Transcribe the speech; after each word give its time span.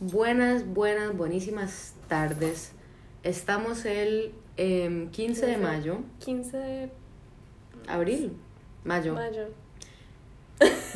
Buenas, 0.00 0.66
buenas, 0.66 1.14
buenísimas 1.14 1.92
tardes. 2.08 2.72
Estamos 3.22 3.84
el 3.84 4.32
em, 4.56 5.10
15 5.10 5.44
de 5.44 5.58
mayo, 5.58 5.98
15 6.24 6.56
de 6.56 6.90
abril, 7.86 8.32
mayo. 8.82 9.12
mayo. 9.12 9.48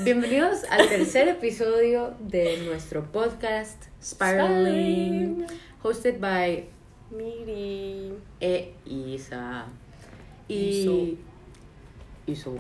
Bienvenidos 0.03 0.65
al 0.71 0.89
tercer 0.89 1.29
episodio 1.29 2.15
de 2.19 2.63
nuestro 2.65 3.13
podcast 3.13 3.85
Spiraling, 4.03 5.45
hosted 5.83 6.19
by 6.19 6.67
Miri. 7.11 8.15
E 8.41 8.73
Isa. 8.87 9.67
Y. 10.49 11.19
Iso. 12.27 12.55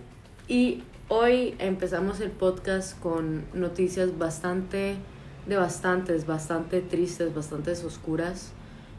Y 0.46 0.82
hoy 1.08 1.54
empezamos 1.58 2.20
el 2.20 2.32
podcast 2.32 3.00
con 3.00 3.46
noticias 3.54 4.18
bastante 4.18 4.98
devastantes, 5.46 6.26
bastante 6.26 6.80
tristes, 6.80 7.34
bastante 7.34 7.72
oscuras. 7.72 8.52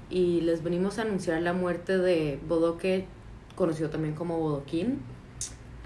Y 0.10 0.42
les 0.42 0.64
venimos 0.64 1.00
a 1.00 1.04
anunciar 1.04 1.42
la 1.42 1.54
muerte 1.54 1.98
de 1.98 2.40
Bodoque, 2.48 3.06
conocido 3.56 3.90
también 3.90 4.14
como 4.16 4.38
Bodoquín, 4.40 5.00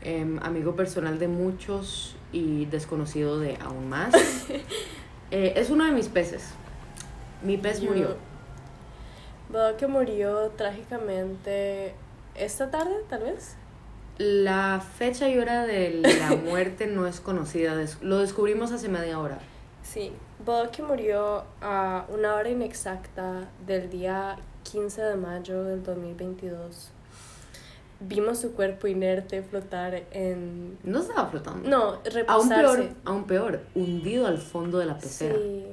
em, 0.02 0.40
amigo 0.44 0.76
personal 0.76 1.20
de 1.20 1.28
muchos 1.28 2.16
y 2.34 2.66
desconocido 2.66 3.40
de 3.40 3.58
aún 3.58 3.90
más. 3.90 4.14
Eh, 5.32 5.54
es 5.58 5.70
uno 5.70 5.86
de 5.86 5.92
mis 5.92 6.08
peces. 6.08 6.44
Mi 7.44 7.56
pez 7.58 7.82
Yo- 7.82 7.90
murió. 7.92 8.18
Veo 9.54 9.78
que 9.78 9.86
murió 9.86 10.50
trágicamente 10.58 11.94
esta 12.34 12.72
tarde, 12.72 12.96
tal 13.10 13.22
vez. 13.22 13.56
La 14.18 14.82
fecha 14.98 15.30
y 15.30 15.38
hora 15.38 15.68
de 15.68 16.02
la 16.20 16.36
muerte 16.44 16.88
no 16.88 17.06
es 17.06 17.20
conocida. 17.20 17.76
Lo 18.02 18.18
descubrimos 18.18 18.72
hace 18.72 18.90
media 18.90 19.20
hora. 19.20 19.38
Sí. 19.84 20.12
Veo 20.46 20.72
que 20.72 20.82
murió 20.82 21.44
a 21.62 22.06
una 22.10 22.36
hora 22.36 22.50
inexacta 22.50 23.50
del 23.66 23.90
día 23.90 24.38
15 24.64 25.02
de 25.02 25.16
mayo 25.16 25.64
del 25.64 25.84
2022. 25.84 26.92
Vimos 28.02 28.40
su 28.40 28.54
cuerpo 28.54 28.88
inerte 28.88 29.44
flotar 29.44 30.04
en... 30.12 30.78
No 30.84 31.00
estaba 31.00 31.28
flotando. 31.30 31.70
No, 31.70 31.84
aún 31.86 32.00
reposarse. 32.06 32.78
peor, 32.78 32.90
aún 33.04 33.24
peor, 33.26 33.62
hundido 33.76 34.26
al 34.28 34.38
fondo 34.38 34.78
de 34.78 34.86
la 34.86 34.98
pecera. 34.98 35.36
Sí, 35.36 35.66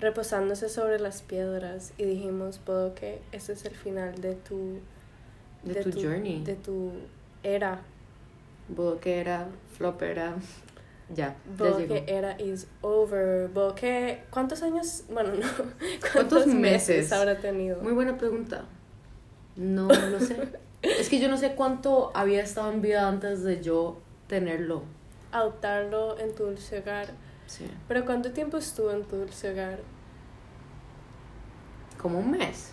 reposándose 0.00 0.68
sobre 0.68 0.98
las 0.98 1.22
piedras 1.22 1.92
y 1.96 2.04
dijimos, 2.04 2.58
puedo 2.58 2.94
que 2.96 3.22
ese 3.30 3.52
es 3.52 3.64
el 3.64 3.74
final 3.74 4.20
de 4.20 4.34
tu... 4.34 4.80
De 5.62 5.76
tu 5.84 5.92
journey. 5.92 6.42
De 6.42 6.56
tu 6.56 6.90
era. 7.44 7.82
que 9.00 9.20
era, 9.20 9.46
flop 9.76 10.02
era. 10.02 10.34
Ya, 11.10 11.36
ya 11.58 11.76
llegó. 11.76 11.94
era 12.06 12.40
is 12.40 12.66
over. 12.80 13.50
Que... 13.76 14.24
¿Cuántos 14.30 14.62
años? 14.62 15.04
Bueno, 15.10 15.34
no. 15.34 15.46
¿Cuántos 16.12 16.46
meses? 16.46 17.12
habrá 17.12 17.38
tenido? 17.38 17.82
Muy 17.82 17.92
buena 17.92 18.16
pregunta. 18.16 18.64
No 19.56 19.88
lo 19.88 20.20
sé. 20.20 20.48
es 20.82 21.08
que 21.08 21.20
yo 21.20 21.28
no 21.28 21.36
sé 21.36 21.54
cuánto 21.54 22.10
había 22.14 22.42
estado 22.42 22.72
en 22.72 22.80
vida 22.80 23.06
antes 23.06 23.42
de 23.44 23.62
yo 23.62 24.00
tenerlo. 24.28 24.82
Adoptarlo 25.32 26.18
en 26.18 26.34
tu 26.34 26.44
dulce 26.44 26.80
hogar. 26.80 27.08
Sí. 27.46 27.70
Pero 27.86 28.04
¿cuánto 28.06 28.30
tiempo 28.32 28.56
estuvo 28.56 28.90
en 28.90 29.04
tu 29.04 29.16
dulce 29.16 29.52
hogar? 29.52 29.80
Como 32.00 32.18
un 32.18 32.30
mes. 32.30 32.72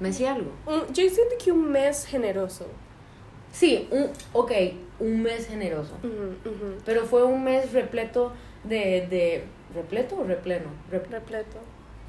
Mes 0.00 0.20
y 0.20 0.26
algo. 0.26 0.52
Yo 0.66 1.08
siento 1.08 1.34
que 1.42 1.52
un 1.52 1.70
mes 1.70 2.04
generoso. 2.06 2.66
Sí, 3.52 3.88
un, 3.90 4.08
ok, 4.32 4.52
un 5.00 5.22
mes 5.22 5.46
generoso. 5.46 5.94
Pero 6.84 7.04
fue 7.06 7.24
un 7.24 7.44
mes 7.44 7.72
repleto 7.72 8.32
de, 8.64 9.06
de 9.08 9.44
¿repleto 9.74 10.16
o 10.16 10.24
repleno? 10.24 10.66
Rep- 10.90 11.08
Repleto. 11.08 11.58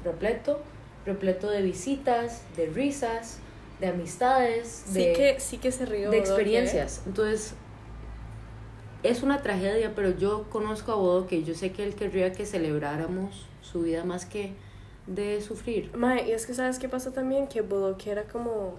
repleto, 0.04 0.60
repleto 1.06 1.50
de 1.50 1.62
visitas, 1.62 2.42
de 2.56 2.66
risas, 2.66 3.38
de 3.80 3.86
amistades, 3.88 4.84
Sí 4.86 4.92
de, 5.06 5.12
que, 5.12 5.40
sí 5.40 5.58
que 5.58 5.72
se 5.72 5.86
rió. 5.86 6.10
de 6.10 6.18
Bodoque. 6.20 6.20
experiencias. 6.20 7.02
Entonces, 7.06 7.54
es 9.02 9.22
una 9.22 9.40
tragedia, 9.42 9.92
pero 9.94 10.10
yo 10.10 10.44
conozco 10.50 10.92
a 10.92 10.94
Bodo 10.96 11.26
que 11.26 11.42
yo 11.42 11.54
sé 11.54 11.72
que 11.72 11.84
él 11.84 11.94
querría 11.94 12.32
que 12.32 12.44
celebráramos 12.44 13.46
su 13.62 13.80
vida 13.82 14.04
más 14.04 14.26
que 14.26 14.52
de 15.06 15.40
sufrir. 15.40 15.90
Mae, 15.96 16.28
y 16.28 16.32
es 16.32 16.44
que 16.46 16.52
sabes 16.54 16.78
qué 16.78 16.88
pasa 16.88 17.12
también, 17.12 17.46
que 17.48 17.62
Bodoque 17.62 18.10
era 18.10 18.24
como... 18.24 18.74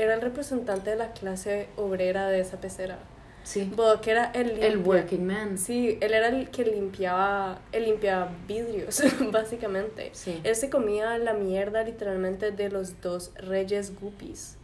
Era 0.00 0.14
el 0.14 0.22
representante 0.22 0.88
de 0.88 0.96
la 0.96 1.12
clase 1.12 1.68
obrera 1.76 2.28
de 2.28 2.40
esa 2.40 2.58
pecera. 2.58 2.98
Sí. 3.44 3.70
Era 4.06 4.30
el... 4.32 4.62
El 4.62 4.78
working 4.78 5.26
man. 5.26 5.58
Sí, 5.58 5.98
él 6.00 6.14
era 6.14 6.28
el 6.28 6.48
que 6.48 6.64
limpiaba, 6.64 7.58
él 7.70 7.84
limpiaba 7.84 8.30
vidrios, 8.48 9.02
básicamente. 9.30 10.08
Sí. 10.14 10.40
Él 10.42 10.56
se 10.56 10.70
comía 10.70 11.18
la 11.18 11.34
mierda 11.34 11.82
literalmente 11.82 12.50
de 12.50 12.70
los 12.70 13.02
dos 13.02 13.32
reyes 13.36 13.92
guppies. 14.00 14.56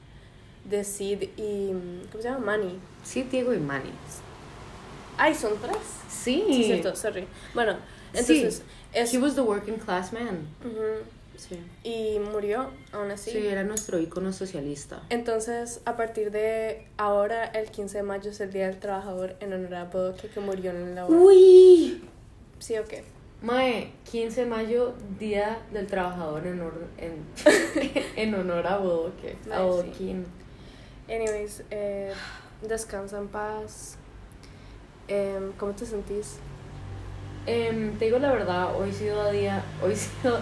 De 0.64 0.84
Sid 0.84 1.24
y... 1.36 1.72
¿Cómo 2.10 2.22
se 2.22 2.28
llama? 2.30 2.38
Manny. 2.56 2.78
Sí, 3.04 3.22
Diego 3.24 3.53
y 3.53 3.58
Manny. 3.58 3.91
Ay, 5.18 5.34
son 5.34 5.53
tres. 5.60 5.76
Sí. 6.08 6.44
Sí, 6.48 6.64
cierto, 6.64 6.97
sorry. 6.97 7.26
Bueno, 7.53 7.74
Sí. 8.14 8.20
entonces... 8.20 8.62
Es, 8.94 9.12
He 9.12 9.18
was 9.18 9.34
the 9.34 9.42
working 9.42 9.76
class 9.76 10.14
man. 10.14 10.48
Ujú. 10.64 11.04
Sí. 11.36 11.58
Y 11.84 12.19
murió, 12.19 12.70
aún 12.92 13.10
así. 13.10 13.30
Sí, 13.30 13.47
era 13.47 13.62
nuestro 13.64 13.98
ícono 14.00 14.32
socialista. 14.32 15.02
Entonces, 15.10 15.80
a 15.84 15.97
partir 15.97 16.30
de 16.30 16.86
ahora, 16.97 17.44
el 17.44 17.70
15 17.70 17.98
de 17.98 18.02
mayo 18.02 18.30
es 18.30 18.41
el 18.41 18.52
Día 18.52 18.66
del 18.69 18.78
Trabajador 18.78 19.36
en 19.41 19.52
honor 19.52 19.74
a 19.74 19.84
Bodoque 19.84 20.28
que 20.28 20.41
murió 20.41 20.70
en 20.70 20.94
la 20.94 21.06
obra. 21.06 21.16
Uy. 21.19 22.02
¿Sí 22.58 22.76
o 22.78 22.84
qué? 22.84 23.04
Mae, 23.42 23.92
15 24.10 24.41
de 24.42 24.47
mayo, 24.47 24.94
Día 25.19 25.58
del 25.72 25.86
Trabajador 25.86 26.47
en, 26.47 26.60
honor- 26.60 26.88
en, 26.97 27.24
en 28.16 28.34
honor 28.34 28.66
a 28.66 28.78
Bodoque, 28.78 29.36
a 29.44 29.48
Mae, 29.48 29.58
sí. 29.58 29.64
Bodoquín. 29.64 30.26
Anyways, 31.08 31.62
eh, 31.70 32.12
descansa 32.66 33.18
en 33.18 33.28
paz. 33.28 33.98
Em, 35.08 35.53
¿Cómo 35.53 35.72
te 35.72 35.84
sentís? 35.86 36.38
Em, 37.47 37.97
te 37.98 38.06
digo 38.06 38.18
la 38.18 38.32
verdad, 38.32 38.74
hoy 38.74 38.91
ha 38.91 38.92
sido 38.92 39.30
día, 39.30 39.62
hoy 39.84 39.94
sido, 39.94 40.38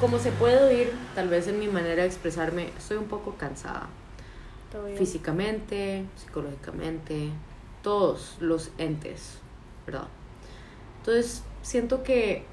como 0.00 0.18
se 0.18 0.30
puede 0.32 0.62
oír, 0.62 0.92
tal 1.14 1.28
vez 1.28 1.48
en 1.48 1.58
mi 1.58 1.68
manera 1.68 2.02
de 2.02 2.08
expresarme, 2.08 2.70
estoy 2.76 2.98
un 2.98 3.06
poco 3.06 3.34
cansada. 3.36 3.88
Físicamente, 4.98 6.04
psicológicamente, 6.16 7.30
todos 7.82 8.36
los 8.40 8.70
entes, 8.76 9.38
¿verdad? 9.86 10.08
Entonces, 10.98 11.42
siento 11.62 12.02
que 12.02 12.44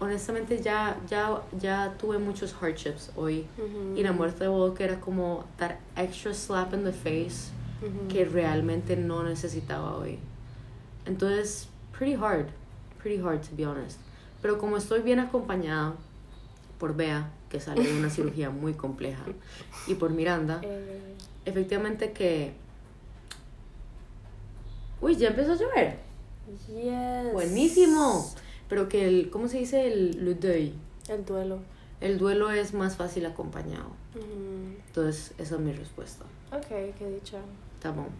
honestamente 0.00 0.60
ya, 0.60 0.98
ya, 1.08 1.40
ya 1.58 1.94
tuve 1.98 2.18
muchos 2.18 2.52
hardships 2.60 3.10
hoy. 3.16 3.46
Ujú. 3.56 3.96
Y 3.96 4.02
la 4.02 4.12
muerte 4.12 4.44
de 4.44 4.48
Bodoque 4.48 4.84
era 4.84 5.00
como 5.00 5.44
that 5.56 5.76
extra 5.96 6.34
slap 6.34 6.74
in 6.74 6.84
the 6.84 6.92
face 6.92 7.50
que 8.08 8.24
realmente 8.24 8.96
no 8.96 9.22
necesitaba 9.22 9.96
hoy. 9.96 10.18
Entonces, 11.06 11.68
pretty 11.96 12.14
hard, 12.14 12.48
pretty 13.00 13.20
hard 13.20 13.40
to 13.40 13.56
be 13.56 13.64
honest. 13.64 13.98
Pero 14.40 14.58
como 14.58 14.76
estoy 14.76 15.00
bien 15.00 15.20
acompañada 15.20 15.94
por 16.82 16.96
Bea, 16.96 17.30
que 17.48 17.60
sale 17.60 17.80
de 17.84 17.96
una 17.96 18.10
cirugía 18.16 18.50
muy 18.50 18.74
compleja, 18.74 19.22
y 19.86 19.94
por 19.94 20.10
Miranda, 20.10 20.58
Eh, 20.64 21.14
efectivamente 21.44 22.10
que... 22.10 22.54
Uy, 25.00 25.14
ya 25.14 25.28
empezó 25.28 25.52
a 25.52 25.54
llover. 25.54 25.98
yes. 26.66 27.32
Buenísimo. 27.32 28.28
Pero 28.68 28.88
que 28.88 29.06
el, 29.06 29.30
¿cómo 29.30 29.46
se 29.46 29.58
dice? 29.58 29.86
El 29.92 30.24
le 30.24 30.34
deuil. 30.34 30.74
El 31.08 31.24
duelo. 31.24 31.60
El 32.00 32.18
duelo 32.18 32.50
es 32.50 32.74
más 32.74 32.96
fácil 32.96 33.26
acompañado. 33.26 33.90
Entonces, 34.88 35.34
esa 35.38 35.54
es 35.54 35.60
mi 35.60 35.70
respuesta. 35.72 36.24
Ok, 36.52 36.66
qué 36.98 37.08
dicha. 37.14 37.38
Está 37.76 37.92
bueno. 37.92 38.10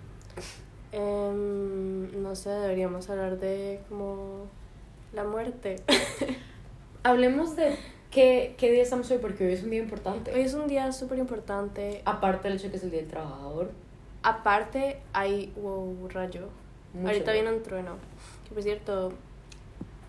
Em, 0.92 2.22
no 2.22 2.36
sé, 2.36 2.50
deberíamos 2.50 3.10
hablar 3.10 3.40
de 3.40 3.80
como 3.88 4.44
la 5.12 5.24
muerte. 5.24 5.82
Hablemos 7.02 7.56
de 7.56 7.76
qué, 8.12 8.55
qué 8.59 8.70
día 8.70 8.82
estamos 8.82 9.11
hoy, 9.11 9.19
porque 9.19 9.44
hoy 9.47 9.55
es 9.55 9.64
un 9.64 9.70
día 9.70 9.81
importante. 9.82 10.32
Hoy 10.32 10.43
es 10.43 10.55
un 10.55 10.69
día 10.69 10.93
súper 10.93 11.19
importante. 11.19 12.03
Aparte 12.05 12.49
del 12.49 12.59
hecho 12.59 12.70
que 12.70 12.76
es 12.76 12.85
el 12.85 12.91
Día 12.91 13.00
del 13.00 13.09
Trabajador. 13.09 13.73
Aparte, 14.23 15.00
hay. 15.12 15.53
Wow, 15.56 16.09
rayo. 16.11 16.49
mucho. 16.94 17.09
Ahorita 17.09 17.32
viene 17.32 17.53
un 17.53 17.62
trueno. 17.62 17.97
Que 18.47 18.55
por 18.55 18.62
cierto, 18.62 19.12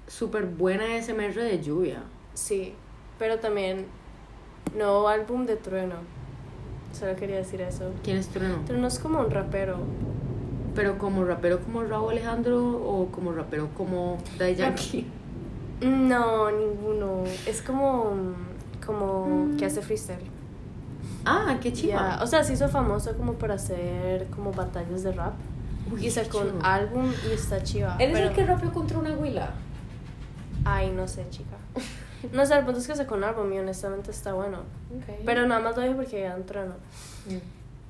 Súper 0.06 0.46
buena 0.46 1.02
SMR 1.02 1.34
de 1.34 1.64
lluvia. 1.64 2.04
sí. 2.36 2.76
Pero 3.18 3.40
también. 3.40 3.86
Nuevo 4.76 5.08
álbum 5.08 5.46
de 5.46 5.56
trueno. 5.56 5.96
Solo 6.94 7.16
quería 7.16 7.38
decir 7.38 7.62
eso. 7.62 7.92
¿Quién 8.04 8.18
es 8.18 8.28
Trueno? 8.30 8.62
Trueno 8.66 8.88
es 8.88 9.00
como 9.00 9.20
un 9.20 9.30
rapero. 9.32 9.78
Pero 10.76 10.98
como 10.98 11.24
rapero 11.24 11.60
como 11.60 11.84
Raúl 11.84 12.12
Alejandro 12.12 12.64
o 12.66 13.08
como 13.12 13.32
rapero 13.32 13.70
como 13.76 14.18
Daddy 14.38 14.56
Yankee. 14.56 15.06
No, 15.84 16.52
ninguno. 16.52 17.24
Es 17.46 17.62
como. 17.62 18.14
Como 18.86 19.56
que 19.58 19.66
hace 19.66 19.82
freestyle. 19.82 20.30
Ah, 21.26 21.58
qué 21.62 21.72
chiva. 21.72 22.18
Ya, 22.18 22.24
O 22.24 22.28
sea, 22.28 22.44
se 22.44 22.54
hizo 22.54 22.68
famoso 22.68 23.16
como 23.16 23.34
por 23.34 23.52
hacer 23.52 24.28
como 24.28 24.52
batallas 24.52 25.04
de 25.04 25.14
rap. 25.14 25.34
Uy, 25.92 26.06
y 26.08 26.12
sacó 26.12 26.40
un 26.40 26.48
chido. 26.52 26.60
álbum 26.66 27.12
y 27.30 27.34
está 27.34 27.64
chiva. 27.64 27.96
¿Eres 28.00 28.14
pero- 28.14 28.30
el 28.30 28.36
que 28.36 28.46
rapeó 28.46 28.74
contra 28.74 29.00
una 29.00 29.14
huila? 29.14 29.52
Ay, 30.66 30.92
no 30.92 31.08
sé, 31.08 31.26
chica. 31.30 31.56
No 32.32 32.46
sé, 32.46 32.58
el 32.58 32.64
punto 32.66 32.80
es 32.80 32.88
que 32.88 32.96
sacó 32.96 33.16
un 33.16 33.24
álbum 33.26 33.52
y 33.54 33.60
honestamente 33.60 34.12
está 34.12 34.34
bueno. 34.34 34.60
Pero 35.26 35.46
nada 35.46 35.60
más 35.62 35.76
lo 35.76 35.82
dije 35.82 35.96
porque 35.96 36.22
ya 36.22 36.36
entreno. 36.36 36.74
Mm. 37.28 37.38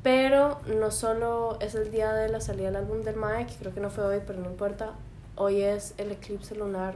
Pero 0.01 0.59
no 0.79 0.91
solo 0.91 1.57
es 1.61 1.75
el 1.75 1.91
día 1.91 2.13
de 2.13 2.29
la 2.29 2.41
salida 2.41 2.67
del 2.67 2.75
álbum 2.77 3.01
del 3.03 3.15
Mae, 3.15 3.45
que 3.45 3.53
creo 3.55 3.73
que 3.73 3.79
no 3.79 3.89
fue 3.89 4.03
hoy, 4.05 4.19
pero 4.25 4.39
no 4.39 4.49
importa. 4.49 4.91
Hoy 5.35 5.61
es 5.61 5.93
el 5.97 6.11
eclipse 6.11 6.55
lunar 6.55 6.95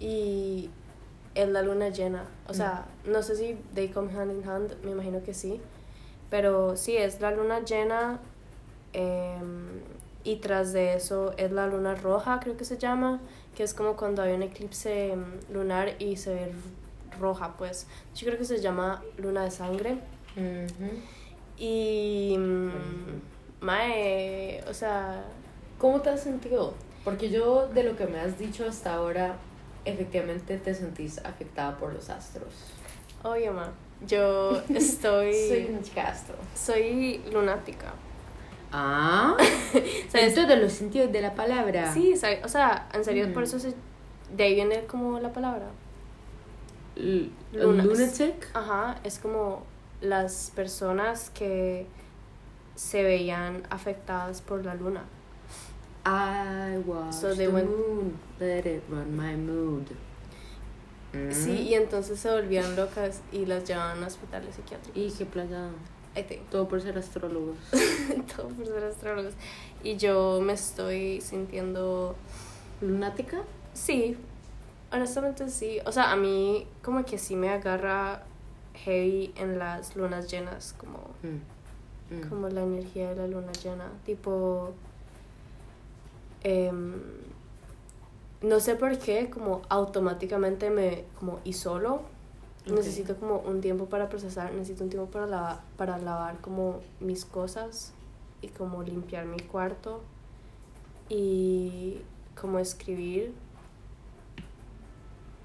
y 0.00 0.70
es 1.34 1.48
la 1.48 1.62
luna 1.62 1.88
llena. 1.90 2.24
O 2.48 2.54
sea, 2.54 2.86
no 3.04 3.22
sé 3.22 3.36
si 3.36 3.56
they 3.74 3.88
come 3.88 4.12
hand 4.12 4.32
in 4.32 4.48
hand, 4.48 4.74
me 4.84 4.90
imagino 4.90 5.22
que 5.22 5.34
sí. 5.34 5.60
Pero 6.30 6.76
sí, 6.76 6.96
es 6.96 7.20
la 7.20 7.30
luna 7.30 7.60
llena 7.60 8.18
em, 8.92 9.80
y 10.24 10.36
tras 10.36 10.72
de 10.72 10.94
eso 10.94 11.32
es 11.36 11.52
la 11.52 11.66
luna 11.66 11.94
roja, 11.94 12.38
creo 12.40 12.56
que 12.56 12.64
se 12.64 12.76
llama, 12.76 13.20
que 13.56 13.62
es 13.62 13.72
como 13.72 13.96
cuando 13.96 14.22
hay 14.22 14.32
un 14.34 14.42
eclipse 14.42 15.12
em, 15.12 15.24
lunar 15.52 15.94
y 15.98 16.16
se 16.16 16.34
ve 16.34 16.52
roja, 17.18 17.54
pues. 17.56 17.86
Yo 18.14 18.26
creo 18.26 18.38
que 18.38 18.44
se 18.44 18.60
llama 18.60 19.02
luna 19.16 19.44
de 19.44 19.50
sangre. 19.50 19.98
Ujú. 20.36 20.90
Y... 21.56 22.36
mm, 22.38 22.70
Mae, 23.60 24.62
o 24.68 24.74
sea... 24.74 25.24
¿Cómo 25.78 26.00
te 26.00 26.10
has 26.10 26.20
sentido? 26.22 26.74
Porque 27.04 27.30
yo, 27.30 27.68
de 27.68 27.84
lo 27.84 27.96
que 27.96 28.06
me 28.06 28.18
has 28.20 28.38
dicho 28.38 28.66
hasta 28.68 28.94
ahora, 28.94 29.36
efectivamente 29.84 30.58
te 30.58 30.74
sentís 30.74 31.18
afectada 31.18 31.76
por 31.78 31.92
los 31.92 32.10
astros. 32.10 32.52
Oye, 33.22 33.50
ma, 33.50 33.70
yo 34.06 34.60
estoy... 34.74 35.32
Soy 35.34 35.66
un 35.70 35.82
chicastro. 35.82 36.34
soy 36.54 37.22
lunática. 37.32 37.92
Ah, 38.70 39.34
¿Sabes? 40.10 40.36
en 40.36 40.46
todos 40.46 40.58
los 40.58 40.72
sentidos 40.72 41.10
de 41.10 41.22
la 41.22 41.34
palabra. 41.34 41.92
Sí, 41.92 42.12
o 42.44 42.48
sea, 42.48 42.88
en 42.92 43.04
serio, 43.04 43.28
Mm. 43.28 43.32
por 43.32 43.42
eso 43.44 43.58
se, 43.58 43.74
de 44.36 44.44
ahí 44.44 44.54
viene 44.54 44.84
como 44.84 45.18
la 45.20 45.32
palabra. 45.32 45.66
L- 46.96 47.30
lunatic. 47.52 48.48
Ajá, 48.54 48.98
es 49.04 49.18
como 49.18 49.62
las 50.00 50.52
personas 50.54 51.30
que 51.30 51.86
se 52.74 53.02
veían 53.02 53.62
afectadas 53.70 54.42
por 54.42 54.64
la 54.64 54.74
luna. 54.74 55.04
I 56.10 56.78
watch 56.86 57.12
So 57.14 57.34
they 57.34 57.46
the 57.46 57.52
went- 57.52 57.68
moon, 57.70 58.18
let 58.40 58.66
it 58.66 58.82
run 58.88 59.14
my 59.16 59.34
mood. 59.36 59.86
Mm. 61.12 61.32
Sí, 61.32 61.52
y 61.68 61.74
entonces 61.74 62.18
se 62.20 62.30
volvían 62.30 62.76
locas 62.76 63.22
y 63.32 63.46
las 63.46 63.64
llevaban 63.64 64.02
a 64.04 64.06
hospitales 64.06 64.54
psiquiátricos. 64.54 64.96
Y 64.96 65.10
qué 65.16 65.24
think. 66.22 66.48
Todo 66.50 66.68
por 66.68 66.80
ser 66.82 66.98
astrólogos. 66.98 67.56
Todo 68.36 68.48
por 68.48 68.66
ser 68.66 68.84
astrólogos. 68.84 69.34
Y 69.82 69.96
yo 69.96 70.40
me 70.42 70.52
estoy 70.54 71.20
sintiendo 71.20 72.14
¿Lunática? 72.80 73.38
Sí, 73.72 74.16
honestamente 74.92 75.48
sí. 75.48 75.78
O 75.86 75.92
sea, 75.92 76.12
a 76.12 76.16
mí 76.16 76.66
como 76.82 77.04
que 77.04 77.18
sí 77.18 77.36
me 77.36 77.50
agarra 77.50 78.22
heavy 78.74 79.32
en 79.36 79.58
las 79.58 79.96
lunas 79.96 80.30
llenas, 80.30 80.74
como, 80.78 80.98
Mm. 81.22 82.16
Mm. 82.16 82.28
como 82.28 82.48
la 82.48 82.62
energía 82.62 83.10
de 83.10 83.16
la 83.16 83.26
luna 83.26 83.52
llena. 83.52 83.90
Tipo, 84.06 84.72
em, 86.42 86.94
no 88.42 88.60
sé 88.60 88.76
por 88.76 88.98
qué, 88.98 89.30
como 89.30 89.62
automáticamente 89.68 90.70
me 90.70 91.04
como 91.18 91.40
isolo. 91.44 92.02
Ok. 92.66 92.76
Necesito 92.76 93.16
como 93.16 93.38
un 93.38 93.60
tiempo 93.60 93.86
para 93.86 94.08
procesar, 94.08 94.52
necesito 94.52 94.84
un 94.84 94.90
tiempo 94.90 95.10
para 95.10 95.26
lavar, 95.26 95.60
para 95.76 95.98
lavar 95.98 96.40
como 96.40 96.80
mis 97.00 97.24
cosas 97.24 97.92
y 98.42 98.48
como 98.48 98.82
limpiar 98.82 99.24
mi 99.24 99.40
cuarto 99.40 100.02
y 101.08 102.02
como 102.38 102.58
escribir 102.58 103.32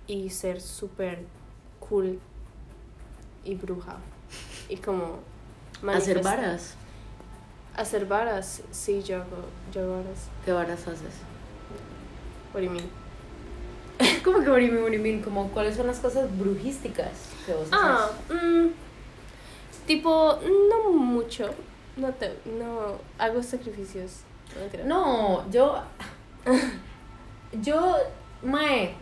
y 0.05 0.29
ser 0.29 0.59
súper 0.59 1.25
cool 1.79 2.19
y 3.45 3.55
bruja 3.55 3.97
y 4.69 4.77
como 4.77 5.19
Hacer 5.91 6.23
varas. 6.23 6.75
Hacer 7.75 8.05
varas 8.05 8.61
sí 8.71 9.01
yo 9.03 9.17
hago 9.17 9.45
yo 9.73 9.81
hago 9.81 9.95
varas 9.97 10.29
¿Qué 10.45 10.51
varas 10.51 10.81
haces? 10.87 11.15
what 12.53 12.61
do 12.61 12.65
you 12.65 12.71
mean? 12.71 12.89
¿Cómo 14.23 14.41
que 14.41 14.49
borimin, 14.49 14.81
borimin? 14.81 15.21
Como, 15.21 15.49
¿Cuáles 15.49 15.75
son 15.75 15.87
las 15.87 15.99
cosas 15.99 16.27
brujísticas 16.37 17.11
que 17.45 17.53
vos 17.53 17.67
ah 17.71 18.09
haces? 18.29 18.43
mm, 18.43 18.67
tipo 19.87 20.39
no 20.69 20.91
mucho 20.91 21.49
no 21.95 22.09
te 22.13 22.37
no 22.59 22.97
hago 23.17 23.41
sacrificios 23.43 24.21
no, 24.85 25.49
yo. 25.51 25.81
Yo. 27.61 27.97
Mae. 28.41 28.95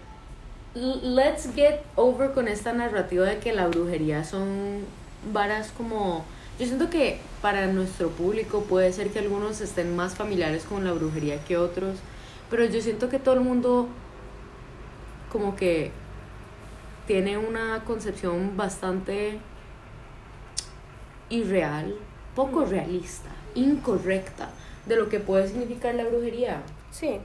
Let's 0.73 1.53
get 1.53 1.83
over 1.97 2.31
con 2.31 2.47
esta 2.47 2.71
narrativa 2.71 3.25
de 3.25 3.39
que 3.39 3.53
la 3.53 3.67
brujería 3.67 4.23
son 4.23 4.85
varas 5.33 5.71
como. 5.75 6.23
Yo 6.59 6.65
siento 6.67 6.89
que 6.89 7.19
para 7.41 7.67
nuestro 7.67 8.09
público 8.09 8.61
puede 8.69 8.93
ser 8.93 9.09
que 9.09 9.19
algunos 9.19 9.61
estén 9.61 9.95
más 9.95 10.15
familiares 10.15 10.63
con 10.65 10.83
la 10.85 10.91
brujería 10.91 11.43
que 11.43 11.57
otros, 11.57 11.97
pero 12.49 12.65
yo 12.65 12.81
siento 12.81 13.09
que 13.09 13.17
todo 13.19 13.35
el 13.35 13.41
mundo 13.41 13.87
como 15.31 15.55
que 15.55 15.91
tiene 17.07 17.37
una 17.37 17.83
concepción 17.85 18.55
bastante 18.57 19.39
irreal, 21.29 21.95
poco 22.35 22.65
realista, 22.65 23.29
incorrecta 23.55 24.49
de 24.85 24.97
lo 24.97 25.09
que 25.09 25.19
puede 25.19 25.47
significar 25.47 25.95
la 25.95 26.03
brujería. 26.05 26.61
Sí. 26.91 27.19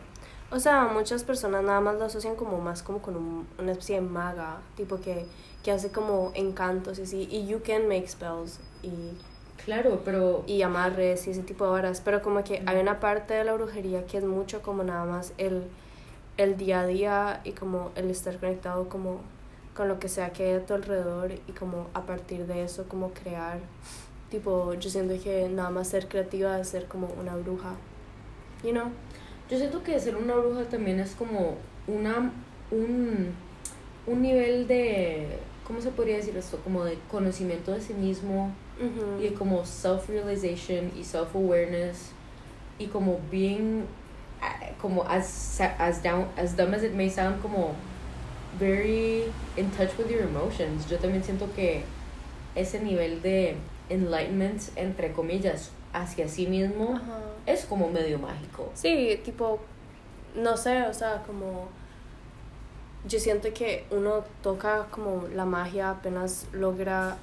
O 0.51 0.61
sea, 0.61 0.85
muchas 0.85 1.25
personas 1.25 1.65
nada 1.65 1.81
más 1.81 1.97
lo 1.97 2.05
asocian 2.05 2.37
como 2.37 2.61
más 2.61 2.83
como 2.85 3.03
con 3.03 3.17
un- 3.17 3.47
una 3.59 3.73
especie 3.73 3.97
de 3.97 4.03
maga, 4.03 4.59
tipo 4.77 5.01
que, 5.01 5.27
que 5.65 5.73
hace 5.73 5.91
como 5.91 6.31
encantos 6.35 7.01
y 7.01 7.03
así, 7.03 7.29
y 7.31 7.49
you 7.49 7.61
can 7.67 7.89
make 7.89 8.07
spells 8.07 8.61
y, 8.87 9.17
Claro, 9.65 10.03
pero 10.05 10.45
y 10.47 10.63
amarres 10.63 11.27
y 11.27 11.31
ese 11.31 11.43
tipo 11.43 11.65
de 11.65 11.73
varas, 11.73 12.01
pero 12.05 12.23
como 12.23 12.45
que 12.45 12.63
hay 12.67 12.79
una 12.79 13.01
parte 13.01 13.35
de 13.35 13.43
la 13.43 13.53
brujería 13.55 14.07
que 14.07 14.19
es 14.19 14.25
mucho 14.25 14.63
como 14.63 14.85
nada 14.85 15.05
más 15.05 15.33
el, 15.39 15.65
el 16.37 16.57
día 16.57 16.83
a 16.83 16.87
día 16.87 17.41
y 17.43 17.51
como 17.51 17.91
el 17.97 18.09
estar 18.11 18.39
conectado 18.39 18.89
como 18.89 19.23
con 19.75 19.89
lo 19.89 19.99
que 19.99 20.09
sea 20.09 20.31
que 20.33 20.45
hay 20.45 20.55
a 20.55 20.65
tu 20.65 20.75
alrededor 20.75 21.33
y 21.33 21.53
como 21.53 21.89
a 21.95 22.03
partir 22.03 22.47
de 22.47 22.63
eso 22.63 22.85
como 22.89 23.11
crear, 23.11 23.59
tipo 24.31 24.73
yo 24.75 24.89
siento 24.89 25.21
que 25.21 25.49
nada 25.49 25.71
más 25.71 25.89
ser 25.89 26.07
creativa 26.07 26.61
es 26.61 26.69
ser 26.69 26.87
como 26.87 27.09
una 27.19 27.35
bruja, 27.35 27.75
you 28.63 28.71
know? 28.71 28.91
yo 29.51 29.59
siento 29.59 29.83
que 29.83 29.99
ser 29.99 30.15
una 30.15 30.37
bruja 30.37 30.63
también 30.65 31.01
es 31.01 31.17
como 31.17 31.57
una 31.89 32.31
un, 32.71 33.35
un 34.07 34.23
nivel 34.23 34.69
de 34.69 35.41
¿cómo 35.67 35.81
se 35.81 35.91
podría 35.91 36.19
decir 36.19 36.37
esto? 36.37 36.59
Como 36.63 36.85
de 36.85 36.99
conocimiento 37.11 37.73
de 37.73 37.81
sí 37.81 37.95
mismo 37.95 38.53
Ujú. 38.79 39.23
y 39.25 39.31
como 39.31 39.65
self-realization 39.65 40.93
y 40.99 41.03
self-awareness 41.05 42.11
y 42.79 42.87
como 42.87 43.19
being 43.31 43.85
como 44.81 45.03
as 45.05 45.61
as 45.79 46.03
down 46.03 46.27
as 46.37 46.55
dumb 46.57 46.75
as 46.75 46.83
it 46.83 46.93
may 46.93 47.09
sound 47.09 47.41
como 47.41 47.75
very 48.59 49.25
in 49.57 49.71
touch 49.71 49.97
with 49.99 50.11
your 50.11 50.23
emotions. 50.23 50.87
Yo 50.89 50.99
también 50.99 51.23
siento 51.25 51.47
que 51.55 51.85
ese 52.55 52.81
nivel 52.81 53.23
de 53.23 53.57
enlightenment 53.91 54.61
entre 54.77 55.13
comillas 55.13 55.71
hacia 55.93 56.29
sí 56.29 56.47
mismo 56.47 56.97
Ajá. 56.97 57.21
es 57.47 57.65
como 57.65 57.89
medio 57.89 58.19
mágico. 58.19 58.71
Sí, 58.75 59.21
tipo, 59.25 59.61
no 60.35 60.57
sé, 60.57 60.83
o 60.83 60.93
sea, 60.95 61.23
como 61.27 61.69
yo 63.09 63.19
siento 63.21 63.53
que 63.55 63.85
uno 63.91 64.25
toca 64.43 64.87
como 64.91 65.27
la 65.35 65.45
magia 65.45 65.91
apenas 65.91 66.47
logra 66.53 67.17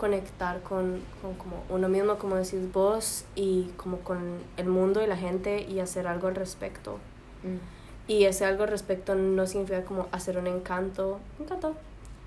conectar 0.00 0.62
con, 0.62 1.02
con 1.20 1.34
como 1.34 1.62
uno 1.68 1.88
mismo, 1.90 2.16
como 2.16 2.36
decís 2.36 2.72
vos, 2.72 3.24
y 3.34 3.70
como 3.76 3.98
con 3.98 4.38
el 4.56 4.66
mundo 4.66 5.02
y 5.02 5.06
la 5.06 5.16
gente 5.18 5.60
y 5.62 5.80
hacer 5.80 6.06
algo 6.06 6.28
al 6.28 6.34
respecto. 6.34 6.98
Mm. 7.42 8.10
Y 8.10 8.24
ese 8.24 8.46
algo 8.46 8.62
al 8.62 8.70
respecto 8.70 9.14
no 9.14 9.46
significa 9.46 9.84
como 9.84 10.08
hacer 10.10 10.38
un 10.38 10.46
encanto, 10.46 11.20
encanto, 11.38 11.74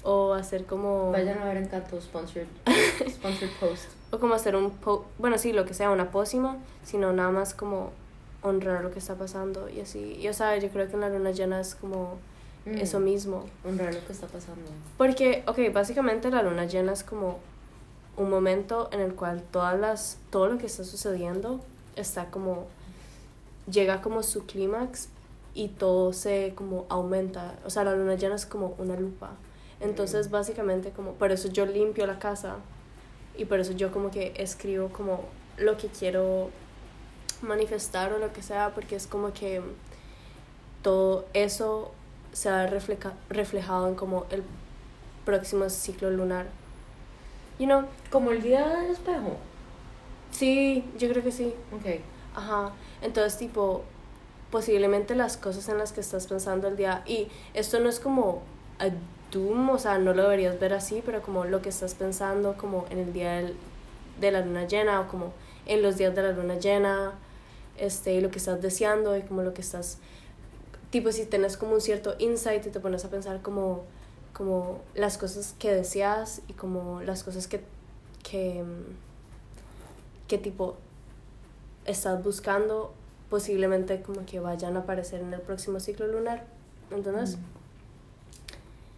o 0.03 0.33
hacer 0.33 0.65
como... 0.65 1.11
Vayan 1.11 1.39
a 1.39 1.45
ver 1.45 1.57
Encanto 1.57 1.99
sponsored 1.99 2.47
sponsored 3.09 3.51
post. 3.59 3.85
O 4.11 4.19
como 4.19 4.35
hacer 4.35 4.55
un, 4.55 4.69
po 4.69 5.05
bueno, 5.17 5.39
sí, 5.39 5.51
lo 5.51 5.65
que 5.65 5.73
sea, 5.73 5.89
una 5.89 6.11
pócima, 6.11 6.57
sino 6.83 7.11
nada 7.11 7.31
más 7.31 7.55
como 7.55 7.91
honrar 8.43 8.83
lo 8.83 8.91
que 8.91 8.99
está 8.99 9.15
pasando 9.15 9.67
y 9.67 9.81
así. 9.81 10.15
Y 10.21 10.27
o 10.27 10.33
sea, 10.33 10.55
yo 10.57 10.69
creo 10.69 10.87
que 10.87 10.93
en 10.93 11.01
la 11.01 11.09
luna 11.09 11.31
llena 11.31 11.59
es 11.59 11.73
como 11.73 12.19
Mm. 12.65 12.77
eso 12.77 12.99
mismo. 12.99 13.45
Honrar 13.65 13.93
lo 13.93 14.05
que 14.05 14.13
está 14.13 14.27
pasando. 14.27 14.61
Porque, 14.97 15.43
ok, 15.47 15.73
básicamente 15.73 16.29
la 16.29 16.43
luna 16.43 16.65
llena 16.65 16.93
es 16.93 17.03
como 17.03 17.39
un 18.17 18.29
momento 18.29 18.89
en 18.91 18.99
el 18.99 19.15
cual 19.15 19.41
todas 19.51 19.79
las, 19.79 20.17
todo 20.29 20.47
lo 20.47 20.57
que 20.57 20.65
está 20.67 20.83
sucediendo 20.83 21.59
está 21.95 22.29
como, 22.29 22.67
llega 23.71 24.01
como 24.01 24.23
su 24.23 24.45
clímax 24.45 25.09
y 25.55 25.69
todo 25.69 26.13
se 26.13 26.53
como 26.55 26.85
aumenta. 26.89 27.55
O 27.65 27.69
sea, 27.69 27.83
la 27.83 27.95
luna 27.95 28.15
llena 28.15 28.35
es 28.35 28.45
como 28.45 28.75
una 28.77 28.95
lupa. 28.95 29.31
Entonces, 29.79 30.29
básicamente 30.29 30.91
como, 30.91 31.13
por 31.13 31.31
eso 31.31 31.49
yo 31.49 31.65
limpio 31.65 32.07
la 32.07 32.19
casa 32.19 32.55
y 33.37 33.45
por 33.45 33.59
eso 33.59 33.73
yo 33.73 33.91
como 33.91 34.11
que 34.11 34.33
escribo 34.37 34.89
como 34.89 35.21
lo 35.57 35.77
que 35.77 35.87
quiero 35.87 36.49
manifestar 37.41 38.13
o 38.13 38.19
lo 38.19 38.31
que 38.31 38.41
sea, 38.41 38.73
porque 38.73 38.95
es 38.95 39.07
como 39.07 39.33
que 39.33 39.61
todo 40.81 41.25
eso 41.33 41.91
se 42.31 42.49
va 42.49 42.61
a 42.61 42.63
ver 42.63 42.73
refleja- 42.73 43.13
reflejado 43.29 43.87
en 43.87 43.95
como 43.95 44.25
el 44.29 44.43
próximo 45.25 45.69
ciclo 45.69 46.09
lunar. 46.09 46.47
You 47.59 47.65
know, 47.67 47.83
Como 48.09 48.31
el 48.31 48.41
día 48.41 48.67
del 48.67 48.91
espejo. 48.91 49.37
sí, 50.31 50.83
yo 50.97 51.09
creo 51.09 51.23
que 51.23 51.31
sí. 51.31 51.53
Ok. 51.71 51.99
Ajá. 52.35 52.71
Entonces, 53.01 53.37
tipo, 53.37 53.83
posiblemente 54.51 55.15
las 55.15 55.37
cosas 55.37 55.69
en 55.69 55.77
las 55.77 55.91
que 55.93 56.01
estás 56.01 56.27
pensando 56.27 56.67
el 56.67 56.75
día, 56.77 57.03
y 57.05 57.27
esto 57.53 57.79
no 57.79 57.89
es 57.89 57.99
como 57.99 58.41
a 58.79 58.87
doom, 59.31 59.69
o 59.69 59.77
sea, 59.79 59.97
no 59.97 60.13
lo 60.13 60.23
deberías 60.23 60.59
ver 60.59 60.73
así, 60.73 61.01
pero 61.05 61.21
como 61.21 61.45
lo 61.45 61.61
que 61.61 61.69
estás 61.69 61.93
pensando 61.95 62.55
como 62.57 62.85
en 62.89 62.99
el 62.99 63.13
día 63.13 63.33
del- 63.33 63.55
de 64.19 64.31
la 64.31 64.41
luna 64.41 64.65
llena 64.67 65.01
o 65.01 65.07
como 65.07 65.33
en 65.65 65.81
los 65.81 65.97
días 65.97 66.13
de 66.15 66.21
la 66.23 66.31
luna 66.31 66.55
llena, 66.55 67.13
este, 67.77 68.13
y 68.13 68.21
lo 68.21 68.29
que 68.29 68.37
estás 68.37 68.61
deseando 68.61 69.17
y 69.17 69.21
como 69.23 69.41
lo 69.43 69.53
que 69.53 69.61
estás, 69.61 69.97
tipo, 70.91 71.11
si 71.11 71.25
tienes 71.25 71.57
como 71.57 71.73
un 71.73 71.81
cierto 71.81 72.15
insight 72.19 72.65
y 72.65 72.69
te 72.69 72.79
pones 72.79 73.03
a 73.05 73.09
pensar 73.09 73.41
como, 73.41 73.83
como 74.33 74.81
las 74.95 75.17
cosas 75.17 75.55
que 75.59 75.73
deseas 75.73 76.41
y 76.47 76.53
como 76.53 77.01
las 77.01 77.23
cosas 77.23 77.47
que, 77.47 77.61
que, 78.23 78.63
mm, 78.63 80.27
que 80.27 80.37
tipo 80.37 80.75
estás 81.85 82.23
buscando 82.23 82.93
posiblemente 83.29 84.01
como 84.01 84.25
que 84.25 84.39
vayan 84.39 84.77
a 84.77 84.81
aparecer 84.81 85.21
en 85.21 85.33
el 85.33 85.41
próximo 85.41 85.79
ciclo 85.79 86.07
lunar. 86.07 86.45
¿Entendés? 86.91 87.37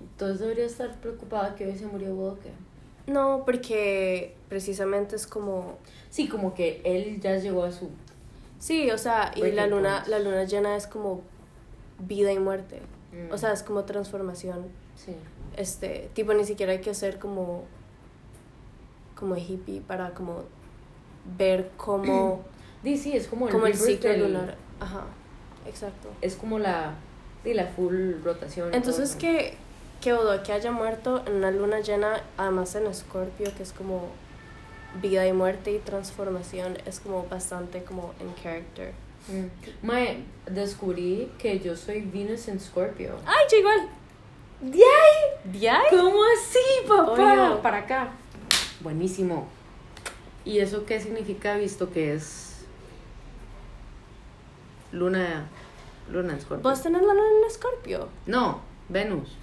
Entonces 0.02 0.40
debería 0.40 0.66
estar 0.66 0.94
preocupada 1.00 1.56
que 1.56 1.66
hoy 1.66 1.78
se 1.78 1.86
murió 1.86 2.14
Will, 2.14 2.34
¿o 2.34 2.40
qué? 2.40 2.52
No, 3.12 3.44
porque 3.46 4.36
precisamente 4.50 5.16
es 5.16 5.28
como... 5.28 5.78
Sí, 6.10 6.28
como 6.28 6.54
que 6.54 6.82
él 6.84 7.20
ya 7.22 7.38
llegó 7.38 7.64
a 7.64 7.72
su... 7.72 7.90
Sí, 8.60 8.90
o 8.92 8.98
sea, 8.98 9.32
y 9.36 9.52
la 9.52 9.68
luna, 9.68 10.04
la 10.08 10.20
luna 10.20 10.44
llena 10.46 10.76
es 10.76 10.88
como 10.88 11.22
vida 12.00 12.32
y 12.32 12.40
muerte. 12.40 12.82
Mm. 13.12 13.32
O 13.32 13.38
sea, 13.38 13.54
es 13.54 13.64
como 13.64 13.84
transformación. 13.84 14.66
Sí. 14.96 15.16
Este, 15.58 16.10
tipo, 16.14 16.34
ni 16.34 16.46
siquiera 16.46 16.72
hay 16.72 16.82
que 16.82 16.94
ser 16.94 17.20
como... 17.20 17.64
Como 19.16 19.36
hippie 19.36 19.82
para 19.82 20.12
como 20.12 20.44
ver 21.38 21.72
cómo... 21.78 22.44
Sí, 22.84 22.98
sí, 23.00 23.14
es 23.18 23.26
como 23.28 23.48
el, 23.48 23.52
como 23.52 23.66
el 23.66 23.74
ciclo 23.76 24.12
del- 24.12 24.22
lunar. 24.32 24.56
Ajá, 24.80 25.06
exacto. 25.66 26.10
Es 26.22 26.36
como 26.36 26.60
la... 26.60 26.94
Sí, 27.44 27.56
la 27.56 27.66
full 27.66 28.22
rotación. 28.24 28.72
Entonces 28.76 29.16
que, 29.16 29.56
que 30.02 30.14
Odo 30.14 30.44
que 30.44 30.52
haya 30.52 30.72
muerto 30.72 31.24
en 31.26 31.34
una 31.34 31.50
luna 31.50 31.80
llena, 31.80 32.22
además 32.38 32.76
en 32.76 32.86
Escorpio, 32.86 33.52
que 33.58 33.64
es 33.64 33.72
como 33.72 34.10
vida 35.02 35.26
y 35.28 35.34
muerte 35.34 35.72
y 35.72 35.80
transformación, 35.80 36.78
es 36.86 37.00
como 37.00 37.26
bastante 37.28 37.84
como 37.84 38.14
en 38.20 38.32
character. 38.36 38.94
Mm. 39.30 39.86
Mae, 39.88 40.24
descubrí 40.46 41.32
que 41.40 41.60
yo 41.60 41.76
soy 41.76 42.02
Venus 42.02 42.48
en 42.48 42.60
Scorpio. 42.60 43.16
¡Ay, 43.26 43.46
yo 43.52 43.58
igual! 43.58 43.90
¡Diay! 44.72 45.60
¿Ya? 45.60 45.82
¿Cómo 45.90 46.20
así, 46.38 46.88
papá? 46.88 47.60
Para 47.62 47.78
acá. 47.80 48.10
Buenísimo. 48.82 49.48
¿Y 50.44 50.60
eso 50.60 50.86
qué 50.86 51.00
significa 51.00 51.56
visto 51.56 51.92
que 51.92 52.14
es 52.14 52.66
luna 54.92 55.46
luna 56.12 56.34
en 56.34 56.42
Scorpio? 56.42 56.70
¿Vos 56.70 56.82
tenés 56.82 57.02
la 57.02 57.14
luna 57.14 57.28
en 57.42 57.48
Escorpio? 57.48 58.10
No, 58.26 58.62
Venus. 58.90 59.36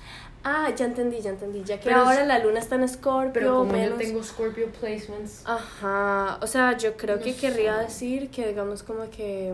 Ah, 0.45 0.71
ya 0.75 0.87
entendí, 0.87 1.21
ya 1.21 1.31
entendí. 1.31 1.63
Ya 1.65 1.79
que 1.79 1.85
Pero 1.85 1.99
ahora 2.01 2.23
es- 2.23 2.27
la 2.29 2.39
luna 2.41 2.59
está 2.59 2.75
en 2.77 2.83
Escorpio, 2.85 3.33
Pero 3.33 3.59
como 3.59 3.77
yo 3.77 3.95
tengo 3.95 4.23
Scorpio 4.23 4.69
placements, 4.73 5.43
Ajá, 5.47 6.39
o 6.43 6.47
sea, 6.47 6.77
yo 6.77 6.97
creo 6.97 7.17
No 7.17 7.23
que 7.23 7.33
sé. 7.33 7.41
querría 7.41 7.77
decir 7.79 8.29
que 8.31 8.49
digamos 8.49 8.83
como 8.83 9.09
que... 9.11 9.53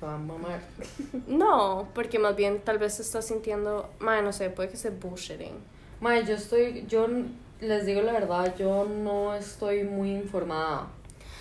que 0.00 0.06
va 0.06 0.14
a 0.14 0.18
mamar. 0.18 0.60
No, 1.26 1.88
porque 1.94 2.18
más 2.18 2.36
bien 2.36 2.60
tal 2.60 2.78
vez 2.78 2.94
se 2.94 3.02
está 3.02 3.22
sintiendo... 3.22 3.90
Madre, 3.98 4.22
no 4.22 4.32
sé, 4.32 4.50
puede 4.50 4.68
que 4.68 4.76
sea 4.76 4.90
bullshitting. 4.90 5.54
Mae, 6.00 6.24
yo 6.24 6.34
estoy, 6.34 6.86
yo 6.88 7.06
les 7.60 7.86
digo 7.86 8.00
la 8.02 8.12
verdad, 8.12 8.54
yo 8.56 8.86
no 8.86 9.34
estoy 9.34 9.84
muy 9.84 10.12
informada 10.12 10.88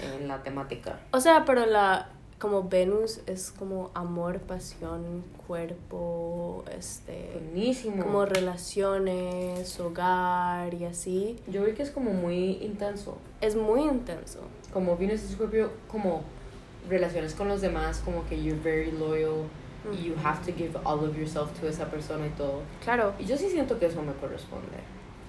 en 0.02 0.28
la 0.28 0.44
temática. 0.44 1.00
O 1.12 1.20
sea, 1.20 1.46
pero 1.46 1.66
la 1.66 2.10
como 2.40 2.64
Venus 2.64 3.20
es 3.28 3.52
como 3.52 3.92
amor, 3.94 4.40
pasión, 4.40 5.24
cuerpo, 5.46 6.64
este 6.76 7.32
Buenísimo. 7.34 8.04
como 8.04 8.26
relaciones, 8.26 9.78
hogar 9.80 10.74
y 10.74 10.86
así. 10.86 11.38
Yo 11.48 11.66
vi 11.66 11.74
que 11.74 11.84
es 11.84 11.92
como 11.92 12.12
muy 12.12 12.58
intenso. 12.62 13.18
Es 13.42 13.56
muy 13.56 13.82
intenso. 13.82 14.40
Como 14.72 14.96
Venus 14.96 15.22
en 15.22 15.30
Scorpio, 15.30 15.72
como 15.90 16.22
relaciones 16.88 17.34
con 17.34 17.48
los 17.48 17.62
demás, 17.62 18.02
como 18.06 18.26
que 18.28 18.42
you're 18.42 18.60
very 18.62 18.92
loyal 18.92 19.46
y 19.94 20.04
you 20.06 20.14
have 20.24 20.40
to 20.46 20.56
give 20.58 20.78
all 20.84 21.00
of 21.04 21.18
yourself 21.18 21.52
to 21.60 21.68
esa 21.68 21.90
persona 21.90 22.28
y 22.28 22.30
todo. 22.32 22.62
Claro, 22.84 23.14
Y 23.20 23.26
yo 23.26 23.38
sí 23.38 23.50
siento 23.50 23.80
que 23.80 23.88
eso 23.88 24.02
me 24.02 24.14
corresponde. 24.14 24.78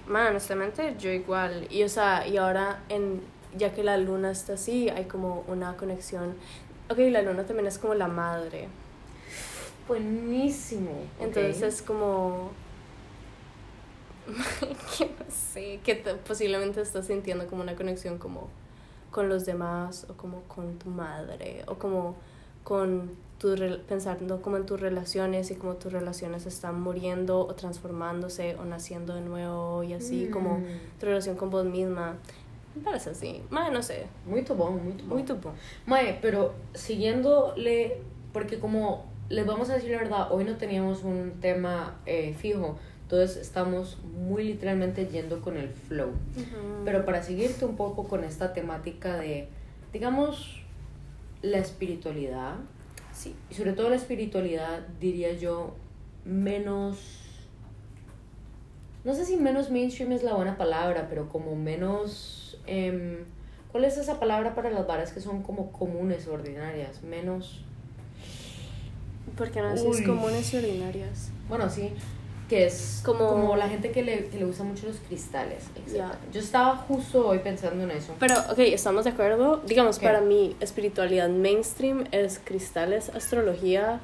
man, 0.07 0.27
honestamente 0.27 0.95
yo 0.99 1.09
igual. 1.11 1.67
Y 1.69 1.83
o 1.83 1.89
sea, 1.89 2.27
y 2.27 2.37
ahora 2.37 2.81
en 2.89 3.21
ya 3.57 3.71
que 3.73 3.83
la 3.83 3.97
luna 3.97 4.31
está 4.31 4.53
así, 4.53 4.89
hay 4.89 5.05
como 5.05 5.43
una 5.47 5.75
conexión. 5.77 6.35
Ok, 6.89 6.97
la 7.09 7.21
luna 7.21 7.43
también 7.45 7.67
es 7.67 7.77
como 7.77 7.93
la 7.95 8.07
madre. 8.07 8.67
Buenísimo. 9.87 10.91
Entonces 11.19 11.57
ok. 11.57 11.63
es 11.67 11.81
como 11.81 12.51
que 14.97 15.05
no 15.05 15.25
sé, 15.29 15.79
que 15.83 15.95
te- 15.95 16.15
posiblemente 16.15 16.81
estás 16.81 17.07
sintiendo 17.07 17.47
como 17.47 17.61
una 17.63 17.75
conexión 17.75 18.17
como 18.17 18.47
con 19.11 19.29
los 19.29 19.45
demás 19.45 20.07
o 20.09 20.13
como 20.13 20.41
con 20.43 20.79
tu 20.79 20.89
madre 20.89 21.63
o 21.67 21.75
como 21.75 22.15
con 22.63 23.11
tu 23.37 23.55
pensando 23.87 24.41
como 24.41 24.57
en 24.57 24.65
tus 24.67 24.79
relaciones 24.79 25.49
y 25.51 25.55
como 25.55 25.73
tus 25.73 25.91
relaciones 25.91 26.45
están 26.45 26.79
muriendo 26.79 27.39
o 27.39 27.53
transformándose 27.55 28.55
o 28.57 28.65
naciendo 28.65 29.15
de 29.15 29.21
nuevo 29.21 29.83
y 29.83 29.93
así 29.93 30.27
como 30.31 30.59
Mm. 30.59 30.63
tu 30.99 31.05
relación 31.07 31.35
con 31.35 31.49
vos 31.49 31.65
misma. 31.65 32.15
Me 32.75 32.83
parece 32.83 33.09
así. 33.09 33.41
Mae, 33.49 33.69
no 33.71 33.81
sé. 33.81 34.05
Muy 34.27 34.43
tubón, 34.43 34.83
muy 34.83 34.93
tubón. 34.93 35.09
Muy 35.09 35.23
tupo. 35.23 35.51
Mae, 35.87 36.19
pero 36.21 36.53
siguiéndole, 36.73 37.97
porque 38.31 38.59
como 38.59 39.05
les 39.29 39.45
vamos 39.45 39.69
a 39.69 39.73
decir 39.75 39.91
la 39.91 39.97
verdad, 39.97 40.31
hoy 40.31 40.43
no 40.43 40.55
teníamos 40.57 41.03
un 41.03 41.33
tema 41.41 41.95
eh, 42.05 42.33
fijo, 42.37 42.77
entonces 43.11 43.35
estamos 43.35 43.97
muy 44.05 44.45
literalmente 44.45 45.05
yendo 45.07 45.41
con 45.41 45.57
el 45.57 45.67
flow. 45.67 46.11
Pero 46.85 47.03
para 47.03 47.21
seguirte 47.21 47.65
un 47.65 47.75
poco 47.75 48.05
con 48.07 48.23
esta 48.23 48.53
temática 48.53 49.17
de, 49.17 49.49
digamos, 49.91 50.63
la 51.41 51.57
espiritualidad, 51.57 52.55
sí. 53.11 53.35
y 53.49 53.55
sobre 53.55 53.73
todo 53.73 53.89
la 53.89 53.97
espiritualidad, 53.97 54.87
diría 55.01 55.33
yo, 55.33 55.75
menos... 56.23 57.17
No 59.03 59.13
sé 59.13 59.25
si 59.25 59.35
menos 59.35 59.71
mainstream 59.71 60.13
es 60.13 60.23
la 60.23 60.33
buena 60.33 60.55
palabra, 60.55 61.07
pero 61.09 61.27
como 61.27 61.57
menos... 61.57 62.57
em, 62.65 63.25
¿Cuál 63.73 63.83
es 63.83 63.97
esa 63.97 64.21
palabra 64.21 64.55
para 64.55 64.69
las 64.69 64.87
varas 64.87 65.11
que 65.11 65.19
son 65.19 65.43
como 65.43 65.73
comunes, 65.73 66.29
ordinarias? 66.29 67.03
Menos... 67.03 67.65
Porque 69.35 69.61
no 69.61 69.73
decís 69.73 70.01
comunes 70.05 70.53
y 70.53 70.57
ordinarias. 70.57 71.31
Bueno, 71.49 71.69
sí, 71.69 71.91
que 72.51 72.65
es 72.65 73.01
Como- 73.05 73.29
como, 73.29 73.55
la 73.55 73.69
gente 73.69 73.91
que 73.91 74.03
le, 74.03 74.25
que 74.27 74.37
le 74.37 74.43
gusta 74.43 74.65
mucho 74.65 74.85
los 74.85 74.97
cristales. 74.97 75.63
Ya. 75.95 76.19
Yo 76.33 76.41
estaba 76.41 76.75
justo 76.75 77.25
hoy 77.29 77.39
pensando 77.39 77.81
en 77.85 77.91
eso. 77.91 78.13
Pero, 78.19 78.35
ok, 78.51 78.59
estamos 78.59 79.05
de 79.05 79.11
acuerdo. 79.11 79.61
Digamos, 79.65 79.99
para 79.99 80.19
mí, 80.19 80.57
espiritualidad 80.59 81.29
mainstream 81.29 82.03
es 82.11 82.41
cristales, 82.43 83.07
astrología. 83.15 84.01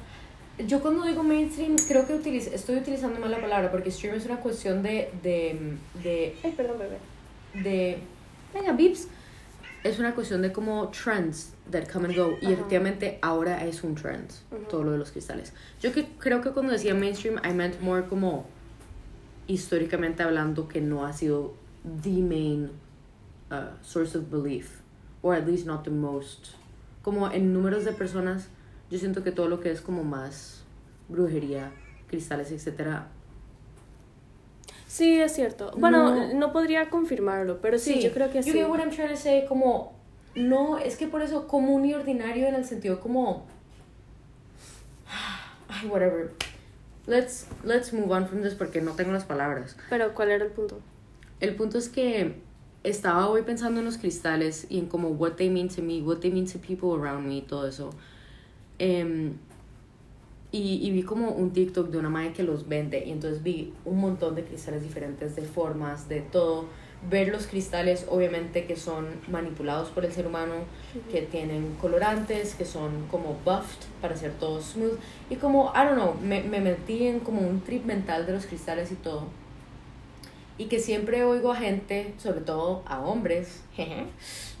Yo 0.66 0.80
cuando 0.80 1.04
digo 1.04 1.22
mainstream, 1.22 1.76
creo 1.86 2.06
que 2.06 2.14
utiliz- 2.14 2.50
estoy 2.50 2.76
utilizando 2.76 3.20
mal 3.20 3.30
la 3.30 3.38
palabra, 3.42 3.70
porque 3.70 3.90
stream 3.90 4.14
es 4.16 4.24
una 4.24 4.40
cuestión 4.40 4.82
de, 4.82 5.10
de, 5.22 5.76
de 6.02 6.34
Ay, 6.42 6.52
perdón, 6.56 6.78
bebé. 6.78 6.98
de 7.62 7.98
venga 8.54 8.72
beeps 8.72 9.08
es 9.84 9.98
una 9.98 10.14
cuestión 10.14 10.42
de 10.42 10.52
como 10.52 10.88
trends 10.88 11.52
that 11.70 11.88
come 11.90 12.08
and 12.08 12.16
go 12.16 12.36
y 12.40 12.46
Ajá. 12.46 12.54
efectivamente 12.54 13.18
ahora 13.22 13.64
es 13.64 13.84
un 13.84 13.94
trend 13.94 14.28
todo 14.68 14.84
lo 14.84 14.92
de 14.92 14.98
los 14.98 15.12
cristales. 15.12 15.52
Yo 15.80 15.92
que 15.92 16.08
creo 16.18 16.40
que 16.40 16.50
cuando 16.50 16.72
decía 16.72 16.94
mainstream 16.94 17.38
I 17.44 17.52
meant 17.54 17.80
more 17.80 18.06
como 18.06 18.46
históricamente 19.46 20.22
hablando 20.22 20.68
que 20.68 20.80
no 20.80 21.06
ha 21.06 21.12
sido 21.12 21.54
the 22.02 22.22
main 22.22 22.70
uh, 23.50 23.74
source 23.82 24.16
of 24.16 24.30
belief 24.30 24.80
or 25.22 25.34
at 25.34 25.46
least 25.46 25.66
not 25.66 25.84
the 25.84 25.90
most. 25.90 26.48
Como 27.02 27.30
en 27.30 27.52
números 27.52 27.84
de 27.84 27.92
personas 27.92 28.48
yo 28.90 28.98
siento 28.98 29.22
que 29.22 29.30
todo 29.32 29.48
lo 29.48 29.60
que 29.60 29.70
es 29.70 29.80
como 29.80 30.02
más 30.04 30.64
brujería 31.08 31.72
cristales 32.08 32.50
etcétera 32.50 33.08
Sí, 34.98 35.20
es 35.20 35.32
cierto. 35.32 35.70
Bueno, 35.76 36.12
No. 36.12 36.34
no, 36.34 36.52
podría 36.52 36.90
confirmarlo, 36.90 37.60
pero 37.60 37.78
sí, 37.78 38.00
yo 38.00 38.10
creo 38.10 38.32
que 38.32 38.42
sí. 38.42 38.50
You 38.50 38.56
get 38.56 38.68
what 38.68 38.80
I'm 38.80 38.90
trying 38.90 39.10
to 39.10 39.16
say, 39.16 39.46
como, 39.46 39.92
no, 40.34 40.76
es 40.76 40.96
que 40.96 41.06
por 41.06 41.22
eso 41.22 41.46
común 41.46 41.84
y 41.84 41.94
ordinario 41.94 42.48
en 42.48 42.56
el 42.56 42.64
sentido 42.64 42.98
como, 42.98 43.46
ay, 45.68 45.86
whatever. 45.86 46.32
Let's, 47.06 47.46
let's 47.62 47.92
move 47.92 48.10
on 48.12 48.26
from 48.26 48.42
this 48.42 48.54
porque 48.54 48.80
no 48.80 48.94
tengo 48.94 49.12
las 49.12 49.24
palabras. 49.24 49.76
Pero, 49.88 50.14
¿cuál 50.14 50.32
era 50.32 50.44
el 50.44 50.50
punto? 50.50 50.80
El 51.38 51.54
punto 51.54 51.78
es 51.78 51.88
que 51.88 52.34
estaba 52.82 53.28
hoy 53.28 53.42
pensando 53.42 53.78
en 53.78 53.86
los 53.86 53.98
cristales 53.98 54.66
y 54.68 54.80
en 54.80 54.86
como 54.86 55.10
what 55.10 55.34
they 55.34 55.48
mean 55.48 55.68
to 55.68 55.80
me, 55.80 56.02
what 56.02 56.16
they 56.18 56.32
mean 56.32 56.46
to 56.46 56.58
people 56.58 57.00
around 57.00 57.24
me 57.24 57.36
y 57.36 57.42
todo 57.42 57.68
eso. 57.68 57.90
Em, 58.80 59.34
y, 60.50 60.86
y 60.86 60.90
vi 60.90 61.02
como 61.02 61.30
un 61.30 61.52
TikTok 61.52 61.90
de 61.90 61.98
una 61.98 62.08
madre 62.08 62.32
que 62.32 62.42
los 62.42 62.68
vende 62.68 63.04
y 63.04 63.10
entonces 63.10 63.42
vi 63.42 63.74
un 63.84 63.98
montón 64.00 64.34
de 64.34 64.44
cristales 64.44 64.82
diferentes, 64.82 65.36
de 65.36 65.42
formas, 65.42 66.08
de 66.08 66.20
todo. 66.20 66.66
Ver 67.08 67.28
los 67.28 67.46
cristales, 67.46 68.06
obviamente, 68.10 68.64
que 68.64 68.74
son 68.74 69.06
manipulados 69.28 69.88
por 69.90 70.04
el 70.04 70.12
ser 70.12 70.26
humano, 70.26 70.54
que 71.12 71.22
tienen 71.22 71.76
colorantes, 71.80 72.56
que 72.56 72.64
son 72.64 73.06
como 73.08 73.38
buffed 73.44 73.86
para 74.00 74.14
hacer 74.14 74.32
todo 74.32 74.60
smooth. 74.60 74.98
Y 75.30 75.36
como, 75.36 75.72
I 75.76 75.84
don't 75.84 75.94
know, 75.94 76.14
me, 76.20 76.42
me 76.42 76.60
metí 76.60 77.06
en 77.06 77.20
como 77.20 77.42
un 77.42 77.60
trip 77.60 77.84
mental 77.84 78.26
de 78.26 78.32
los 78.32 78.46
cristales 78.46 78.90
y 78.90 78.96
todo. 78.96 79.26
Y 80.56 80.64
que 80.64 80.80
siempre 80.80 81.22
oigo 81.22 81.52
a 81.52 81.56
gente, 81.56 82.14
sobre 82.18 82.40
todo 82.40 82.82
a 82.86 83.00
hombres 83.00 83.62
jeje, 83.74 84.06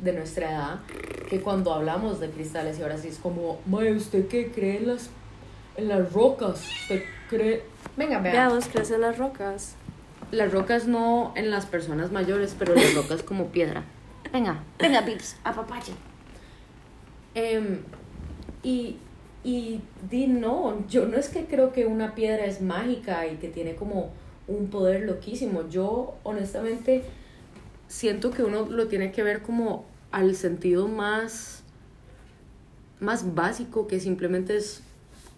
de 0.00 0.12
nuestra 0.12 0.52
edad, 0.52 0.80
que 1.28 1.40
cuando 1.40 1.72
hablamos 1.72 2.20
de 2.20 2.30
cristales 2.30 2.78
y 2.78 2.82
ahora 2.82 2.98
sí 2.98 3.08
es 3.08 3.18
como, 3.18 3.58
Mae, 3.66 3.92
¿usted 3.92 4.28
qué 4.28 4.52
cree 4.52 4.76
en 4.76 4.86
las, 4.86 5.10
en 5.78 5.88
las 5.88 6.12
rocas? 6.12 6.68
¿Usted 6.82 7.02
cree...? 7.30 7.62
Venga, 7.96 8.20
vea. 8.20 8.32
Vea, 8.32 8.48
vos 8.48 8.68
crees 8.70 8.90
en 8.90 9.00
las 9.00 9.16
rocas. 9.16 9.76
Las 10.30 10.52
rocas 10.52 10.86
no 10.86 11.32
en 11.36 11.50
las 11.50 11.66
personas 11.66 12.12
mayores, 12.12 12.54
pero 12.58 12.74
las 12.74 12.94
rocas 12.94 13.22
como 13.22 13.46
piedra. 13.46 13.84
Venga, 14.32 14.62
venga, 14.78 15.04
Pips, 15.04 15.36
apapache. 15.42 15.92
Em, 17.34 17.78
y, 18.62 18.96
y 19.42 19.80
di 20.10 20.26
no, 20.26 20.86
yo 20.88 21.06
no 21.06 21.16
es 21.16 21.28
que 21.28 21.46
creo 21.46 21.72
que 21.72 21.86
una 21.86 22.14
piedra 22.14 22.44
es 22.44 22.60
mágica 22.60 23.26
y 23.26 23.36
que 23.36 23.48
tiene 23.48 23.74
como 23.74 24.10
un 24.46 24.68
poder 24.68 25.04
loquísimo. 25.04 25.68
Yo 25.68 26.16
honestamente 26.24 27.04
siento 27.86 28.32
que 28.32 28.42
uno 28.42 28.66
lo 28.66 28.88
tiene 28.88 29.12
que 29.12 29.22
ver 29.22 29.42
como 29.42 29.86
al 30.10 30.34
sentido 30.34 30.88
más, 30.88 31.62
más 33.00 33.34
básico, 33.34 33.86
que 33.86 34.00
simplemente 34.00 34.56
es 34.56 34.82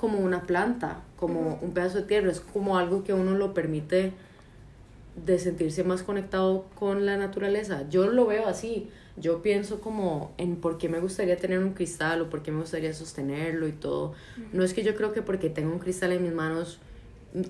como 0.00 0.19
una 0.19 0.47
planta, 0.47 1.02
como 1.16 1.59
un 1.61 1.73
pedazo 1.73 1.99
de 1.99 2.04
tierra, 2.04 2.30
es 2.30 2.40
como 2.40 2.78
algo 2.78 3.04
que 3.04 3.12
uno 3.12 3.37
lo 3.37 3.52
permite 3.52 4.14
de 5.14 5.38
sentirse 5.38 5.85
más 5.85 6.02
conectado 6.02 6.64
con 6.75 7.04
la 7.04 7.19
naturaleza. 7.19 7.87
Yo 7.90 8.07
lo 8.07 8.26
veo 8.26 8.47
así. 8.47 8.88
Yo 9.19 9.42
pienso 9.42 9.80
como 9.83 10.33
en 10.38 10.57
por 10.57 10.78
qué 10.78 10.88
me 10.88 11.00
gustaría 11.00 11.37
tener 11.37 11.59
un 11.59 11.75
cristal 11.75 12.23
o 12.23 12.30
por 12.30 12.42
qué 12.42 12.50
me 12.50 12.61
gustaría 12.61 12.95
sostenerlo 12.95 13.69
y 13.69 13.73
todo. 13.73 14.14
No 14.54 14.64
es 14.64 14.73
que 14.73 14.83
yo 14.83 14.95
creo 14.95 15.12
que 15.12 15.21
porque 15.21 15.50
tengo 15.50 15.71
un 15.71 15.78
cristal 15.78 16.12
en 16.12 16.23
mis 16.23 16.33
manos 16.33 16.78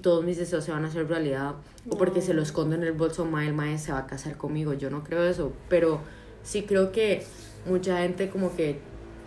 todos 0.02 0.22
mis 0.22 0.36
deseos 0.36 0.64
se 0.64 0.72
van 0.72 0.84
a 0.84 0.88
hacer 0.88 1.08
realidad 1.08 1.54
o 1.88 1.96
porque 1.96 2.20
se 2.20 2.34
lo 2.34 2.42
escondo 2.42 2.74
en 2.74 2.82
el 2.82 2.92
bolso, 2.92 3.24
mae, 3.24 3.46
el 3.46 3.54
mae 3.54 3.78
se 3.78 3.92
va 3.92 4.00
a 4.00 4.06
casar 4.06 4.36
conmigo. 4.36 4.74
Yo 4.74 4.90
no 4.90 5.04
creo 5.04 5.24
eso, 5.24 5.52
pero 5.68 6.00
sí 6.42 6.62
creo 6.62 6.90
que 6.90 7.24
mucha 7.64 7.98
gente 7.98 8.28
como 8.28 8.54
que 8.56 8.78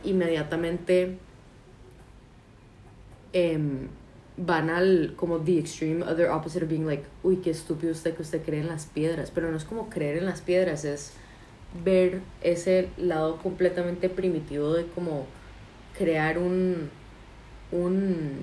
inmediatamente 0.03 1.17
em, 3.33 3.87
van 4.37 4.69
al 4.69 5.13
como 5.15 5.39
the 5.39 5.59
extreme 5.59 6.03
other 6.03 6.29
opposite 6.29 6.63
of 6.63 6.69
being 6.69 6.85
like, 6.85 7.03
uy, 7.23 7.37
qué 7.37 7.51
estúpido 7.51 7.91
usted 7.91 8.15
que 8.15 8.21
usted 8.23 8.41
cree 8.43 8.61
en 8.61 8.67
las 8.67 8.85
piedras, 8.87 9.29
pero 9.31 9.51
no 9.51 9.57
es 9.57 9.63
como 9.65 9.89
creer 9.89 10.17
en 10.17 10.25
las 10.25 10.41
piedras, 10.41 10.85
es 10.85 11.13
ver 11.83 12.21
ese 12.41 12.89
lado 12.97 13.37
completamente 13.37 14.09
primitivo 14.09 14.73
de 14.73 14.85
como 14.87 15.25
crear 15.97 16.37
un 16.37 16.89
un 17.71 18.41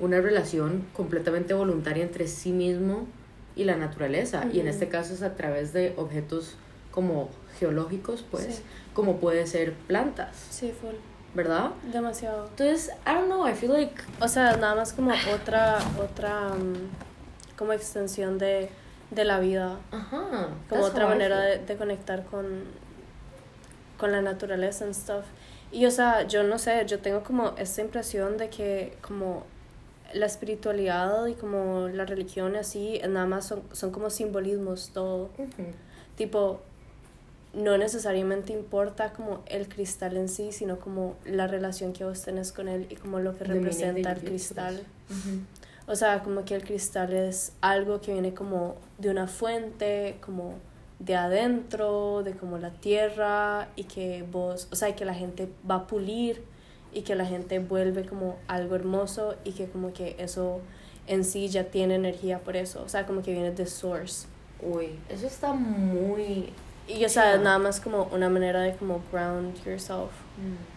una 0.00 0.20
relación 0.20 0.84
completamente 0.94 1.54
voluntaria 1.54 2.02
entre 2.02 2.26
sí 2.26 2.50
mismo 2.52 3.06
y 3.54 3.64
la 3.64 3.76
naturaleza. 3.76 4.46
Y 4.52 4.60
en 4.60 4.66
este 4.68 4.88
caso 4.88 5.14
es 5.14 5.22
a 5.22 5.36
través 5.36 5.72
de 5.72 5.92
objetos 5.96 6.56
como 6.90 7.28
geológicos, 7.58 8.24
pues, 8.30 8.44
Sí. 8.56 8.62
como 8.94 9.18
puede 9.20 9.46
ser 9.46 9.74
plantas, 9.86 10.36
Sí, 10.50 10.72
full. 10.78 10.94
¿Verdad? 11.34 11.70
Demasiado. 11.92 12.46
Entonces, 12.48 12.90
I 13.06 13.14
don't 13.14 13.26
know, 13.26 13.46
I 13.48 13.54
feel 13.54 13.72
like 13.72 13.94
O 14.20 14.28
sea, 14.28 14.56
nada 14.56 14.74
más 14.74 14.92
como 14.92 15.12
otra, 15.34 15.78
otra, 15.98 16.50
mm, 16.50 17.56
como 17.56 17.72
extensión 17.72 18.38
de, 18.38 18.68
de 19.10 19.24
la 19.24 19.38
vida. 19.40 19.78
ajá, 19.90 20.48
Como 20.68 20.82
that's 20.82 20.90
otra 20.90 21.04
how 21.06 21.10
I 21.10 21.14
manera 21.14 21.40
de, 21.40 21.58
de 21.58 21.76
conectar 21.76 22.24
con, 22.24 22.46
con 23.98 24.12
la 24.12 24.20
naturaleza 24.22 24.84
and 24.84 24.94
stuff. 24.94 25.24
Y 25.70 25.86
o 25.86 25.90
sea, 25.90 26.26
yo 26.26 26.42
no 26.42 26.58
sé, 26.58 26.84
yo 26.86 26.98
tengo 26.98 27.22
como 27.22 27.54
esta 27.56 27.80
impresión 27.80 28.36
de 28.36 28.50
que 28.50 28.98
como 29.00 29.44
la 30.12 30.26
espiritualidad 30.26 31.24
y 31.26 31.34
como 31.34 31.88
la 31.88 32.04
religión 32.04 32.54
así, 32.56 33.00
nada 33.08 33.24
más 33.24 33.46
son, 33.46 33.62
son 33.72 33.90
como 33.90 34.10
simbolismos, 34.10 34.90
todo. 34.92 35.30
Ujú. 35.38 35.64
Tipo, 36.16 36.60
no 37.54 37.76
necesariamente 37.76 38.52
importa 38.52 39.12
como 39.12 39.42
el 39.46 39.68
cristal 39.68 40.16
en 40.16 40.28
sí, 40.28 40.52
sino 40.52 40.78
como 40.78 41.16
la 41.24 41.46
relación 41.46 41.92
que 41.92 42.04
vos 42.04 42.22
tenés 42.22 42.52
con 42.52 42.68
él 42.68 42.86
y 42.88 42.96
como 42.96 43.20
lo 43.20 43.36
que 43.36 43.44
representa 43.44 44.12
el 44.12 44.20
cristal. 44.20 44.82
O 45.86 45.96
sea, 45.96 46.22
como 46.22 46.44
que 46.44 46.54
el 46.54 46.64
cristal 46.64 47.12
es 47.12 47.52
algo 47.60 48.00
que 48.00 48.12
viene 48.12 48.32
como 48.34 48.76
de 48.98 49.10
una 49.10 49.26
fuente, 49.26 50.16
como 50.20 50.54
de 50.98 51.16
adentro, 51.16 52.22
de 52.22 52.32
como 52.32 52.58
la 52.58 52.70
tierra, 52.70 53.68
y 53.74 53.84
que 53.84 54.24
vos, 54.30 54.68
o 54.70 54.76
sea, 54.76 54.90
y 54.90 54.92
que 54.94 55.04
la 55.04 55.14
gente 55.14 55.48
va 55.68 55.74
a 55.74 55.86
pulir 55.86 56.42
y 56.92 57.02
que 57.02 57.14
la 57.14 57.26
gente 57.26 57.58
vuelve 57.58 58.06
como 58.06 58.36
algo 58.46 58.76
hermoso 58.76 59.34
y 59.44 59.52
que 59.52 59.66
como 59.66 59.92
que 59.92 60.14
eso 60.18 60.60
en 61.06 61.24
sí 61.24 61.48
ya 61.48 61.64
tiene 61.64 61.96
energía 61.96 62.38
por 62.38 62.56
eso, 62.56 62.82
o 62.82 62.88
sea, 62.88 63.06
como 63.06 63.22
que 63.22 63.32
viene 63.32 63.50
de 63.50 63.66
source. 63.66 64.26
Uy, 64.60 64.98
eso 65.08 65.26
está 65.26 65.52
muy... 65.52 66.50
Y 66.88 67.04
o 67.04 67.08
sea, 67.08 67.36
nada 67.38 67.58
más 67.58 67.80
como 67.80 68.04
una 68.12 68.28
manera 68.28 68.60
de 68.60 68.74
como 68.74 69.02
ground 69.12 69.54
yourself, 69.64 70.10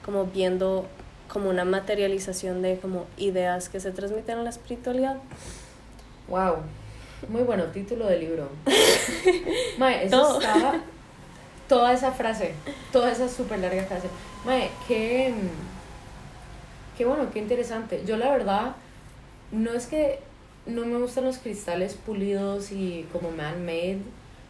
como 0.03 0.25
viendo 0.25 0.85
como 1.27 1.49
una 1.49 1.65
materialización 1.65 2.61
de 2.61 2.77
como 2.77 3.05
ideas 3.17 3.69
que 3.69 3.79
se 3.79 3.91
transmiten 3.91 4.37
en 4.37 4.43
la 4.43 4.49
espiritualidad. 4.51 5.17
Wow, 6.27 6.57
muy 7.29 7.43
bueno 7.43 7.65
título 7.65 8.05
del 8.07 8.19
libro. 8.21 8.49
Mae, 9.77 10.05
eso 10.05 10.21
Todo. 10.21 10.41
estaba. 10.41 10.81
Toda 11.67 11.93
esa 11.93 12.11
frase, 12.11 12.53
toda 12.91 13.11
esa 13.11 13.27
súper 13.27 13.57
larga 13.59 13.83
frase. 13.85 14.07
Mae, 14.45 14.69
qué. 14.87 15.33
Qué 16.95 17.05
bueno, 17.05 17.27
qué 17.33 17.39
interesante. 17.39 18.03
Yo, 18.05 18.17
la 18.17 18.29
verdad, 18.29 18.75
no 19.51 19.73
es 19.73 19.87
que 19.87 20.19
no 20.67 20.85
me 20.85 20.97
gustan 20.99 21.25
los 21.25 21.39
cristales 21.39 21.95
pulidos 21.95 22.71
y 22.71 23.07
como 23.11 23.31
man-made, 23.31 23.99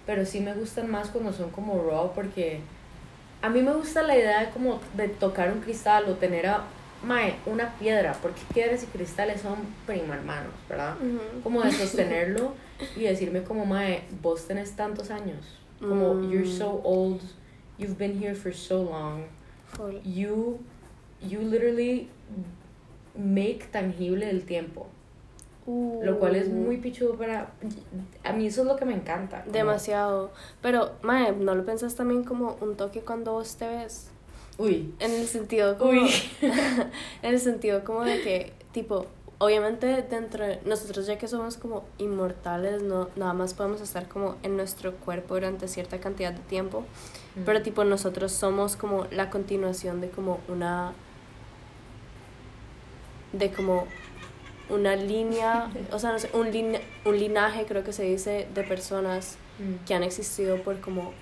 pero 0.06 0.26
sí 0.26 0.40
me 0.40 0.54
gustan 0.54 0.90
más 0.90 1.10
cuando 1.10 1.34
son 1.34 1.50
como 1.52 1.84
raw 1.84 2.12
porque 2.14 2.60
a 3.42 3.50
mí 3.50 3.62
me 3.62 3.74
gusta 3.74 4.02
la 4.04 4.18
idea 4.18 4.42
de 4.46 4.50
como 4.52 4.80
de 4.96 5.08
tocar 5.08 5.52
un 5.52 5.62
cristal 5.62 6.06
o 6.10 6.14
tener 6.16 6.48
a, 6.48 6.64
mae, 7.04 7.36
una 7.46 7.74
piedra, 7.78 8.14
porque 8.22 8.42
piedras 8.54 8.84
y 8.84 8.88
cristales 8.88 9.42
son 9.42 9.58
primo 9.86 10.14
hermanos, 10.14 10.54
¿verdad? 10.70 10.96
como 11.44 11.62
de 11.62 11.72
sostenerlo 11.82 12.54
y 12.96 13.02
decirme 13.02 13.44
como 13.44 13.66
mae 13.66 14.04
vos 14.22 14.48
tenés 14.48 14.76
tantos 14.76 15.10
años 15.12 15.60
como 15.80 16.14
Mm. 16.16 16.32
you're 16.32 16.48
so 16.50 16.82
old 16.84 17.22
you've 17.78 17.98
been 17.98 18.18
here 18.20 18.34
for 18.34 18.54
so 18.54 18.82
long 18.84 19.26
you 20.06 20.58
you 21.22 21.40
literally 21.42 22.08
make 23.16 23.66
tangible 23.72 24.24
el 24.30 24.44
tiempo 24.46 24.88
lo 25.68 26.20
cual 26.20 26.36
es 26.36 26.50
muy 26.50 26.78
pichudo 26.78 27.16
para 27.16 27.52
a 28.24 28.34
mí 28.34 28.46
eso 28.48 28.62
es 28.62 28.68
lo 28.68 28.76
que 28.76 28.86
me 28.86 28.94
encanta 28.94 29.42
como- 29.42 29.52
Demasiado. 29.54 30.32
Pero, 30.62 30.92
mae, 31.02 31.32
¿no 31.32 31.56
lo 31.56 31.66
pensás 31.66 31.96
también 31.96 32.24
como 32.24 32.56
un 32.62 32.76
toque 32.76 33.02
cuando 33.02 33.32
vos 33.34 33.56
te 33.56 33.68
ves? 33.68 34.10
uy 34.58 34.94
En 35.00 35.12
el 35.12 35.26
sentido 35.28 35.78
como... 35.78 35.92
Uy. 35.92 36.10
en 36.42 37.34
el 37.34 37.40
sentido 37.40 37.84
como 37.84 38.04
de 38.04 38.22
que, 38.22 38.54
tipo, 38.72 39.08
obviamente 39.40 40.02
dentro 40.04 40.46
de 40.46 40.62
nosotros 40.66 41.08
ya 41.08 41.18
que 41.18 41.28
somos 41.28 41.58
como 41.58 41.84
inmortales, 41.98 42.82
no 42.84 43.10
nada 43.16 43.34
más 43.34 43.54
podemos 43.54 43.82
estar 43.82 44.08
como 44.08 44.36
en 44.44 44.56
nuestro 44.56 44.94
cuerpo 44.96 45.34
durante 45.34 45.68
cierta 45.68 46.00
cantidad 46.00 46.32
de 46.32 46.40
tiempo. 46.42 46.84
Pero 47.46 47.62
tipo 47.62 47.84
nosotros 47.84 48.32
somos 48.32 48.78
como 48.78 49.08
la 49.12 49.30
continuación 49.30 50.00
de 50.00 50.10
como 50.10 50.40
una 50.48 50.94
de 53.34 53.52
como 53.52 53.88
una 54.70 54.96
línea, 54.96 55.70
o 55.92 56.00
sea, 56.00 56.12
no 56.12 56.20
sé, 56.20 56.30
un, 56.34 56.52
line- 56.52 56.82
un 57.06 57.18
linaje 57.20 57.66
creo 57.66 57.84
que 57.84 57.94
se 57.94 58.04
dice 58.04 58.48
de 58.54 58.64
personas 58.64 59.38
Mm. 59.60 59.86
que 59.86 59.94
han 59.96 60.04
existido 60.04 60.62
por 60.64 60.80
como 60.82 61.14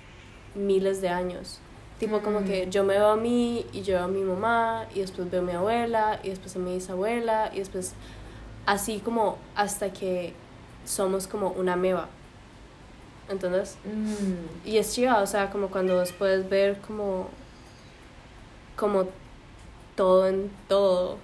miles 0.56 1.00
de 1.00 1.08
años. 1.08 1.60
Tipo 2.00 2.20
como 2.20 2.40
Mm. 2.40 2.44
que 2.44 2.66
yo 2.70 2.82
me 2.84 2.94
veo 2.94 3.08
a 3.10 3.16
mí 3.16 3.64
y 3.72 3.82
yo 3.82 3.94
veo 3.94 4.04
a 4.04 4.08
mi 4.08 4.22
mamá 4.22 4.86
y 4.94 5.00
después 5.00 5.30
veo 5.30 5.40
a 5.40 5.44
mi 5.44 5.52
abuela 5.52 6.18
y 6.24 6.30
después 6.30 6.56
a 6.56 6.58
mi 6.58 6.74
bisabuela 6.74 7.50
y 7.54 7.58
después 7.60 7.92
así 8.66 8.98
como 8.98 9.38
hasta 9.54 9.92
que 9.92 10.32
somos 10.84 11.26
como 11.28 11.50
una 11.50 11.76
meba. 11.76 12.08
¿Entendés? 13.28 13.76
Mm. 13.84 14.68
Y 14.68 14.78
es 14.78 14.92
chiva, 14.94 15.22
o 15.22 15.26
sea, 15.26 15.50
como 15.50 15.68
cuando 15.68 15.94
vos 15.98 16.12
puedes 16.12 16.48
ver 16.48 16.78
como, 16.80 17.28
como 18.76 19.04
todo 19.96 20.26
en 20.28 20.50
todo. 20.68 21.18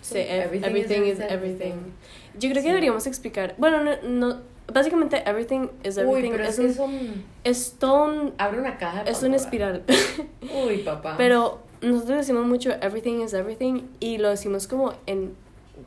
Sí, 0.00 0.14
Sí, 0.14 0.18
ev- 0.20 0.44
everything 0.44 0.66
everything, 0.68 1.02
is 1.02 1.18
is 1.18 1.20
everything. 1.20 1.32
everything. 1.72 1.92
Yo 2.34 2.40
creo 2.50 2.54
que 2.54 2.60
Sí. 2.62 2.68
deberíamos 2.68 3.06
explicar, 3.06 3.54
bueno, 3.58 3.82
no, 3.84 3.92
no, 4.02 4.40
básicamente 4.72 5.22
everything 5.28 5.68
is 5.84 5.96
uy 5.98 6.02
everything. 6.04 6.30
pero 6.32 6.44
es, 6.44 6.58
es, 6.58 6.58
un, 6.58 6.66
que 6.68 6.74
son 6.74 7.24
es 7.44 7.72
todo 7.78 8.04
un- 8.04 8.34
abre 8.38 8.60
una 8.60 8.78
caja 8.78 9.04
de 9.04 9.10
es 9.10 9.22
una 9.22 9.36
espiral. 9.36 9.82
uy 10.66 10.78
papá 10.78 11.16
Pero 11.18 11.60
nosotros 11.82 12.18
decimos 12.18 12.46
mucho 12.46 12.70
everything 12.80 13.20
is 13.20 13.34
everything 13.34 13.82
y 14.00 14.18
lo 14.18 14.28
decimos 14.30 14.66
como 14.66 14.94
en 15.06 15.34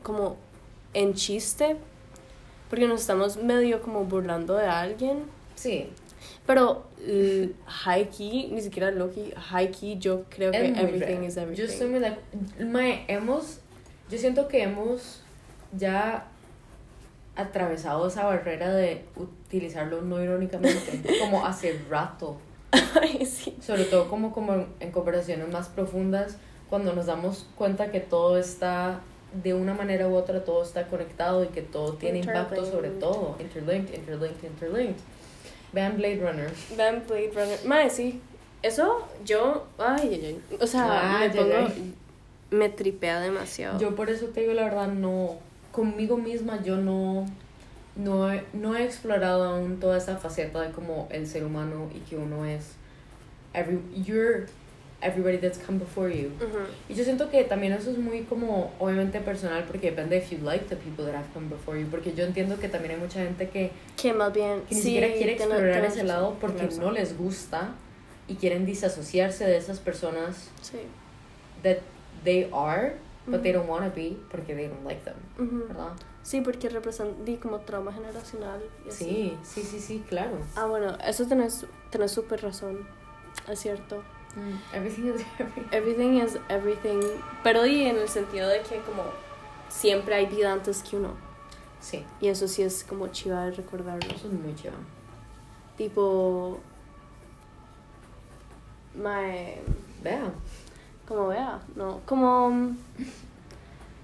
como 0.02 0.36
en 0.92 1.14
chiste, 1.14 1.76
porque 2.70 2.86
nos 2.86 3.00
estamos 3.00 3.36
medio 3.36 3.80
como 3.82 4.04
burlando 4.04 4.54
de 4.56 4.66
alguien. 4.66 5.24
Sí. 5.56 5.88
Pero 6.46 6.84
high 7.66 8.08
key, 8.10 8.48
ni 8.52 8.60
siquiera 8.60 8.90
low 8.90 9.10
key, 9.12 9.32
high 9.50 9.70
key, 9.70 9.98
yo 9.98 10.24
creo 10.28 10.50
que 10.52 10.64
Es 10.66 10.70
muy 10.72 10.80
everything 10.80 11.16
real. 11.18 11.24
is 11.24 11.36
everything. 11.36 11.62
Yo 11.64 11.68
estoy 11.72 11.88
muy 11.88 12.00
de 12.00 12.64
Mae, 12.64 13.04
hemos. 13.08 13.60
Yo 14.10 14.18
siento 14.18 14.48
que 14.48 14.62
hemos 14.62 15.22
ya 15.76 16.26
atravesado 17.36 18.06
esa 18.06 18.24
barrera 18.24 18.72
de 18.72 19.04
utilizarlo 19.16 20.02
no 20.02 20.22
irónicamente, 20.22 21.02
como 21.20 21.44
hace 21.44 21.80
rato. 21.90 22.36
Ay, 23.00 23.24
sí. 23.26 23.56
Sobre 23.60 23.84
todo 23.84 24.08
como, 24.08 24.32
como 24.32 24.66
en, 24.80 24.92
conversaciones 24.92 25.48
más 25.48 25.68
profundas, 25.68 26.36
cuando 26.68 26.92
nos 26.92 27.06
damos 27.06 27.46
cuenta 27.56 27.90
que 27.90 28.00
todo 28.00 28.38
está, 28.38 29.00
de 29.42 29.54
una 29.54 29.74
manera 29.74 30.08
u 30.08 30.14
otra, 30.14 30.44
todo 30.44 30.62
está 30.62 30.86
conectado 30.86 31.44
y 31.44 31.48
que 31.48 31.62
todo 31.62 31.94
tiene 31.94 32.20
impacto 32.20 32.64
sobre 32.64 32.90
todo. 32.90 33.36
Interlinked, 33.40 33.94
interlinked, 33.94 34.44
interlinked. 34.44 35.00
Vean 35.72 35.96
Blade 35.96 36.20
Runner. 36.20 36.52
Vean 36.76 37.02
Blade 37.06 37.32
Runner. 37.34 37.58
Mae, 37.66 37.90
sí. 37.90 38.20
Eso 38.62 39.06
yo, 39.24 39.66
ay, 39.76 40.08
ay, 40.14 40.24
ay. 40.26 40.56
O 40.58 40.66
sea, 40.66 41.18
Ay, 41.18 41.28
me 41.28 41.34
ay, 41.34 41.38
pongo, 41.38 41.56
ay. 41.56 41.94
Me 42.54 42.68
tripea 42.70 43.20
demasiado. 43.20 43.78
Yo 43.78 43.94
por 43.94 44.08
eso 44.10 44.26
te 44.26 44.40
digo 44.40 44.52
la 44.54 44.64
verdad, 44.64 44.88
no, 44.88 45.38
conmigo 45.72 46.16
misma 46.16 46.62
yo 46.62 46.76
no, 46.76 47.26
no, 47.96 48.32
he, 48.32 48.44
no 48.52 48.76
he 48.76 48.84
explorado 48.84 49.44
aún 49.44 49.78
toda 49.80 49.98
esa 49.98 50.16
faceta 50.16 50.60
de 50.62 50.70
como 50.72 51.08
el 51.10 51.26
ser 51.26 51.44
humano 51.44 51.90
y 51.94 51.98
que 52.00 52.16
uno 52.16 52.44
es, 52.44 52.72
every, 53.52 53.78
you're 54.04 54.46
everybody 55.02 55.36
that's 55.36 55.58
come 55.58 55.78
before 55.78 56.08
you. 56.10 56.28
Ujú. 56.42 56.60
Y 56.88 56.94
yo 56.94 57.04
siento 57.04 57.28
que 57.28 57.44
también 57.44 57.74
eso 57.74 57.90
es 57.90 57.98
muy 57.98 58.22
como, 58.22 58.72
obviamente 58.78 59.20
personal, 59.20 59.64
porque 59.64 59.90
depende 59.90 60.16
if 60.16 60.30
you 60.30 60.38
like 60.42 60.64
the 60.66 60.76
people 60.76 61.04
that 61.04 61.14
have 61.14 61.26
come 61.34 61.46
before 61.48 61.78
you, 61.78 61.86
porque 61.88 62.14
yo 62.14 62.24
entiendo 62.24 62.58
que 62.58 62.70
también 62.70 62.94
hay 62.94 63.00
mucha 63.00 63.20
gente 63.22 63.50
que, 63.50 63.70
Que 64.00 64.14
más 64.14 64.32
bien, 64.32 64.62
que 64.66 64.74
ni 64.74 64.80
sí, 64.80 64.86
siquiera 64.94 65.12
quiere 65.12 65.32
explorar 65.32 65.72
tiene 65.72 65.86
ese 65.88 65.96
razón, 65.96 66.06
lado 66.08 66.36
porque 66.40 66.68
no 66.78 66.90
les 66.90 67.18
gusta 67.18 67.74
y 68.28 68.36
quieren 68.36 68.64
disasociarse 68.64 69.44
de 69.44 69.58
esas 69.58 69.78
personas 69.78 70.48
Sí. 70.62 70.78
that 71.62 71.76
they 72.24 72.50
are, 72.52 72.96
but 73.26 73.42
they 73.42 73.52
Ujú. 73.52 73.60
don't 73.60 73.68
want 73.68 73.84
to 73.84 73.94
be 73.94 74.16
porque 74.30 74.54
they 74.54 74.68
don't 74.68 74.84
like 74.84 75.02
them. 75.04 75.16
¿verdad? 75.68 75.92
Sí, 76.22 76.40
porque 76.40 76.68
representa 76.70 77.22
di, 77.24 77.36
como 77.36 77.60
trauma 77.60 77.92
generacional. 77.92 78.62
y 78.84 78.88
así. 78.88 79.04
Sí, 79.04 79.38
sí, 79.42 79.62
sí, 79.62 79.80
sí, 79.80 80.04
claro. 80.08 80.38
Ah, 80.56 80.64
bueno, 80.66 80.96
eso 81.06 81.26
tenés, 81.26 81.66
tenés 81.90 82.12
súper 82.12 82.42
razón. 82.42 82.86
Es 83.48 83.60
cierto. 83.60 84.02
Mm, 84.36 84.74
Everything 84.76 85.06
is 85.14 85.20
everything. 85.38 85.68
Everything 85.72 86.12
is 86.24 86.38
everything. 86.48 87.00
Pero 87.42 87.62
di 87.62 87.84
en 87.84 87.96
el 87.98 88.08
sentido 88.08 88.48
de 88.48 88.62
que 88.62 88.78
como 88.80 89.02
siempre 89.68 90.14
hay 90.14 90.26
vida 90.26 90.52
antes 90.52 90.82
que 90.82 90.96
uno. 90.96 91.14
Sí, 91.80 92.02
Y 92.22 92.28
eso 92.28 92.48
sí 92.48 92.62
es 92.62 92.82
como 92.84 93.08
chiva 93.08 93.44
de 93.44 93.50
recordarlo. 93.50 94.08
eso 94.14 94.26
es 94.28 94.32
muy 94.32 94.54
chido. 94.54 94.72
Tipo... 95.76 96.58
My... 98.94 99.56
Vea. 100.02 100.32
Como 101.06 101.28
vea, 101.28 101.60
no, 101.76 102.00
como... 102.06 102.74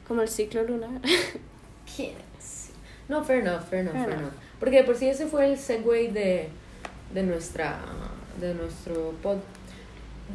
Como 0.07 0.23
el 0.23 0.29
ciclo 0.29 0.63
lunar. 0.65 0.91
¿Quién 1.97 2.15
es? 2.39 2.71
No, 3.09 3.23
fair 3.25 3.41
enough, 3.47 3.63
fair 3.63 3.83
enough, 3.83 3.93
Fair 3.95 4.05
fair 4.07 4.19
enough. 4.19 4.21
enough. 4.33 4.35
Porque 4.59 4.77
de 4.77 4.85
por 4.85 4.97
sí 4.97 5.09
ese 5.09 5.27
fue 5.27 5.51
el 5.51 5.59
segue 5.59 6.11
de, 6.13 6.49
de 7.15 7.23
nuestra 7.23 7.79
de 8.41 8.55
nuestro 8.55 9.13
pod. 9.23 9.39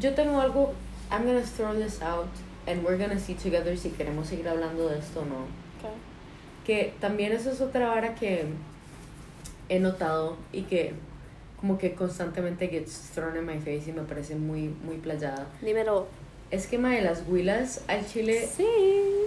Yo 0.00 0.14
tengo 0.14 0.40
algo, 0.40 0.72
I'm 1.10 1.24
gonna 1.26 1.42
throw 1.42 1.74
this 1.74 2.00
out 2.02 2.28
and 2.66 2.84
we're 2.84 2.96
gonna 2.98 3.18
see 3.18 3.34
together 3.34 3.76
si 3.76 3.90
queremos 3.90 4.28
seguir 4.28 4.48
hablando 4.48 4.88
de 4.88 4.98
esto 4.98 5.20
o 5.20 5.24
no. 5.24 5.46
Que 6.64 6.94
también 7.00 7.32
eso 7.32 7.50
es 7.50 7.60
otra 7.60 7.88
vara 7.88 8.14
que 8.14 8.46
he 9.68 9.78
notado 9.78 10.36
y 10.52 10.62
que 10.62 10.94
como 11.60 11.78
que 11.78 11.94
constantemente 11.94 12.68
gets 12.68 13.10
thrown 13.14 13.36
in 13.36 13.46
my 13.46 13.58
face 13.58 13.84
y 13.88 13.92
me 13.92 14.02
parece 14.02 14.34
muy, 14.34 14.68
muy 14.84 14.96
playada. 14.96 15.46
Dímelo. 15.62 16.06
Es 16.50 16.66
que, 16.66 16.78
mae, 16.78 17.02
las 17.02 17.24
huilas 17.28 17.82
al 17.88 18.06
chile 18.06 18.46
Sí. 18.46 18.66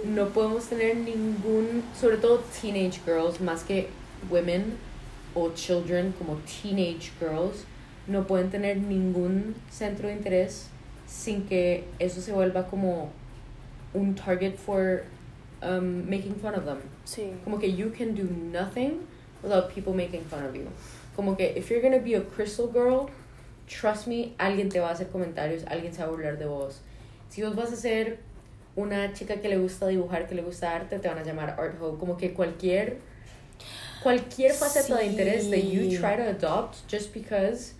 no 0.04 0.28
podemos 0.30 0.64
tener 0.68 0.96
ningún, 0.96 1.82
sobre 1.98 2.16
todo 2.16 2.42
teenage 2.60 3.00
girls, 3.04 3.40
más 3.40 3.62
que 3.62 3.88
women 4.30 4.76
o 5.34 5.50
children 5.50 6.12
como 6.18 6.36
teenage 6.62 7.12
girls, 7.20 7.64
no 8.06 8.26
pueden 8.26 8.50
tener 8.50 8.78
ningún 8.78 9.54
centro 9.70 10.08
de 10.08 10.14
interés 10.14 10.68
sin 11.06 11.42
que 11.46 11.84
eso 11.98 12.20
se 12.20 12.32
vuelva 12.32 12.66
como 12.68 13.10
un 13.92 14.14
target 14.14 14.56
for 14.56 15.04
um, 15.62 16.08
making 16.08 16.34
fun 16.36 16.54
of 16.54 16.64
them. 16.64 16.78
Sí. 17.04 17.32
Como 17.44 17.58
que 17.58 17.70
you 17.70 17.90
can 17.90 18.14
do 18.14 18.24
nothing 18.24 19.00
without 19.42 19.68
people 19.74 19.92
making 19.92 20.24
fun 20.24 20.44
of 20.44 20.54
you. 20.54 20.66
Como 21.14 21.36
que 21.36 21.52
if 21.54 21.68
you're 21.70 21.82
gonna 21.82 21.98
be 22.02 22.14
a 22.14 22.20
crystal 22.22 22.66
girl, 22.68 23.10
trust 23.68 24.06
me, 24.06 24.32
alguien 24.38 24.70
te 24.70 24.80
va 24.80 24.88
a 24.88 24.92
hacer 24.94 25.08
comentarios, 25.08 25.64
alguien 25.66 25.92
se 25.92 26.02
va 26.02 26.08
a 26.08 26.10
burlar 26.10 26.38
de 26.38 26.46
vos. 26.46 26.80
Si 27.30 27.42
vos 27.42 27.56
vas 27.56 27.72
a 27.72 27.76
ser 27.76 28.18
una 28.76 29.12
chica 29.14 29.36
que 29.40 29.48
le 29.48 29.56
gusta 29.56 29.86
dibujar, 29.86 30.26
que 30.28 30.34
le 30.34 30.42
gusta 30.42 30.74
arte, 30.76 30.98
te 30.98 31.08
van 31.08 31.16
a 31.18 31.22
llamar 31.24 31.50
art 31.58 31.80
hoe. 31.80 31.96
Como 31.98 32.16
que 32.18 32.34
cualquier 32.34 32.98
cualquier 34.02 34.52
faceta 34.52 34.96
de 34.96 35.06
interés 35.06 35.50
that 35.50 35.58
you 35.58 35.82
Sí. 35.90 35.98
try 35.98 36.16
to 36.16 36.22
adopt 36.22 36.76
just 36.90 37.12
because 37.12 37.74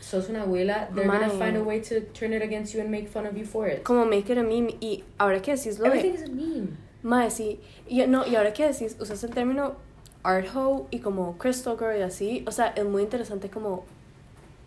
sos 0.00 0.28
una 0.28 0.42
abuela, 0.42 0.88
they're 0.94 1.06
gonna 1.06 1.28
Mae. 1.28 1.38
find 1.38 1.56
a 1.56 1.62
way 1.62 1.80
to 1.80 2.00
turn 2.12 2.32
it 2.32 2.42
against 2.42 2.74
you 2.74 2.80
and 2.80 2.90
make 2.90 3.08
fun 3.08 3.26
of 3.26 3.36
you 3.36 3.44
for 3.44 3.68
it. 3.68 3.82
Como 3.82 4.04
make 4.04 4.30
it 4.30 4.38
a 4.38 4.42
meme. 4.42 4.76
Y 4.80 5.04
ahora 5.18 5.40
que 5.40 5.54
decís 5.54 5.78
lo 5.78 5.86
Everything 5.86 6.10
de... 6.12 6.14
is 6.16 6.22
a 6.24 6.28
meme. 6.32 6.68
Mae, 7.02 7.30
sí. 7.30 7.60
Y, 7.88 8.06
no, 8.06 8.26
y 8.26 8.36
ahora 8.36 8.52
que 8.52 8.66
decís, 8.68 8.96
usas 9.00 9.24
el 9.24 9.30
término 9.30 9.74
art 10.22 10.46
hoe 10.54 10.86
y 10.90 10.98
como 11.00 11.36
crystal 11.38 11.76
girl 11.78 11.98
y 11.98 12.02
así. 12.02 12.44
O 12.46 12.52
sea, 12.52 12.68
es 12.76 12.84
muy 12.84 13.02
interesante 13.02 13.48
como 13.48 13.84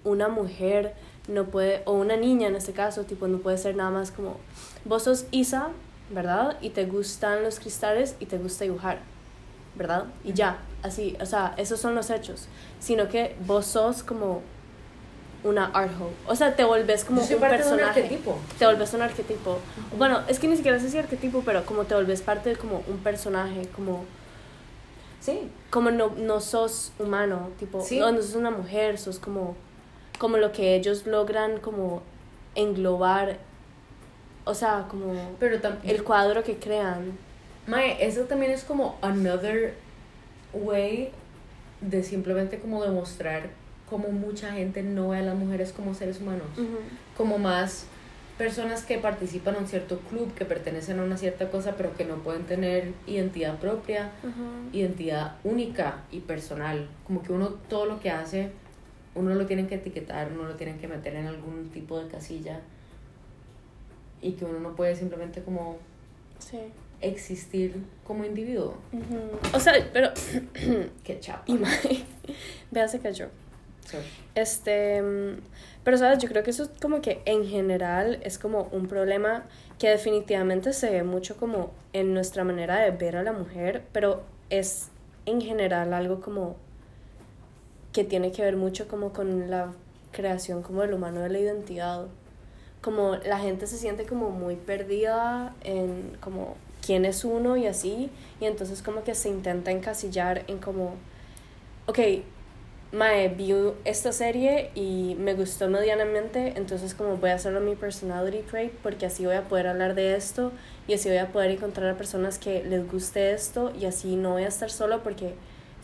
una 0.04 0.28
mujer 0.28 0.94
no 1.28 1.46
puede, 1.46 1.82
o 1.86 1.94
una 1.94 2.18
niña 2.18 2.48
en 2.48 2.56
este 2.56 2.72
caso, 2.74 3.04
tipo, 3.04 3.28
no 3.28 3.40
puede 3.40 3.58
ser 3.58 3.76
nada 3.76 3.90
más 3.90 4.12
como, 4.12 4.38
vos 4.84 5.04
sos 5.04 5.26
Isa, 5.32 5.70
¿verdad? 6.12 6.58
Y 6.62 6.70
te 6.70 6.86
gustan 6.86 7.44
los 7.44 7.60
cristales 7.60 8.16
y 8.20 8.26
te 8.28 8.38
gusta 8.38 8.64
dibujar, 8.64 9.00
¿verdad? 9.76 10.06
Y 10.24 10.34
ya, 10.34 10.60
así, 10.84 11.18
o 11.20 11.26
sea, 11.26 11.54
esos 11.58 11.80
son 11.80 11.96
los 11.96 12.10
hechos. 12.12 12.48
Sino 12.80 13.08
que 13.10 13.36
vos 13.48 13.66
sos 13.66 14.04
como 14.04 14.42
una 15.44 15.66
art 15.68 15.92
hoe. 16.00 16.12
O 16.28 16.36
sea, 16.36 16.56
te 16.56 16.64
volvés 16.64 17.06
como 17.06 17.22
un 17.22 17.28
parte 17.28 17.40
de 17.40 17.46
un 17.46 17.58
personaje. 17.60 18.02
arquetipo. 18.04 18.38
Te 18.60 18.66
volvés 18.66 18.94
un 18.94 19.02
arquetipo. 19.02 19.60
Bueno, 19.98 20.22
es 20.28 20.40
que 20.40 20.48
ni 20.48 20.56
siquiera 20.58 20.80
sé 20.80 20.90
si 20.90 20.98
arquetipo, 20.98 21.42
pero 21.46 21.66
como 21.66 21.84
te 21.86 21.96
volvés 21.96 22.22
parte 22.22 22.50
de 22.50 22.56
como 22.56 22.84
un 22.88 22.98
personaje, 23.00 23.68
como 23.76 24.04
Sí. 25.20 25.50
como 25.72 25.90
no, 25.92 26.14
no 26.18 26.40
sos 26.40 26.92
humano, 27.00 27.50
tipo, 27.60 27.82
Sí. 27.82 28.00
no, 28.00 28.12
no 28.12 28.22
sos 28.22 28.36
una 28.36 28.52
mujer, 28.52 28.98
sos 29.00 29.18
como, 29.20 29.56
como 30.18 30.38
lo 30.38 30.52
que 30.52 30.76
ellos 30.76 31.06
logran 31.06 31.60
como 31.60 32.02
englobar, 32.56 33.38
o 34.46 34.54
sea, 34.54 34.88
como 34.90 35.14
Pero 35.40 35.60
también 35.60 35.96
el 35.96 36.04
cuadro 36.04 36.44
que 36.44 36.58
crean. 36.58 37.18
Mae, 37.68 38.06
eso 38.06 38.22
también 38.22 38.52
es 38.52 38.64
como 38.64 38.98
another 39.02 39.74
way 40.54 41.12
de 41.82 42.04
simplemente 42.04 42.60
como 42.60 42.84
demostrar 42.84 43.50
cómo 43.90 44.10
mucha 44.10 44.52
gente 44.52 44.84
no 44.84 45.10
ve 45.10 45.20
a 45.20 45.22
las 45.22 45.36
mujeres 45.36 45.72
como 45.72 45.94
seres 45.94 46.22
humanos. 46.22 46.48
Como 47.18 47.38
más 47.38 47.86
personas 48.38 48.84
que 48.84 48.98
participan 48.98 49.56
en 49.56 49.62
un 49.62 49.68
cierto 49.68 50.00
club, 50.10 50.34
que 50.34 50.46
pertenecen 50.46 51.00
a 51.00 51.04
una 51.04 51.18
cierta 51.18 51.50
cosa, 51.50 51.76
pero 51.78 51.96
que 51.96 52.06
no 52.06 52.16
pueden 52.18 52.44
tener 52.44 52.92
identidad 53.08 53.58
propia, 53.60 54.12
identidad 54.74 55.36
única 55.44 56.04
y 56.12 56.20
personal. 56.20 56.88
Como 57.06 57.24
que 57.24 57.32
uno 57.32 57.50
todo 57.70 57.86
lo 57.86 58.00
que 58.00 58.12
hace, 58.12 58.52
uno 59.16 59.34
lo 59.34 59.46
tienen 59.46 59.68
que 59.68 59.76
etiquetar, 59.76 60.32
uno 60.32 60.44
lo 60.44 60.56
tienen 60.56 60.78
que 60.78 60.88
meter 60.88 61.16
en 61.16 61.28
algún 61.28 61.70
tipo 61.70 62.00
de 62.00 62.08
casilla. 62.10 62.60
Y 64.22 64.34
que 64.34 64.46
uno 64.46 64.60
no 64.60 64.76
puede 64.76 64.96
simplemente 64.96 65.42
como 65.44 65.78
Sí. 66.40 66.58
existir 67.02 67.76
como 68.06 68.26
individuo. 68.26 68.76
O 69.54 69.60
sea, 69.60 69.74
pero... 69.94 70.10
Qué 71.04 71.20
chapa. 71.20 71.44
vea, 72.72 72.88
se 72.88 73.00
cayó. 73.00 73.28
Sorry. 73.86 74.04
Este, 74.34 75.02
mm, 75.02 75.40
pero 75.84 75.98
sabes, 75.98 76.18
yo 76.20 76.28
creo 76.28 76.44
que 76.44 76.50
eso 76.50 76.64
es 76.64 76.70
como 76.82 77.02
que 77.02 77.22
en 77.26 77.46
general 77.46 78.20
es 78.24 78.40
como 78.40 78.64
un 78.72 78.88
problema 78.88 79.44
que 79.78 79.90
definitivamente 79.90 80.74
se 80.74 80.90
ve 80.90 81.04
mucho 81.04 81.38
como 81.38 81.72
en 81.94 82.14
nuestra 82.14 82.44
manera 82.44 82.78
de 82.80 82.92
ver 82.92 83.16
a 83.18 83.24
la 83.24 83.32
mujer, 83.32 83.84
pero 83.92 84.24
es 84.50 84.90
en 85.28 85.40
general 85.42 85.94
algo 85.94 86.20
como 86.22 86.56
que 87.96 88.04
tiene 88.04 88.34
que 88.34 88.42
ver 88.42 88.58
mucho 88.58 88.90
como 88.90 89.14
con 89.14 89.50
la 89.50 89.72
creación 90.12 90.62
como 90.64 90.82
del 90.82 90.94
humano 90.94 91.22
de 91.22 91.30
la 91.30 91.40
identidad. 91.40 92.08
Como 92.82 93.16
la 93.16 93.40
gente 93.40 93.68
se 93.68 93.78
siente 93.78 94.06
como 94.06 94.32
muy 94.32 94.58
perdida 94.58 95.56
en 95.64 96.18
como 96.20 96.58
quién 96.86 97.06
es 97.06 97.24
uno 97.24 97.56
y 97.56 97.68
así, 97.68 98.10
y 98.42 98.46
entonces 98.46 98.82
como 98.82 99.06
que 99.06 99.16
se 99.16 99.30
intenta 99.30 99.72
encasillar 99.72 100.44
en 100.48 100.58
como, 100.58 100.96
ok, 101.86 102.00
mae, 102.92 103.30
vi 103.30 103.54
esta 103.86 104.12
serie 104.12 104.72
y 104.76 105.16
me 105.18 105.34
gustó 105.34 105.70
medianamente, 105.70 106.52
entonces 106.58 106.96
como 106.96 107.16
voy 107.16 107.30
a 107.30 107.36
hacerlo 107.36 107.62
mi 107.62 107.76
personality 107.78 108.40
trait 108.40 108.74
porque 108.84 109.06
así 109.06 109.26
voy 109.26 109.36
a 109.36 109.48
poder 109.48 109.68
hablar 109.68 109.96
de 109.96 110.18
esto 110.18 110.52
y 110.86 110.96
así 110.96 111.08
voy 111.08 111.20
a 111.20 111.32
poder 111.32 111.52
encontrar 111.52 111.90
a 111.90 111.96
personas 111.96 112.40
que 112.40 112.62
les 112.66 112.92
guste 112.92 113.32
esto 113.32 113.72
y 113.80 113.86
así 113.86 114.18
no 114.18 114.34
voy 114.34 114.44
a 114.44 114.50
estar 114.50 114.70
solo 114.70 115.02
porque 115.02 115.36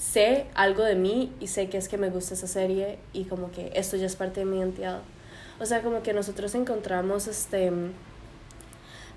sé 0.01 0.47
algo 0.55 0.83
de 0.83 0.95
mí 0.95 1.31
y 1.39 1.47
sé 1.47 1.69
que 1.69 1.77
es 1.77 1.87
que 1.87 1.97
me 1.97 2.09
gusta 2.09 2.33
esa 2.33 2.47
serie 2.47 2.97
y 3.13 3.25
como 3.25 3.51
que 3.51 3.71
esto 3.75 3.97
ya 3.97 4.07
es 4.07 4.15
parte 4.15 4.39
de 4.39 4.47
mi 4.47 4.57
identidad. 4.57 5.01
O 5.59 5.65
sea, 5.65 5.83
como 5.83 6.01
que 6.01 6.11
nosotros 6.11 6.55
encontramos 6.55 7.27
este 7.27 7.71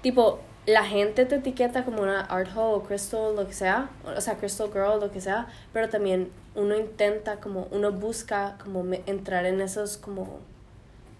tipo 0.03 0.41
la 0.67 0.85
gente 0.85 1.25
te 1.25 1.37
etiqueta 1.37 1.85
como 1.85 2.03
una 2.03 2.21
art 2.21 2.51
hole 2.55 2.77
o 2.77 2.83
crystal 2.83 3.35
lo 3.35 3.47
que 3.47 3.55
sea, 3.55 3.91
o 4.05 4.21
sea, 4.21 4.37
crystal 4.37 4.69
girl 4.73 5.01
lo 5.01 5.11
que 5.11 5.21
sea, 5.21 5.47
pero 5.73 5.89
también 5.89 6.31
uno 6.55 6.77
intenta 6.77 7.37
como 7.37 7.67
uno 7.71 7.91
busca 7.93 8.57
como 8.63 8.85
entrar 9.07 9.47
en 9.47 9.63
esos 9.63 9.97
como 9.97 10.41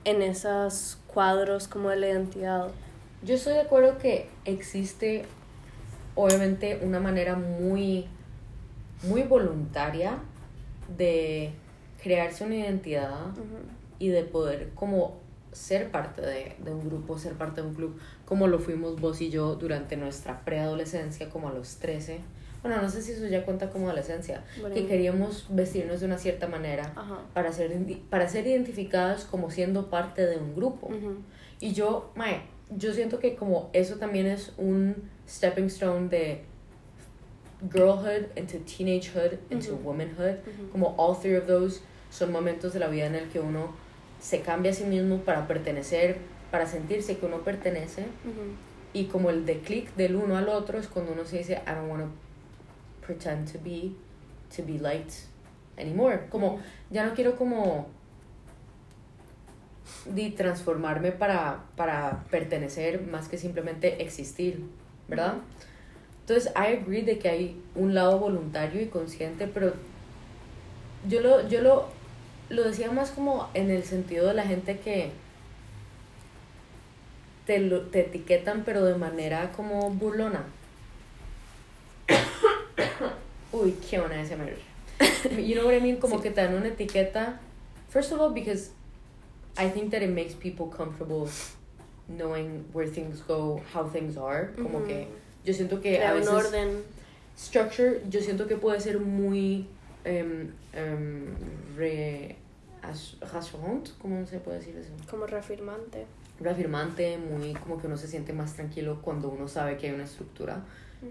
en 0.05 0.21
esos 0.21 0.99
cuadros 1.07 1.69
como 1.69 1.89
de 1.89 1.97
la 1.97 2.09
identidad. 2.09 2.69
Yo 3.23 3.37
estoy 3.37 3.55
de 3.55 3.61
acuerdo 3.61 3.97
que 3.97 4.29
existe 4.45 5.25
obviamente 6.15 6.81
una 6.83 7.01
manera 7.01 7.35
muy 7.37 8.07
muy 9.07 9.23
voluntaria 9.23 10.19
de 10.97 11.53
crearse 12.03 12.45
una 12.45 12.57
identidad 12.57 13.33
y 13.99 14.09
de 14.09 14.23
poder 14.23 14.71
como 14.75 15.23
ser 15.53 15.91
parte 15.91 16.21
de, 16.21 16.57
de, 16.59 16.73
un 16.73 16.89
grupo, 16.89 17.17
ser 17.17 17.35
parte 17.35 17.63
de 17.63 17.69
un 17.69 17.75
club, 17.75 17.99
como 18.25 18.49
lo 18.49 18.59
fuimos 18.59 19.01
vos 19.01 19.21
y 19.21 19.31
yo 19.31 19.55
durante 19.55 19.97
nuestra 19.97 20.45
preadolescencia, 20.45 21.31
como 21.31 21.49
a 21.49 21.53
los 21.53 21.77
13. 21.77 22.21
Bueno, 22.63 22.81
no 22.81 22.89
sé 22.89 23.03
si 23.03 23.13
eso 23.13 23.27
ya 23.27 23.45
cuenta 23.45 23.71
como 23.71 23.89
adolescencia, 23.89 24.43
que 24.73 24.87
queríamos 24.87 25.47
vestirnos 25.51 26.01
de 26.01 26.07
una 26.07 26.17
cierta 26.17 26.49
manera 26.49 26.95
para 27.35 27.53
ser, 27.53 27.79
para 28.09 28.27
ser 28.27 28.47
identificadas 28.47 29.27
como 29.27 29.51
siendo 29.51 29.91
parte 29.91 30.27
de 30.27 30.39
un 30.39 30.55
grupo. 30.57 30.91
Y 31.61 31.73
yo, 31.73 32.11
mae, 32.17 32.41
yo 32.71 32.95
siento 32.95 33.19
que 33.19 33.37
como 33.37 33.69
eso 33.75 33.97
también 33.97 34.27
es 34.27 34.53
un 34.57 35.11
stepping 35.29 35.67
stone 35.67 36.09
de 36.09 36.45
girlhood 37.69 38.31
into 38.37 38.59
teenagehood 38.59 39.39
into 39.51 39.75
womanhood, 39.77 40.39
como 40.73 40.95
all 40.97 41.15
three 41.15 41.37
of 41.37 41.47
those 41.47 41.81
son 42.11 42.33
momentos 42.33 42.73
de 42.73 42.81
la 42.81 42.89
vida 42.89 43.07
en 43.07 43.15
el 43.15 43.29
que 43.29 43.41
uno 43.41 43.75
se 44.21 44.41
cambia 44.41 44.71
a 44.71 44.75
sí 44.75 44.85
mismo 44.85 45.19
para 45.19 45.47
pertenecer, 45.47 46.19
para 46.51 46.67
sentirse 46.67 47.17
que 47.17 47.27
uno 47.27 47.39
pertenece. 47.39 48.07
Y 48.93 49.07
como 49.07 49.31
el 49.31 49.45
de 49.45 49.59
clic 49.59 49.95
del 49.97 50.15
uno 50.17 50.37
al 50.37 50.49
otro 50.49 50.79
es 50.79 50.87
cuando 50.87 51.13
uno 51.13 51.25
se 51.25 51.39
dice, 51.39 51.61
I 51.67 51.75
don't 51.75 51.91
want 51.91 52.03
to 52.03 52.11
pretend 53.05 53.53
to 53.53 53.59
be, 53.59 53.93
to 54.57 54.63
be 54.65 54.79
liked 54.79 55.13
anymore. 55.77 56.29
Como, 56.31 56.61
ya 56.91 57.05
no 57.05 57.15
quiero 57.15 57.37
como 57.37 57.89
de 60.07 60.31
transformarme 60.31 61.13
para, 61.13 61.65
para 61.77 62.25
pertenecer 62.31 63.03
más 63.03 63.29
que 63.29 63.37
simplemente 63.37 64.03
existir, 64.03 64.65
¿verdad? 65.09 65.39
Entonces, 66.27 66.53
I 66.57 66.77
agree 66.77 67.03
de 67.03 67.19
que 67.19 67.29
hay 67.29 67.63
un 67.75 67.95
lado 67.95 68.19
voluntario 68.19 68.81
y 68.81 68.87
consciente, 68.87 69.47
pero 69.47 69.75
yo 71.07 71.21
lo, 71.21 71.47
yo 71.49 71.61
lo 71.61 71.89
lo 72.49 72.65
decía 72.65 72.91
más 72.91 73.11
como 73.11 73.49
en 73.55 73.71
el 73.71 73.85
sentido 73.85 74.29
de 74.29 74.35
la 74.35 74.45
gente 74.45 74.79
que 74.79 75.11
te, 77.47 77.59
lo, 77.59 77.83
te 77.83 78.01
etiquetan 78.01 78.65
pero 78.65 78.85
de 78.85 78.97
manera 78.97 79.53
como 79.53 79.91
burlona. 79.91 80.45
Uy, 83.53 83.75
qué 83.89 84.01
buena 84.01 84.21
ese 84.21 84.37
You 85.47 85.55
know 85.55 85.67
what 85.67 85.75
I 85.75 85.81
mean? 85.81 85.97
Como 85.97 86.21
que 86.21 86.31
te 86.31 86.43
dan 86.43 86.55
una 86.55 86.69
etiqueta. 86.69 87.41
First 87.89 88.13
of 88.13 88.21
all, 88.21 88.33
because 88.33 88.71
I 89.57 89.69
think 89.69 89.91
that 89.93 90.03
it 90.03 90.11
makes 90.11 90.35
people 90.35 90.67
comfortable 90.67 91.29
knowing 92.09 92.65
where 92.73 92.87
things 92.87 93.23
go, 93.23 93.63
how 93.73 93.85
things 93.85 94.17
are. 94.17 94.53
Como 94.57 94.85
que 94.85 95.09
yo 95.45 95.55
siento 95.55 95.81
que 95.81 96.03
a 96.03 96.13
veces... 96.13 96.31
un 96.31 96.37
orden. 96.37 96.83
Structure, 97.37 98.01
yo 98.09 98.21
siento 98.21 98.47
que 98.47 98.57
puede 98.57 98.81
ser 98.81 99.01
muy 99.01 99.67
um, 100.07 100.51
um, 100.79 101.77
re, 101.77 102.37
¿cómo 104.01 104.27
se 104.27 104.39
puede 104.39 104.59
decir 104.59 104.77
eso? 104.77 104.91
Como 105.11 105.27
reafirmante. 105.27 106.07
Reafirmante, 106.41 107.19
muy 107.19 107.53
como 107.55 107.81
que 107.81 107.87
uno 107.87 107.97
se 107.97 108.09
siente 108.09 108.33
más 108.33 108.55
tranquilo 108.55 109.01
cuando 109.03 109.29
uno 109.29 109.49
sabe 109.49 109.77
que 109.77 109.89
hay 109.89 109.95
una 109.95 110.05
estructura, 110.05 110.63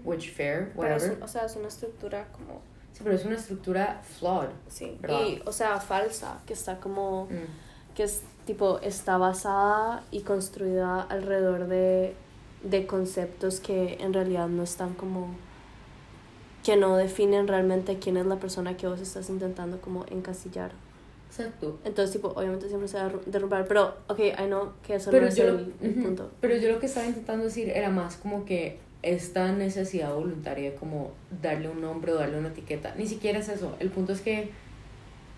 which 0.04 0.32
fair, 0.32 0.72
whatever. 0.74 1.22
o 1.22 1.28
sea, 1.28 1.44
es 1.44 1.56
una 1.56 1.68
estructura 1.68 2.28
como... 2.32 2.62
Sí, 2.92 3.00
pero 3.02 3.16
es 3.16 3.24
una 3.24 3.36
estructura 3.36 4.00
flawed. 4.18 4.50
Sí, 4.68 4.98
y, 5.08 5.42
o 5.44 5.52
sea, 5.52 5.80
falsa, 5.80 6.40
que 6.46 6.52
está 6.52 6.78
como... 6.78 7.26
Mm. 7.26 7.94
que 7.94 8.04
es 8.04 8.22
tipo, 8.46 8.78
está 8.80 9.18
basada 9.18 10.04
y 10.10 10.20
construida 10.20 11.02
alrededor 11.02 11.66
de, 11.66 12.14
de 12.64 12.86
conceptos 12.86 13.60
que 13.60 13.98
en 14.00 14.12
realidad 14.12 14.48
no 14.48 14.62
están 14.62 14.94
como 14.94 15.28
que 16.64 16.76
no 16.76 16.96
definen 16.96 17.46
realmente 17.46 17.98
quién 17.98 18.16
es 18.16 18.26
la 18.26 18.36
persona 18.36 18.76
que 18.76 18.86
vos 18.86 19.00
estás 19.00 19.28
intentando 19.28 19.80
como 19.80 20.06
encasillar. 20.10 20.72
Exacto. 21.28 21.78
Entonces, 21.84 22.12
tipo, 22.14 22.28
obviamente 22.28 22.68
siempre 22.68 22.88
se 22.88 22.96
va 22.96 23.06
a 23.06 23.12
derrumbar, 23.26 23.66
pero, 23.66 23.94
ok, 24.08 24.18
I 24.18 24.46
know 24.46 24.72
que 24.86 24.94
eso 24.94 25.12
no 25.12 25.18
es 25.18 25.38
el, 25.38 25.74
punto. 26.02 26.30
Pero 26.40 26.56
yo 26.56 26.70
lo 26.70 26.80
que 26.80 26.86
estaba 26.86 27.06
intentando 27.06 27.44
decir 27.44 27.68
era 27.68 27.90
más 27.90 28.16
como 28.16 28.44
que 28.46 28.78
esta 29.02 29.52
necesidad 29.52 30.14
voluntaria 30.14 30.74
como 30.76 31.12
darle 31.42 31.68
un 31.68 31.82
nombre 31.82 32.12
o 32.12 32.14
darle 32.14 32.38
una 32.38 32.48
etiqueta. 32.48 32.94
Ni 32.96 33.06
siquiera 33.06 33.40
es 33.40 33.48
eso. 33.48 33.74
El 33.78 33.90
punto 33.90 34.14
es 34.14 34.22
que 34.22 34.50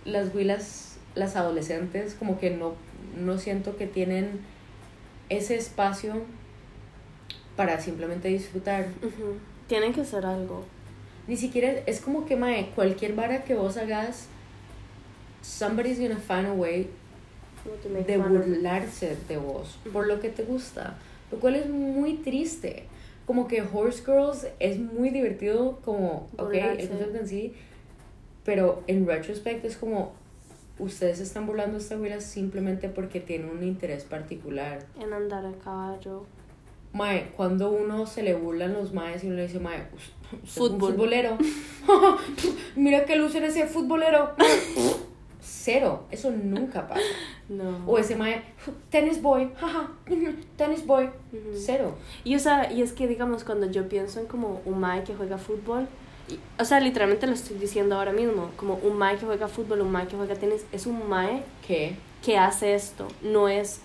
las 0.04 0.32
huilas, 0.32 0.98
las 1.16 1.34
adolescentes, 1.34 2.14
como 2.14 2.38
que 2.38 2.50
no, 2.50 2.74
no 3.18 3.38
siento 3.38 3.76
que 3.76 3.88
tienen 3.88 4.42
ese 5.28 5.56
espacio 5.56 6.22
para 7.56 7.80
simplemente 7.80 8.28
disfrutar. 8.28 8.86
Tienen 9.66 9.92
que 9.92 10.02
hacer 10.02 10.24
algo 10.26 10.64
ni 11.26 11.36
siquiera 11.36 11.72
es 11.86 12.00
como 12.00 12.24
que, 12.24 12.36
mae, 12.36 12.70
cualquier 12.74 13.14
vara 13.14 13.44
que 13.44 13.54
vos 13.54 13.76
hagas, 13.76 14.26
somebody's 15.42 15.98
gonna 15.98 16.16
find 16.16 16.46
a 16.46 16.52
way 16.52 16.88
de 18.06 18.18
burlarse 18.18 19.16
de 19.28 19.36
vos 19.38 19.76
por 19.92 20.06
lo 20.06 20.20
que 20.20 20.28
te 20.28 20.44
gusta, 20.44 20.96
lo 21.32 21.38
cual 21.38 21.56
es 21.56 21.68
muy 21.68 22.14
triste. 22.18 22.84
Como 23.26 23.48
que 23.48 23.60
Horse 23.60 24.04
Girls 24.04 24.46
es 24.60 24.78
muy 24.78 25.10
divertido, 25.10 25.80
como, 25.84 26.28
ok, 26.38 26.54
el 26.54 26.88
concepto 26.88 27.18
en 27.18 27.26
sí, 27.26 27.54
pero 28.44 28.84
en 28.86 29.04
retrospect 29.04 29.64
es 29.64 29.76
como, 29.76 30.12
ustedes 30.78 31.18
están 31.18 31.44
burlando 31.44 31.78
esta 31.78 31.98
huila 31.98 32.20
simplemente 32.20 32.88
porque 32.88 33.18
tiene 33.18 33.50
un 33.50 33.64
interés 33.64 34.04
particular. 34.04 34.86
En 35.00 35.12
andar 35.12 35.44
a 35.44 35.52
caballo. 35.54 36.24
Mae, 36.96 37.30
cuando 37.36 37.70
uno 37.70 38.06
se 38.06 38.22
le 38.22 38.34
burlan 38.34 38.72
los 38.72 38.92
maes 38.92 39.22
y 39.22 39.26
uno 39.26 39.36
le 39.36 39.42
dice, 39.46 39.60
mae, 39.60 39.86
Fútbol. 40.44 40.92
futbolero. 40.92 41.36
Mira 42.76 43.04
que 43.04 43.16
lucen 43.16 43.44
ese 43.44 43.66
futbolero. 43.66 44.32
Cero. 45.40 46.04
Eso 46.10 46.30
nunca 46.30 46.88
pasa. 46.88 47.00
No. 47.48 47.82
O 47.86 47.98
ese 47.98 48.16
mae, 48.16 48.42
tennis 48.90 49.22
boy, 49.22 49.50
jaja, 49.60 49.90
tennis 50.56 50.84
boy. 50.84 51.10
Cero. 51.54 51.96
Y 52.24 52.34
o 52.34 52.38
sea, 52.38 52.72
y 52.72 52.82
es 52.82 52.92
que 52.92 53.06
digamos, 53.06 53.44
cuando 53.44 53.70
yo 53.70 53.88
pienso 53.88 54.18
en 54.18 54.26
como 54.26 54.60
un 54.64 54.80
mae 54.80 55.04
que 55.04 55.14
juega 55.14 55.38
fútbol, 55.38 55.86
o 56.58 56.64
sea, 56.64 56.80
literalmente 56.80 57.26
lo 57.28 57.34
estoy 57.34 57.58
diciendo 57.58 57.96
ahora 57.96 58.12
mismo, 58.12 58.50
como 58.56 58.74
un 58.74 58.96
mae 58.98 59.16
que 59.16 59.26
juega 59.26 59.46
fútbol, 59.46 59.82
un 59.82 59.92
mae 59.92 60.08
que 60.08 60.16
juega 60.16 60.34
tenis, 60.34 60.64
es 60.72 60.86
un 60.86 61.08
mae 61.08 61.44
¿Qué? 61.64 61.94
que 62.24 62.36
hace 62.36 62.74
esto, 62.74 63.06
no 63.22 63.48
es 63.48 63.80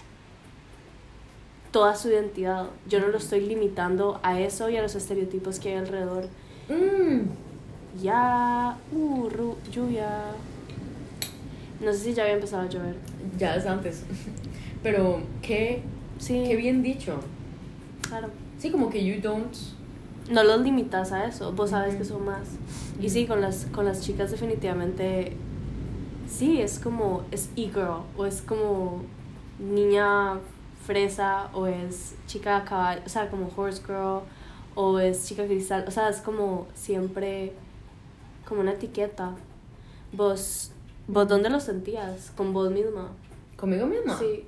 toda 1.71 1.95
su 1.95 2.09
identidad. 2.09 2.67
Yo 2.87 2.99
no 2.99 3.07
lo 3.07 3.17
estoy 3.17 3.41
limitando 3.41 4.19
a 4.23 4.39
eso 4.39 4.69
y 4.69 4.77
a 4.77 4.81
los 4.81 4.95
estereotipos 4.95 5.59
que 5.59 5.69
hay 5.69 5.75
alrededor. 5.75 6.25
Mm. 6.69 8.01
Ya, 8.01 8.77
uh, 8.91 9.29
lluvia. 9.71 10.09
No 11.79 11.91
sé 11.93 11.99
si 11.99 12.13
ya 12.13 12.23
había 12.23 12.35
empezado 12.35 12.63
a 12.63 12.69
llover. 12.69 12.95
Ya 13.37 13.55
es 13.55 13.65
antes. 13.65 14.03
Pero 14.83 15.21
qué, 15.41 15.81
sí. 16.19 16.43
qué 16.47 16.55
bien 16.55 16.83
dicho. 16.83 17.19
Claro. 18.07 18.29
Sí, 18.59 18.69
como 18.69 18.89
que 18.89 19.03
you 19.03 19.21
don't... 19.21 19.55
No 20.29 20.43
los 20.43 20.61
limitas 20.61 21.11
a 21.11 21.25
eso, 21.25 21.51
vos 21.51 21.71
sabes 21.71 21.95
que 21.95 22.05
son 22.05 22.23
más. 22.25 22.47
Y 23.01 23.09
sí, 23.09 23.25
con 23.25 23.41
las, 23.41 23.65
con 23.65 23.85
las 23.85 24.01
chicas 24.01 24.31
definitivamente... 24.31 25.33
Sí, 26.27 26.61
es 26.61 26.79
como... 26.79 27.23
Es 27.31 27.49
e-girl 27.55 28.03
o 28.17 28.25
es 28.25 28.41
como 28.41 29.01
niña 29.59 30.39
fresa 30.85 31.49
o 31.53 31.67
es 31.67 32.15
chica 32.27 32.63
caballo, 32.65 33.01
o 33.05 33.09
sea, 33.09 33.29
como 33.29 33.51
horse 33.55 33.81
girl 33.85 34.21
o 34.75 34.99
es 34.99 35.25
chica 35.27 35.45
cristal, 35.45 35.85
o 35.87 35.91
sea, 35.91 36.09
es 36.09 36.17
como 36.17 36.67
siempre 36.73 37.53
como 38.45 38.61
una 38.61 38.73
etiqueta. 38.73 39.35
¿Vos, 40.13 40.71
vos 41.07 41.27
dónde 41.27 41.49
lo 41.49 41.59
sentías? 41.59 42.31
¿Con 42.31 42.53
vos 42.53 42.71
misma? 42.71 43.11
¿Conmigo 43.55 43.85
misma? 43.85 44.17
Sí. 44.17 44.45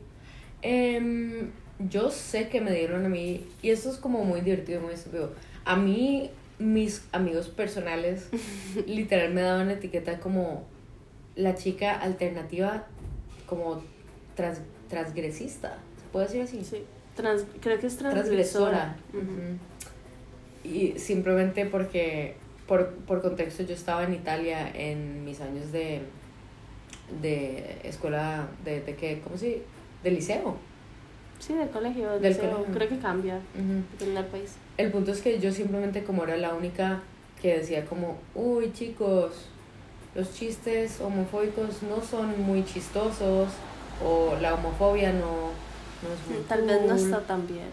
Em, 0.61 1.51
yo 1.79 2.09
sé 2.09 2.49
que 2.49 2.61
me 2.61 2.71
dieron 2.71 3.05
a 3.05 3.09
mí, 3.09 3.45
y 3.61 3.69
esto 3.69 3.89
es 3.89 3.97
como 3.97 4.23
muy 4.23 4.41
divertido, 4.41 4.81
muy 4.81 4.93
estúpido. 4.93 5.31
A 5.65 5.75
mí, 5.75 6.31
mis 6.59 7.05
amigos 7.11 7.49
personales, 7.49 8.29
literal, 8.87 9.33
me 9.33 9.41
daban 9.41 9.69
etiqueta 9.71 10.19
como 10.19 10.65
la 11.35 11.55
chica 11.55 11.95
alternativa 11.95 12.85
como 13.45 13.83
trans, 14.35 14.59
transgresista, 14.89 15.77
¿se 16.13 16.17
puede 16.19 16.25
decir 16.27 16.41
así? 16.43 16.63
Sí. 16.63 16.83
Trans, 17.15 17.45
creo 17.61 17.79
que 17.79 17.87
es 17.87 17.97
transgresora. 17.97 18.95
Y 20.63 20.93
simplemente 20.97 21.65
porque, 21.65 22.35
por, 22.67 22.89
por 23.05 23.21
contexto, 23.21 23.63
yo 23.63 23.73
estaba 23.73 24.03
en 24.03 24.13
Italia 24.13 24.69
en 24.73 25.25
mis 25.25 25.41
años 25.41 25.71
de, 25.71 26.01
de 27.21 27.77
escuela, 27.83 28.47
de, 28.63 28.81
de 28.81 28.95
qué, 28.95 29.19
¿cómo 29.23 29.37
se 29.37 29.45
dice? 29.47 29.61
De 30.03 30.11
liceo. 30.11 30.55
Sí, 31.39 31.53
del 31.53 31.69
colegio, 31.69 32.11
del 32.11 32.21
Del 32.21 32.33
liceo. 32.33 32.51
colegio. 32.51 32.73
Creo 32.73 32.89
que 32.89 32.97
cambia, 32.99 33.39
depende 33.53 34.21
del 34.21 34.25
país. 34.25 34.55
El 34.77 34.91
punto 34.91 35.11
es 35.11 35.21
que 35.21 35.39
yo 35.39 35.51
simplemente 35.51 36.03
como 36.03 36.23
era 36.23 36.37
la 36.37 36.53
única 36.53 37.01
que 37.41 37.57
decía 37.57 37.85
como, 37.85 38.17
uy 38.33 38.71
chicos, 38.71 39.49
los 40.15 40.33
chistes 40.33 41.01
homofóbicos 41.01 41.83
no 41.83 42.01
son 42.01 42.41
muy 42.43 42.63
chistosos 42.63 43.49
o 44.03 44.35
la 44.41 44.53
homofobia 44.53 45.11
no, 45.11 45.49
no 46.03 46.13
es 46.13 46.27
muy 46.37 46.47
Tal 46.47 46.61
vez 46.63 46.81
no 46.81 46.87
cool". 46.95 46.97
está 47.05 47.19
tan 47.21 47.47
bien. 47.47 47.69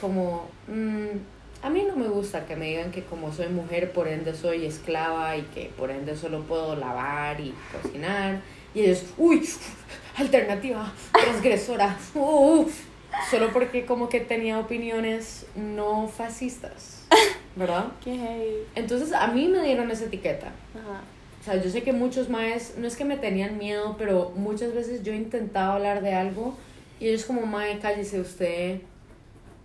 como 0.00 0.48
mm, 0.68 1.64
a 1.64 1.70
mí 1.70 1.84
no 1.86 1.96
me 1.96 2.08
gusta 2.08 2.44
que 2.46 2.56
me 2.56 2.66
digan 2.66 2.90
que 2.90 3.04
como 3.04 3.32
soy 3.32 3.48
mujer 3.48 3.92
por 3.92 4.08
ende 4.08 4.34
soy 4.34 4.64
esclava 4.66 5.36
y 5.36 5.42
que 5.54 5.70
por 5.76 5.90
ende 5.90 6.16
solo 6.16 6.42
puedo 6.42 6.74
lavar 6.76 7.40
y 7.40 7.54
cocinar 7.72 8.40
y 8.74 8.80
ellos 8.82 9.04
uy 9.18 9.46
alternativa 10.16 10.92
transgresora 11.12 11.96
uh, 12.14 12.66
solo 13.30 13.52
porque 13.52 13.84
como 13.86 14.08
que 14.08 14.20
tenía 14.20 14.58
opiniones 14.58 15.46
no 15.54 16.08
fascistas 16.08 17.04
verdad 17.56 17.86
Qué 18.02 18.14
hey. 18.14 18.66
entonces 18.74 19.12
a 19.12 19.26
mí 19.28 19.46
me 19.48 19.62
dieron 19.62 19.90
esa 19.90 20.04
etiqueta 20.06 20.48
Ajá. 20.74 21.00
o 21.40 21.44
sea, 21.44 21.62
yo 21.62 21.70
sé 21.70 21.82
que 21.82 21.92
muchos 21.92 22.28
maes, 22.28 22.74
no 22.78 22.86
es 22.86 22.96
que 22.96 23.04
me 23.04 23.16
tenían 23.16 23.58
miedo, 23.58 23.96
pero 23.98 24.32
muchas 24.36 24.72
veces 24.74 25.02
yo 25.02 25.12
intentaba 25.12 25.74
hablar 25.74 26.00
de 26.02 26.14
algo 26.14 26.56
y 27.02 27.08
ellos 27.08 27.24
como, 27.24 27.44
mae, 27.46 27.78
cállese 27.80 28.20
usted, 28.20 28.80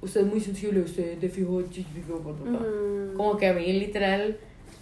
usted 0.01 0.21
es 0.21 0.27
muy 0.27 0.39
sensible, 0.41 0.81
usted 0.81 1.17
de 1.17 1.29
fijo, 1.29 1.61
chi- 1.63 1.85
chi- 1.93 2.01
bla, 2.07 2.17
bla, 2.17 2.33
bla". 2.33 2.59
Mm. 2.59 3.15
como 3.17 3.37
que 3.37 3.47
a 3.47 3.53
mí 3.53 3.71
literal 3.73 4.37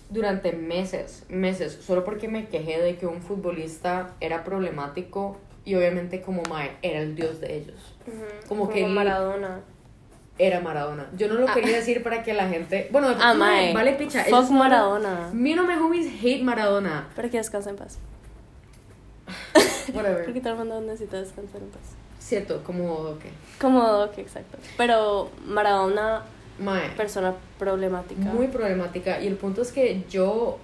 durante 0.10 0.52
meses, 0.54 1.24
meses, 1.30 1.74
solo 1.82 2.04
porque 2.06 2.28
me 2.28 2.48
quejé 2.48 2.80
de 2.82 2.96
que 2.98 3.08
un 3.08 3.22
futbolista 3.22 4.14
era 4.22 4.44
problemático 4.44 5.38
y 5.66 5.76
obviamente 5.76 6.22
como 6.22 6.44
mae 6.44 6.78
era 6.82 7.00
el 7.00 7.16
dios 7.16 7.42
de 7.42 7.58
ellos, 7.58 7.96
Ujú. 8.08 8.48
como 8.48 8.70
que 8.70 8.86
él- 8.86 8.92
Maradona. 8.92 9.62
era 10.38 10.60
Maradona. 10.60 11.10
Yo 11.18 11.28
no 11.30 11.36
lo 11.36 11.48
Ah. 11.50 11.54
quería 11.54 11.78
decir 11.78 12.04
para 12.04 12.22
que 12.22 12.34
la 12.34 12.48
gente, 12.50 12.88
bueno, 12.92 13.08
Ah, 13.20 13.34
mae, 13.34 13.68
mae. 13.68 13.74
vale 13.74 13.94
picha, 13.94 14.24
Fuck 14.26 14.50
no- 14.50 14.58
Maradona. 14.60 15.30
Me 15.34 15.56
no 15.56 15.64
me 15.66 15.78
homies 15.78 16.08
hate 16.22 16.44
Maradona. 16.44 17.10
Para 17.16 17.30
que 17.30 17.38
descanse 17.38 17.70
en 17.70 17.78
paz. 17.78 17.98
Whatever. 19.94 20.24
Porque 20.26 20.42
todo 20.42 20.54
el 20.54 20.60
mundo 20.60 20.82
necesita 20.82 21.20
descansar 21.22 21.62
en 21.62 21.70
paz. 21.70 21.82
Cierto, 22.26 22.64
como 22.64 23.20
que. 23.20 23.30
Como 23.62 24.10
que 24.12 24.22
exacto. 24.22 24.58
Pero 24.78 25.30
Maradona, 25.46 26.24
Mae, 26.58 26.90
persona 26.98 27.36
problemática. 27.60 28.22
muy 28.22 28.48
problemática. 28.48 29.22
Y 29.22 29.28
el 29.28 29.36
punto 29.36 29.62
es 29.62 29.72
que 29.72 30.04
yo 30.10 30.58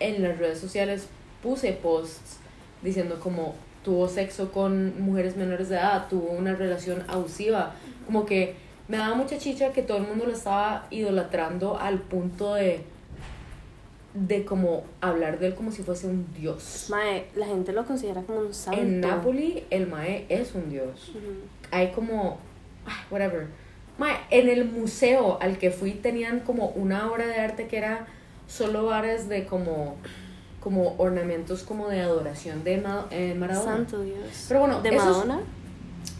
en 0.00 0.22
las 0.22 0.38
redes 0.38 0.58
sociales 0.58 1.08
puse 1.42 1.72
posts 1.74 2.38
diciendo 2.80 3.20
como 3.20 3.54
tuvo 3.84 4.08
sexo 4.08 4.52
con 4.52 5.02
mujeres 5.02 5.36
menores 5.36 5.68
de 5.68 5.76
edad, 5.76 6.06
tuvo 6.08 6.30
una 6.30 6.54
relación 6.54 7.04
abusiva. 7.08 7.74
Como 8.06 8.24
que 8.24 8.56
me 8.88 8.96
daba 8.96 9.14
mucha 9.14 9.36
chicha 9.36 9.70
que 9.72 9.82
todo 9.82 9.98
el 9.98 10.04
mundo 10.04 10.24
lo 10.24 10.32
estaba 10.32 10.86
idolatrando 10.90 11.78
al 11.78 11.98
punto 11.98 12.54
de 12.54 12.84
de 14.14 14.44
como 14.44 14.84
hablar 15.00 15.38
de 15.38 15.46
él 15.48 15.54
como 15.54 15.72
si 15.72 15.82
fuese 15.82 16.06
un 16.06 16.26
dios. 16.34 16.86
Mae, 16.90 17.26
la 17.34 17.46
gente 17.46 17.72
lo 17.72 17.84
considera 17.86 18.22
como 18.22 18.40
un 18.40 18.52
santo. 18.54 18.80
En 18.80 19.00
Napoli 19.00 19.64
el 19.70 19.86
mae 19.86 20.26
es 20.28 20.54
un 20.54 20.68
dios. 20.68 21.12
Hay 21.70 21.92
como, 21.92 22.38
ay, 22.84 22.94
whatever. 23.10 23.46
Mae, 23.98 24.14
en 24.30 24.48
el 24.48 24.64
museo 24.66 25.38
al 25.40 25.58
que 25.58 25.70
fui 25.70 25.92
tenían 25.92 26.40
como 26.40 26.68
una 26.70 27.10
obra 27.10 27.26
de 27.26 27.36
arte 27.36 27.66
que 27.68 27.78
era 27.78 28.06
solo 28.46 28.84
varas 28.86 29.28
de 29.30 29.46
como, 29.46 29.96
como 30.60 30.94
ornamentos 30.98 31.62
como 31.62 31.88
de 31.88 32.00
adoración 32.00 32.64
de 32.64 32.78
Ma- 32.78 33.06
eh, 33.10 33.34
Maradona. 33.38 33.76
Santo 33.76 34.02
Dios. 34.02 34.44
Pero 34.48 34.60
bueno, 34.60 34.82
¿De 34.82 34.92
Madonna? 34.92 35.40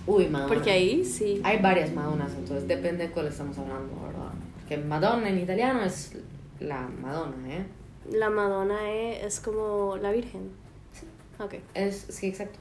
Uy, 0.06 0.28
Madonna. 0.28 0.52
Porque 0.54 0.70
ahí 0.70 1.04
sí. 1.04 1.40
Hay 1.44 1.58
varias 1.58 1.92
Madonas, 1.92 2.32
entonces 2.32 2.66
depende 2.66 3.06
de 3.08 3.12
cuál 3.12 3.26
estamos 3.26 3.56
hablando, 3.58 3.92
¿verdad? 4.02 4.32
Porque 4.58 4.78
Madonna 4.78 5.28
en 5.28 5.38
italiano 5.40 5.82
es 5.84 6.12
la 6.58 6.88
Madonna, 7.02 7.36
¿eh? 7.54 7.64
La 8.10 8.30
Madonna 8.30 8.90
es, 8.92 9.24
es 9.24 9.40
como 9.40 9.96
la 9.96 10.10
Virgen. 10.12 10.50
Sí. 10.92 11.06
Ok. 11.42 11.54
Es, 11.74 12.06
sí, 12.08 12.26
exacto. 12.28 12.58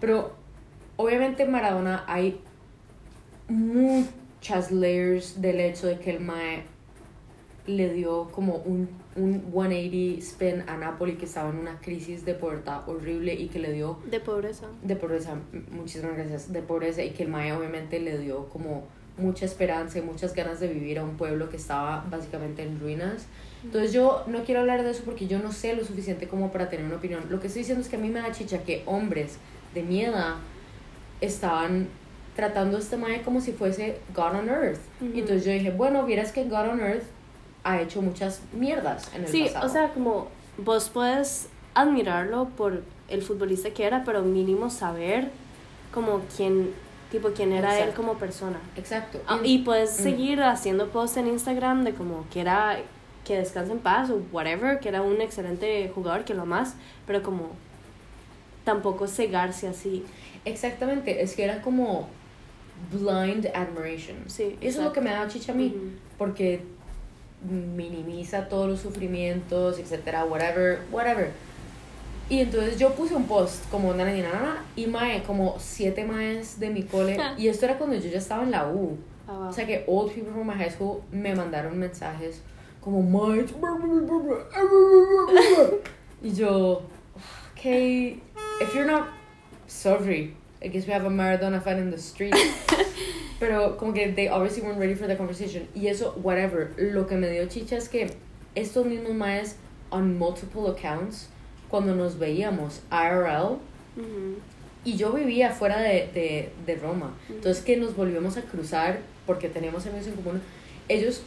Pero 0.00 0.32
obviamente 0.96 1.46
Maradona 1.46 2.04
hay 2.06 2.40
muchas 3.48 4.70
layers 4.70 5.40
del 5.40 5.60
hecho 5.60 5.86
de 5.86 5.98
que 5.98 6.10
el 6.10 6.20
Mae 6.20 6.64
le 7.66 7.92
dio 7.92 8.28
como 8.32 8.56
un, 8.56 8.88
un 9.14 9.40
180 9.52 10.18
spin 10.20 10.64
a 10.68 10.76
Napoli 10.76 11.14
que 11.14 11.26
estaba 11.26 11.50
en 11.50 11.58
una 11.58 11.78
crisis 11.80 12.24
de 12.24 12.34
pobreza 12.34 12.82
horrible 12.88 13.34
y 13.34 13.48
que 13.48 13.60
le 13.60 13.72
dio 13.72 13.98
De 14.10 14.18
pobreza. 14.18 14.66
de 14.82 14.96
pobreza, 14.96 15.36
muchísimas 15.70 16.16
gracias, 16.16 16.52
de 16.52 16.60
pobreza 16.62 17.02
y 17.04 17.10
que 17.10 17.22
el 17.22 17.28
Mae 17.28 17.52
obviamente 17.52 18.00
le 18.00 18.18
dio 18.18 18.48
como 18.48 18.84
mucha 19.16 19.44
esperanza 19.44 19.98
y 19.98 20.02
muchas 20.02 20.34
ganas 20.34 20.58
de 20.58 20.68
vivir 20.68 20.98
a 20.98 21.04
un 21.04 21.16
pueblo 21.16 21.50
que 21.50 21.56
estaba 21.56 22.04
básicamente 22.10 22.62
en 22.64 22.80
ruinas. 22.80 23.26
Entonces 23.64 23.92
yo 23.92 24.24
no 24.26 24.42
quiero 24.44 24.60
hablar 24.60 24.82
de 24.82 24.90
eso 24.90 25.02
porque 25.04 25.26
yo 25.26 25.38
no 25.38 25.52
sé 25.52 25.74
lo 25.76 25.84
suficiente 25.84 26.26
como 26.28 26.50
para 26.50 26.68
tener 26.68 26.84
una 26.86 26.96
opinión. 26.96 27.24
Lo 27.30 27.40
que 27.40 27.46
estoy 27.46 27.60
diciendo 27.60 27.82
es 27.82 27.88
que 27.88 27.96
a 27.96 27.98
mí 28.00 28.08
me 28.08 28.20
da 28.20 28.32
chicha 28.32 28.62
que 28.64 28.82
hombres 28.86 29.36
de 29.74 29.82
mi 29.82 30.02
edad 30.02 30.34
estaban 31.20 31.88
tratando 32.34 32.76
a 32.76 32.80
este 32.80 32.96
Mae 32.96 33.22
como 33.22 33.40
si 33.40 33.52
fuese 33.52 33.98
God 34.14 34.34
on 34.40 34.48
Earth. 34.48 34.80
Ujú. 35.00 35.10
Y 35.14 35.20
entonces 35.20 35.44
yo 35.44 35.52
dije, 35.52 35.70
bueno, 35.70 36.04
vieras 36.04 36.32
que 36.32 36.44
God 36.44 36.68
on 36.70 36.80
Earth 36.80 37.04
ha 37.64 37.80
hecho 37.80 38.02
muchas 38.02 38.40
mierdas 38.52 39.10
en 39.14 39.22
el 39.24 39.28
Sí, 39.28 39.44
pasado. 39.44 39.66
o 39.66 39.68
sea, 39.68 39.88
como 39.92 40.28
vos 40.58 40.88
puedes 40.90 41.48
admirarlo 41.74 42.48
por 42.56 42.82
el 43.08 43.22
futbolista 43.22 43.70
que 43.70 43.84
era, 43.84 44.02
pero 44.04 44.22
mínimo 44.22 44.70
saber 44.70 45.28
como 45.94 46.22
quién, 46.36 46.70
tipo, 47.10 47.28
quién 47.30 47.52
era 47.52 47.74
él 47.76 47.80
Exacto. 47.90 48.00
como 48.02 48.14
persona. 48.18 48.58
Exacto. 48.76 49.20
Ah, 49.28 49.38
y 49.44 49.58
puedes 49.58 50.00
Mm. 50.00 50.02
seguir 50.02 50.42
haciendo 50.42 50.88
posts 50.88 51.18
en 51.18 51.28
Instagram 51.28 51.84
de 51.84 51.92
como 51.94 52.24
que 52.32 52.40
era 52.40 52.78
que 53.24 53.38
descanse 53.38 53.72
en 53.72 53.78
paz 53.78 54.10
o 54.10 54.20
whatever, 54.32 54.80
que 54.80 54.88
era 54.88 55.02
un 55.02 55.20
excelente 55.20 55.90
jugador, 55.94 56.24
que 56.24 56.34
lo 56.34 56.46
más, 56.46 56.74
pero 57.06 57.22
como 57.22 57.50
tampoco 58.64 59.06
cegarse 59.06 59.68
así. 59.68 60.04
Exactamente, 60.44 61.22
es 61.22 61.34
que 61.34 61.44
era 61.44 61.62
como 61.62 62.08
blind 62.92 63.46
admiration. 63.54 64.16
Sí, 64.26 64.56
Eso 64.60 64.80
es 64.80 64.84
lo 64.84 64.92
que 64.92 65.00
me 65.00 65.10
da 65.10 65.28
chicha 65.28 65.52
a 65.52 65.54
mí, 65.54 65.74
porque 66.18 66.62
minimiza 67.48 68.48
todos 68.48 68.68
los 68.68 68.80
sufrimientos, 68.80 69.78
etcétera, 69.78 70.24
whatever, 70.24 70.80
whatever. 70.90 71.30
Y 72.28 72.40
entonces 72.40 72.78
yo 72.78 72.94
puse 72.94 73.14
un 73.14 73.26
post 73.26 73.68
como 73.70 73.92
nana, 73.94 74.12
nana, 74.12 74.32
nana, 74.32 74.64
y 74.74 74.86
mae, 74.86 75.22
como 75.22 75.56
siete 75.58 76.04
maes 76.04 76.58
de 76.58 76.70
mi 76.70 76.82
cole, 76.84 77.18
y 77.38 77.48
esto 77.48 77.66
era 77.66 77.78
cuando 77.78 77.96
yo 77.96 78.08
ya 78.10 78.18
estaba 78.18 78.42
en 78.42 78.50
la 78.50 78.68
U. 78.68 78.96
Wow. 79.26 79.48
O 79.48 79.52
sea 79.52 79.66
que 79.66 79.84
old 79.86 80.12
people 80.12 80.32
from 80.32 80.46
my 80.46 80.54
high 80.54 80.70
school 80.70 81.02
me 81.12 81.34
mandaron 81.34 81.78
mensajes 81.78 82.42
como 82.82 83.02
mae, 83.02 83.40
y 86.22 86.34
yo, 86.34 86.82
okay, 87.52 88.20
if 88.60 88.74
you're 88.74 88.84
not 88.84 89.08
sorry, 89.68 90.34
I 90.60 90.68
guess 90.68 90.86
we 90.86 90.92
have 90.92 91.04
a 91.04 91.10
Maradona 91.10 91.62
fan 91.62 91.78
in 91.78 91.90
the 91.90 91.98
street. 91.98 92.34
Pero 93.40 93.76
como 93.76 93.92
que 93.92 94.12
they 94.12 94.28
obviously 94.28 94.62
weren't 94.62 94.78
ready 94.78 94.94
for 94.94 95.06
the 95.06 95.16
conversation. 95.16 95.66
Y 95.74 95.88
eso, 95.88 96.12
whatever. 96.22 96.74
Lo 96.76 97.06
que 97.06 97.16
me 97.16 97.28
dio 97.28 97.46
chicha 97.46 97.76
es 97.76 97.88
que 97.88 98.10
estos 98.54 98.86
mismos 98.86 99.14
maes 99.14 99.56
on 99.90 100.18
multiple 100.18 100.68
accounts, 100.68 101.28
cuando 101.68 101.94
nos 101.94 102.16
veíamos 102.16 102.80
IRL, 102.90 103.58
y 104.84 104.96
yo 104.96 105.12
vivía 105.12 105.50
fuera 105.50 105.80
de, 105.80 106.08
de, 106.14 106.52
de 106.66 106.76
Roma. 106.76 107.14
Entonces 107.28 107.62
que 107.62 107.76
nos 107.76 107.94
volvíamos 107.94 108.36
a 108.36 108.42
cruzar 108.42 109.00
porque 109.26 109.48
teníamos 109.48 109.86
amigos 109.86 110.08
en 110.08 110.14
común. 110.14 110.42
Ellos 110.88 111.22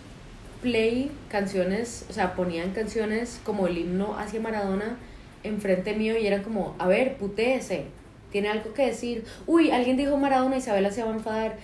play 0.66 1.11
canciones, 1.30 2.07
o 2.09 2.13
sea, 2.13 2.34
ponían 2.34 2.72
canciones 2.72 3.39
como 3.45 3.68
el 3.68 3.78
himno 3.78 4.18
hacia 4.18 4.41
Maradona 4.41 4.97
enfrente 5.43 5.93
mío 5.93 6.18
y 6.18 6.26
eran 6.26 6.41
como, 6.41 6.76
a 6.80 6.88
ver, 6.88 7.18
putéese, 7.18 7.86
tiene 8.32 8.49
algo 8.49 8.74
que 8.74 8.88
decir. 8.88 9.26
Uy, 9.45 9.70
alguien 9.70 9.95
dijo 9.95 10.18
Maradona, 10.18 10.57
Isabela 10.57 10.89
se 10.89 11.03
va 11.03 11.11
a 11.11 11.13
enfadar. 11.13 11.57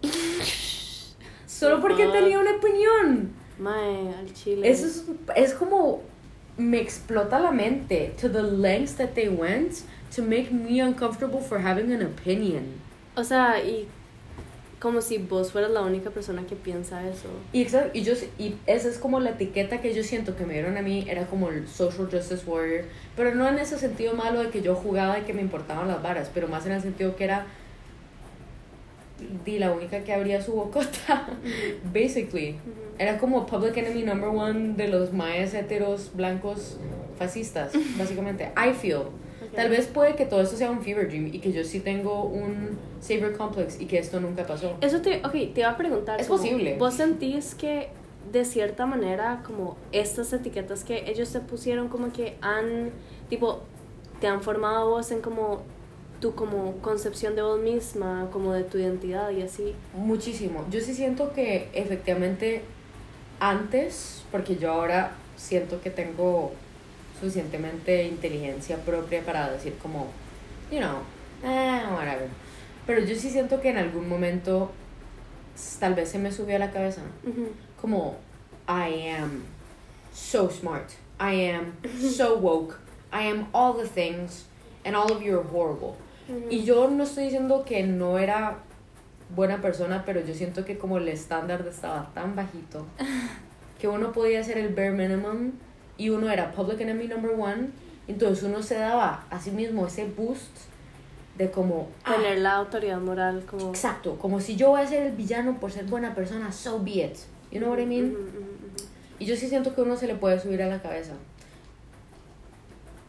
Solo 1.46 1.82
porque 1.82 2.06
tenía 2.06 2.38
una 2.40 2.52
opinión. 2.52 3.32
Mae, 3.58 4.14
al 4.18 4.32
chile. 4.32 4.70
Eso 4.70 4.86
es, 4.86 5.04
es 5.36 5.52
como 5.52 6.00
me 6.56 6.80
explota 6.80 7.40
la 7.40 7.50
mente 7.50 8.14
to 8.18 8.30
the 8.30 8.42
lengths 8.42 8.94
that 8.94 9.10
they 9.10 9.28
went 9.28 9.82
to 10.16 10.22
make 10.22 10.50
me 10.50 10.82
uncomfortable 10.82 11.42
for 11.42 11.58
having 11.58 11.92
an 11.92 12.00
opinion. 12.06 12.64
O 13.16 13.22
sea, 13.22 13.62
y 13.62 13.86
como 14.80 15.02
si 15.02 15.18
vos 15.18 15.52
fueras 15.52 15.70
la 15.70 15.82
única 15.82 16.10
persona 16.10 16.46
que 16.46 16.56
piensa 16.56 17.06
eso. 17.06 17.28
Y, 17.52 17.60
exacto, 17.60 17.90
y, 17.92 18.02
yo, 18.02 18.14
y 18.38 18.54
esa 18.66 18.88
es 18.88 18.98
como 18.98 19.20
la 19.20 19.30
etiqueta 19.30 19.82
que 19.82 19.94
yo 19.94 20.02
siento 20.02 20.36
que 20.36 20.46
me 20.46 20.54
dieron 20.54 20.78
a 20.78 20.82
mí, 20.82 21.04
era 21.06 21.26
como 21.26 21.50
el 21.50 21.68
social 21.68 22.08
justice 22.10 22.42
warrior, 22.46 22.84
pero 23.14 23.34
no 23.34 23.46
en 23.46 23.58
ese 23.58 23.78
sentido 23.78 24.14
malo 24.14 24.40
de 24.40 24.48
que 24.48 24.62
yo 24.62 24.74
jugaba 24.74 25.18
y 25.18 25.22
que 25.22 25.34
me 25.34 25.42
importaban 25.42 25.86
las 25.86 26.02
varas, 26.02 26.30
pero 26.32 26.48
más 26.48 26.64
en 26.64 26.72
el 26.72 26.80
sentido 26.80 27.14
que 27.14 27.24
era 27.24 27.46
di 29.44 29.58
la 29.58 29.70
única 29.70 30.02
que 30.02 30.14
abría 30.14 30.40
su 30.42 30.52
bocota, 30.52 31.28
basically. 31.92 32.58
Era 32.98 33.18
como 33.18 33.46
public 33.46 33.76
enemy 33.76 34.02
number 34.02 34.30
one 34.30 34.74
de 34.76 34.88
los 34.88 35.12
maes 35.12 35.52
heteros 35.52 36.10
blancos 36.14 36.78
fascistas, 37.18 37.72
básicamente. 37.98 38.50
I 38.56 38.72
feel. 38.72 39.10
Tal 39.54 39.68
vez 39.68 39.86
puede 39.86 40.14
que 40.14 40.26
todo 40.26 40.40
esto 40.42 40.56
sea 40.56 40.70
un 40.70 40.82
fever 40.82 41.08
dream 41.08 41.28
y 41.32 41.38
que 41.40 41.52
yo 41.52 41.64
sí 41.64 41.80
tengo 41.80 42.24
un 42.24 42.78
savior 43.00 43.36
complex 43.36 43.80
y 43.80 43.86
que 43.86 43.98
esto 43.98 44.20
nunca 44.20 44.46
pasó. 44.46 44.76
Eso 44.80 45.00
te, 45.00 45.18
ok, 45.18 45.32
te 45.54 45.60
iba 45.60 45.70
a 45.70 45.76
preguntar. 45.76 46.20
Es 46.20 46.28
como, 46.28 46.40
posible. 46.40 46.76
¿Vos 46.78 46.94
sentís 46.94 47.54
que 47.54 47.88
de 48.32 48.44
cierta 48.44 48.86
manera 48.86 49.42
como 49.44 49.76
estas 49.92 50.32
etiquetas 50.32 50.84
que 50.84 51.10
ellos 51.10 51.32
te 51.32 51.40
pusieron 51.40 51.88
como 51.88 52.12
que 52.12 52.36
han, 52.40 52.90
tipo, 53.28 53.60
te 54.20 54.26
han 54.26 54.42
formado 54.42 54.90
vos 54.90 55.10
en 55.10 55.20
como 55.20 55.62
tu 56.20 56.34
como 56.34 56.74
concepción 56.82 57.34
de 57.34 57.42
vos 57.42 57.58
misma, 57.58 58.28
como 58.30 58.52
de 58.52 58.62
tu 58.62 58.78
identidad 58.78 59.30
y 59.30 59.42
así? 59.42 59.74
Muchísimo. 59.94 60.64
Yo 60.70 60.80
sí 60.80 60.94
siento 60.94 61.32
que 61.32 61.68
efectivamente 61.72 62.60
antes, 63.40 64.22
porque 64.30 64.56
yo 64.56 64.70
ahora 64.70 65.12
siento 65.36 65.80
que 65.80 65.90
tengo 65.90 66.52
suficientemente 67.20 68.04
inteligencia 68.04 68.78
propia 68.78 69.22
para 69.22 69.50
decir 69.50 69.74
como, 69.82 70.08
you 70.70 70.78
know, 70.78 70.98
eh, 71.44 71.82
whatever. 71.94 72.28
Pero 72.86 73.00
yo 73.02 73.14
sí 73.14 73.30
siento 73.30 73.60
que 73.60 73.70
en 73.70 73.78
algún 73.78 74.08
momento 74.08 74.72
tal 75.78 75.94
vez 75.94 76.08
se 76.08 76.18
me 76.18 76.32
subió 76.32 76.56
a 76.56 76.58
la 76.58 76.70
cabeza 76.70 77.02
como 77.80 78.16
I 78.66 79.10
am 79.10 79.42
so 80.12 80.48
smart, 80.50 80.90
I 81.20 81.50
am 81.50 81.74
so 82.00 82.38
woke, 82.38 82.76
I 83.12 83.28
am 83.28 83.48
all 83.52 83.74
the 83.74 83.86
things 83.86 84.46
and 84.84 84.96
all 84.96 85.12
of 85.12 85.22
you 85.22 85.38
are 85.38 85.46
horrible. 85.46 85.96
Y 86.48 86.62
yo 86.62 86.88
no 86.88 87.02
estoy 87.02 87.24
diciendo 87.24 87.64
que 87.64 87.82
no 87.82 88.18
era 88.18 88.58
buena 89.34 89.60
persona, 89.60 90.04
pero 90.06 90.20
yo 90.24 90.32
siento 90.34 90.64
que 90.64 90.78
como 90.78 90.98
el 90.98 91.08
estándar 91.08 91.66
estaba 91.68 92.10
tan 92.14 92.36
bajito 92.36 92.86
que 93.80 93.88
uno 93.88 94.12
podía 94.12 94.40
hacer 94.40 94.58
el 94.58 94.74
bare 94.74 94.92
minimum 94.92 95.52
y 96.00 96.08
uno 96.08 96.30
era 96.30 96.50
public 96.52 96.80
enemy 96.80 97.06
number 97.06 97.32
one, 97.38 97.68
entonces 98.08 98.42
uno 98.42 98.62
se 98.62 98.76
daba 98.76 99.26
a 99.28 99.38
sí 99.38 99.50
mismo 99.50 99.86
ese 99.86 100.06
boost 100.06 100.56
de 101.36 101.50
como 101.50 101.88
ah, 102.04 102.16
tener 102.16 102.38
la 102.38 102.54
autoridad 102.54 103.00
moral 103.00 103.44
como 103.44 103.68
exacto 103.68 104.16
como 104.16 104.40
si 104.40 104.56
yo 104.56 104.70
voy 104.70 104.82
a 104.82 104.86
ser 104.86 105.06
el 105.06 105.12
villano 105.12 105.60
por 105.60 105.72
ser 105.72 105.84
buena 105.84 106.14
persona 106.14 106.50
so 106.52 106.80
be 106.82 107.04
it. 107.04 107.16
You 107.52 107.58
know 107.58 107.70
what 107.70 107.78
I 107.78 107.86
mean 107.86 108.16
y 109.18 109.26
yo 109.26 109.36
sí 109.36 109.48
siento 109.48 109.74
que 109.74 109.82
uno 109.82 109.96
se 109.96 110.06
le 110.06 110.14
puede 110.14 110.40
subir 110.40 110.62
a 110.62 110.68
la 110.68 110.80
cabeza. 110.80 111.12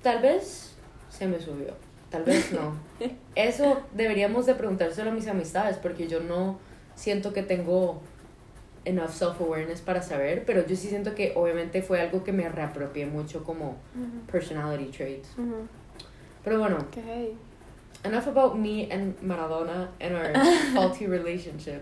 Tal 0.01 0.21
vez 0.21 0.73
se 1.09 1.27
me 1.27 1.39
subió 1.39 1.73
tal 2.09 2.23
vez 2.23 2.51
no. 2.51 2.75
Eso 3.35 3.81
deberíamos 3.93 4.45
de 4.45 4.53
preguntárselo 4.53 5.11
a 5.11 5.13
mis 5.13 5.27
amistades 5.27 5.77
porque 5.77 6.07
yo 6.07 6.19
no 6.19 6.59
siento 6.93 7.31
que 7.31 7.41
tengo 7.41 8.01
enough 8.85 9.11
self-awareness 9.11 9.81
para 9.81 10.01
saber, 10.01 10.43
pero 10.45 10.65
yo 10.65 10.75
sí 10.75 10.87
siento 10.87 11.13
que 11.13 11.33
obviamente 11.35 11.81
fue 11.81 12.01
algo 12.01 12.23
que 12.23 12.31
me 12.31 12.47
reapropié 12.49 13.05
mucho 13.05 13.43
como 13.43 13.77
personality 14.31 14.91
traits. 14.91 15.29
Pero 16.43 16.59
bueno, 16.59 16.77
okay. 16.77 17.37
enough 18.03 18.27
about 18.27 18.55
me 18.55 18.91
and 18.91 19.15
Maradona 19.21 19.89
and 19.99 20.15
our 20.15 20.33
faulty 20.73 21.05
relationship. 21.05 21.81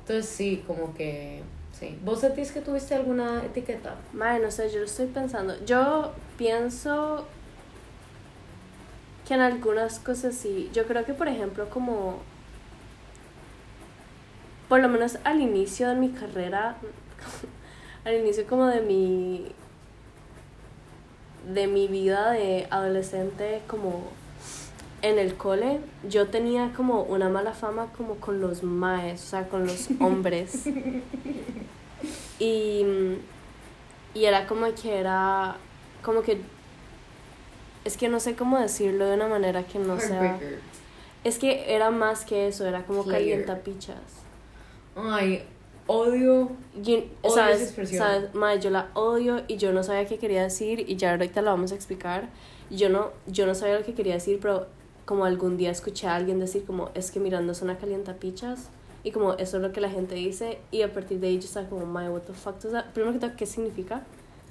Entonces 0.00 0.28
sí, 0.28 0.62
como 0.66 0.92
que 0.94 1.42
sí. 1.78 1.98
¿Vos 2.04 2.20
sentís 2.20 2.52
que 2.52 2.60
tuviste 2.60 2.94
alguna 2.94 3.42
etiqueta? 3.44 3.96
Madre, 4.12 4.42
no 4.42 4.50
sé, 4.50 4.70
yo 4.70 4.80
lo 4.80 4.84
estoy 4.84 5.06
pensando. 5.06 5.54
Yo 5.64 6.12
pienso 6.36 7.26
que 9.26 9.34
en 9.34 9.40
algunas 9.40 9.98
cosas 9.98 10.34
sí. 10.34 10.70
Yo 10.72 10.86
creo 10.86 11.04
que, 11.04 11.14
por 11.14 11.28
ejemplo, 11.28 11.70
como. 11.70 12.18
Por 14.68 14.80
lo 14.80 14.88
menos 14.88 15.18
al 15.24 15.40
inicio 15.40 15.88
de 15.88 15.94
mi 15.94 16.10
carrera, 16.10 16.76
al 18.04 18.14
inicio 18.14 18.46
como 18.46 18.66
de 18.66 18.80
mi. 18.80 19.52
de 21.52 21.66
mi 21.66 21.88
vida 21.88 22.30
de 22.30 22.66
adolescente, 22.70 23.60
como 23.66 24.10
en 25.02 25.18
el 25.18 25.34
cole, 25.34 25.80
yo 26.08 26.28
tenía 26.28 26.72
como 26.74 27.02
una 27.02 27.28
mala 27.28 27.52
fama 27.52 27.88
como 27.96 28.16
con 28.16 28.40
los 28.40 28.62
maes, 28.62 29.22
o 29.22 29.26
sea, 29.26 29.48
con 29.48 29.66
los 29.66 29.88
hombres. 30.00 30.66
y. 32.38 32.84
y 34.14 34.24
era 34.24 34.46
como 34.46 34.66
que 34.74 34.98
era. 34.98 35.56
como 36.02 36.22
que 36.22 36.40
es 37.84 37.98
que 37.98 38.08
no 38.08 38.18
sé 38.18 38.34
cómo 38.34 38.58
decirlo 38.58 39.06
de 39.06 39.14
una 39.14 39.28
manera 39.28 39.62
que 39.64 39.78
no 39.78 40.00
sea. 40.00 40.38
Es 41.22 41.38
que 41.38 41.74
era 41.74 41.90
más 41.90 42.24
que 42.24 42.48
eso, 42.48 42.66
era 42.66 42.84
como 42.84 43.04
calientapichas. 43.04 44.23
Ay, 44.96 45.42
odio. 45.86 46.50
¿Sabes? 47.34 47.62
expresión. 47.62 48.30
yo 48.60 48.70
la 48.70 48.90
odio 48.94 49.42
y 49.48 49.56
yo 49.56 49.72
no 49.72 49.82
sabía 49.82 50.06
qué 50.06 50.18
quería 50.18 50.42
decir 50.42 50.84
y 50.88 50.96
ya 50.96 51.12
ahorita 51.12 51.42
lo 51.42 51.50
vamos 51.50 51.72
a 51.72 51.74
explicar. 51.74 52.28
Yo 52.70 52.88
no, 52.88 53.10
yo 53.26 53.46
no 53.46 53.54
sabía 53.54 53.78
lo 53.78 53.84
que 53.84 53.94
quería 53.94 54.14
decir, 54.14 54.38
pero 54.40 54.66
como 55.04 55.24
algún 55.24 55.56
día 55.56 55.70
escuché 55.70 56.06
a 56.06 56.16
alguien 56.16 56.40
decir 56.40 56.64
como 56.64 56.90
es 56.94 57.10
que 57.10 57.20
mirando 57.20 57.52
es 57.52 57.60
una 57.60 57.76
calientapichas 57.76 58.70
y 59.02 59.10
como 59.10 59.34
eso 59.34 59.58
es 59.58 59.62
lo 59.62 59.70
que 59.70 59.82
la 59.82 59.90
gente 59.90 60.14
dice 60.14 60.58
y 60.70 60.80
a 60.80 60.92
partir 60.92 61.20
de 61.20 61.26
ahí 61.26 61.38
yo 61.38 61.44
estaba 61.44 61.68
como 61.68 61.84
my 61.84 62.08
what 62.08 62.22
the 62.22 62.32
fuck 62.32 62.56
primero 62.94 63.12
que 63.12 63.18
todo 63.18 63.36
qué 63.36 63.44
significa 63.44 64.02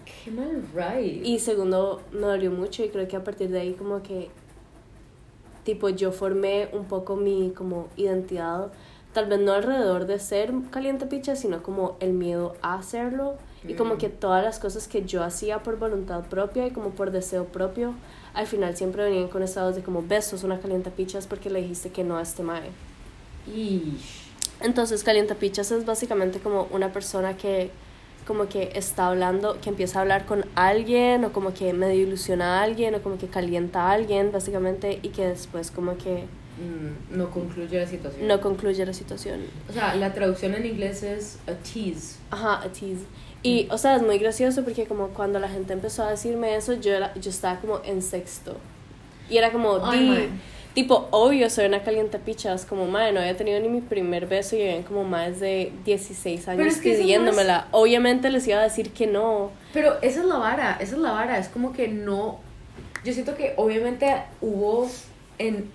Qué 0.06 0.32
mal 0.32 0.64
right. 0.74 1.26
Y 1.26 1.40
segundo, 1.40 2.02
me 2.12 2.22
dolió 2.22 2.52
mucho 2.52 2.84
y 2.84 2.90
creo 2.90 3.08
que 3.08 3.16
a 3.16 3.24
partir 3.24 3.50
de 3.50 3.62
ahí 3.62 3.74
como 3.74 4.02
que, 4.04 4.30
tipo, 5.64 5.90
yo 5.90 6.12
formé 6.12 6.70
un 6.74 6.86
poco 6.86 7.16
mi 7.16 7.52
como 7.52 7.88
identidad, 7.96 8.72
tal 9.14 9.28
vez 9.28 9.40
no 9.40 9.54
alrededor 9.54 10.06
de 10.06 10.20
ser 10.20 10.52
caliente 10.72 11.06
picha, 11.06 11.36
sino 11.36 11.64
como 11.64 11.96
el 12.00 12.14
miedo 12.14 12.56
a 12.62 12.76
hacerlo. 12.76 13.36
Y 13.66 13.76
como 13.76 13.98
que 13.98 14.10
todas 14.10 14.44
las 14.44 14.60
cosas 14.60 14.90
que 14.90 15.06
yo 15.06 15.24
hacía 15.24 15.64
por 15.64 15.80
voluntad 15.80 16.26
propia 16.26 16.68
y 16.68 16.72
como 16.72 16.90
por 16.90 17.12
deseo 17.12 17.46
propio, 17.46 17.94
al 18.34 18.46
final 18.46 18.76
siempre 18.76 19.06
venían 19.06 19.30
con 19.30 19.42
estados 19.42 19.76
de 19.76 19.84
como, 19.84 20.02
besos, 20.02 20.44
una 20.44 20.60
caliente 20.60 20.92
pichas 20.92 21.28
porque 21.28 21.50
le 21.50 21.62
dijiste 21.62 21.90
que 21.90 22.04
no 22.04 22.18
a 22.18 22.22
este 22.24 22.44
mae. 22.44 22.72
Entonces, 24.60 25.04
caliente 25.04 25.36
pichas 25.36 25.72
es 25.72 25.86
básicamente 25.86 26.40
como 26.40 26.68
una 26.72 26.92
persona 26.92 27.38
que 27.38 27.72
como 28.26 28.48
que 28.48 28.72
está 28.76 29.08
hablando, 29.08 29.60
que 29.62 29.70
empieza 29.70 30.00
a 30.00 30.02
hablar 30.02 30.26
con 30.26 30.46
alguien 30.56 31.26
o 31.26 31.34
como 31.34 31.54
que 31.54 31.74
medio 31.74 32.04
ilusiona 32.04 32.60
a 32.60 32.64
alguien 32.64 32.96
o 32.96 33.02
como 33.02 33.18
que 33.18 33.28
calienta 33.28 33.84
a 33.84 33.92
alguien 33.92 34.32
básicamente 34.32 35.00
y 35.02 35.10
que 35.10 35.28
después 35.28 35.72
como 35.72 35.98
que 35.98 36.24
mm, 36.24 36.43
no 37.12 37.30
concluye 37.32 37.80
la 37.80 37.88
situación. 37.88 38.28
No 38.28 38.42
concluye 38.42 38.86
la 38.86 38.94
situación. 38.94 39.42
O 39.70 39.74
sea, 39.74 39.96
la 39.96 40.14
traducción 40.14 40.54
en 40.54 40.66
inglés 40.66 41.04
es 41.04 41.40
a 41.48 41.54
tease. 41.54 42.18
Ajá, 42.30 42.62
a 42.64 42.70
tease. 42.70 43.06
Y, 43.42 43.68
o 43.72 43.78
sea, 43.78 43.96
es 43.98 44.02
muy 44.02 44.18
gracioso 44.20 44.64
porque 44.64 44.86
como 44.86 45.10
cuando 45.10 45.40
la 45.40 45.50
gente 45.50 45.74
empezó 45.74 46.04
a 46.04 46.12
decirme 46.12 46.56
eso, 46.56 46.74
yo, 46.74 46.92
yo 47.20 47.30
estaba 47.30 47.60
como 47.60 47.82
en 47.84 48.02
sexto. 48.02 48.56
Y 49.30 49.38
era 49.38 49.52
como, 49.52 49.80
Tipo, 50.74 51.08
obvio, 51.12 51.52
soy 51.52 51.66
una 51.68 51.84
caliente 51.84 52.18
pichas, 52.18 52.66
como, 52.66 52.88
madre, 52.88 53.12
no 53.12 53.20
había 53.20 53.38
tenido 53.38 53.60
ni 53.60 53.70
mi 53.70 53.82
primer 53.82 54.26
beso 54.26 54.56
y 54.56 54.64
habían 54.64 54.82
como 54.82 55.04
más 55.04 55.40
de 55.40 55.72
16 55.86 56.48
años 56.48 56.76
pidiéndomela. 56.82 57.68
Obviamente 57.70 58.32
les 58.32 58.48
iba 58.48 58.58
a 58.58 58.64
decir 58.64 58.92
que 58.92 59.06
no. 59.06 59.52
Pero 59.72 60.02
esa 60.02 60.22
es 60.22 60.26
la 60.26 60.38
vara, 60.38 60.78
esa 60.80 60.96
es 60.96 61.02
la 61.02 61.12
vara, 61.12 61.38
es 61.38 61.48
como 61.50 61.74
que 61.74 61.88
no... 61.88 62.40
Yo 63.06 63.14
siento 63.14 63.36
que 63.36 63.54
obviamente 63.58 64.16
hubo 64.42 64.90
en... 65.38 65.70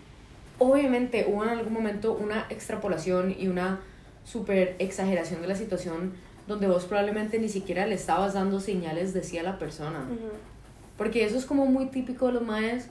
Obviamente 0.58 1.26
hubo 1.28 1.44
en 1.44 1.50
algún 1.50 1.72
momento 1.72 2.12
una 2.12 2.46
extrapolación 2.50 3.34
y 3.38 3.48
una 3.48 3.80
super 4.24 4.76
exageración 4.78 5.40
de 5.40 5.48
la 5.48 5.54
situación 5.54 6.12
donde 6.46 6.66
vos 6.66 6.84
probablemente 6.84 7.38
ni 7.38 7.48
siquiera 7.48 7.86
le 7.86 7.94
estabas 7.94 8.34
dando 8.34 8.60
señales 8.60 9.14
de 9.14 9.22
sí 9.22 9.38
a 9.38 9.42
la 9.42 9.58
persona. 9.58 10.00
Porque 10.96 11.24
eso 11.24 11.36
es 11.36 11.44
como 11.44 11.66
muy 11.66 11.86
típico 11.86 12.26
de 12.26 12.32
los 12.32 12.42
maes. 12.42 12.88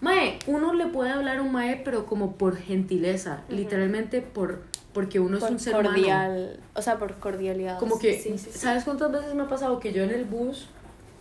Mae, 0.00 0.38
uno 0.46 0.72
le 0.74 0.86
puede 0.86 1.10
hablar 1.10 1.38
a 1.38 1.42
un 1.42 1.52
mae, 1.52 1.80
pero 1.84 2.06
como 2.06 2.36
por 2.36 2.56
gentileza, 2.56 3.42
literalmente 3.48 4.22
por 4.22 4.62
porque 4.92 5.20
uno 5.20 5.38
es 5.38 5.44
un 5.44 5.60
ser 5.60 5.74
cordial, 5.74 6.58
o 6.74 6.82
sea, 6.82 6.98
por 6.98 7.14
cordialidad. 7.14 7.78
Como 7.78 7.98
que, 7.98 8.36
¿sabes 8.38 8.84
cuántas 8.84 9.12
veces 9.12 9.34
me 9.34 9.42
ha 9.42 9.48
pasado 9.48 9.78
que 9.78 9.92
yo 9.92 10.02
en 10.02 10.10
el 10.10 10.24
bus, 10.24 10.68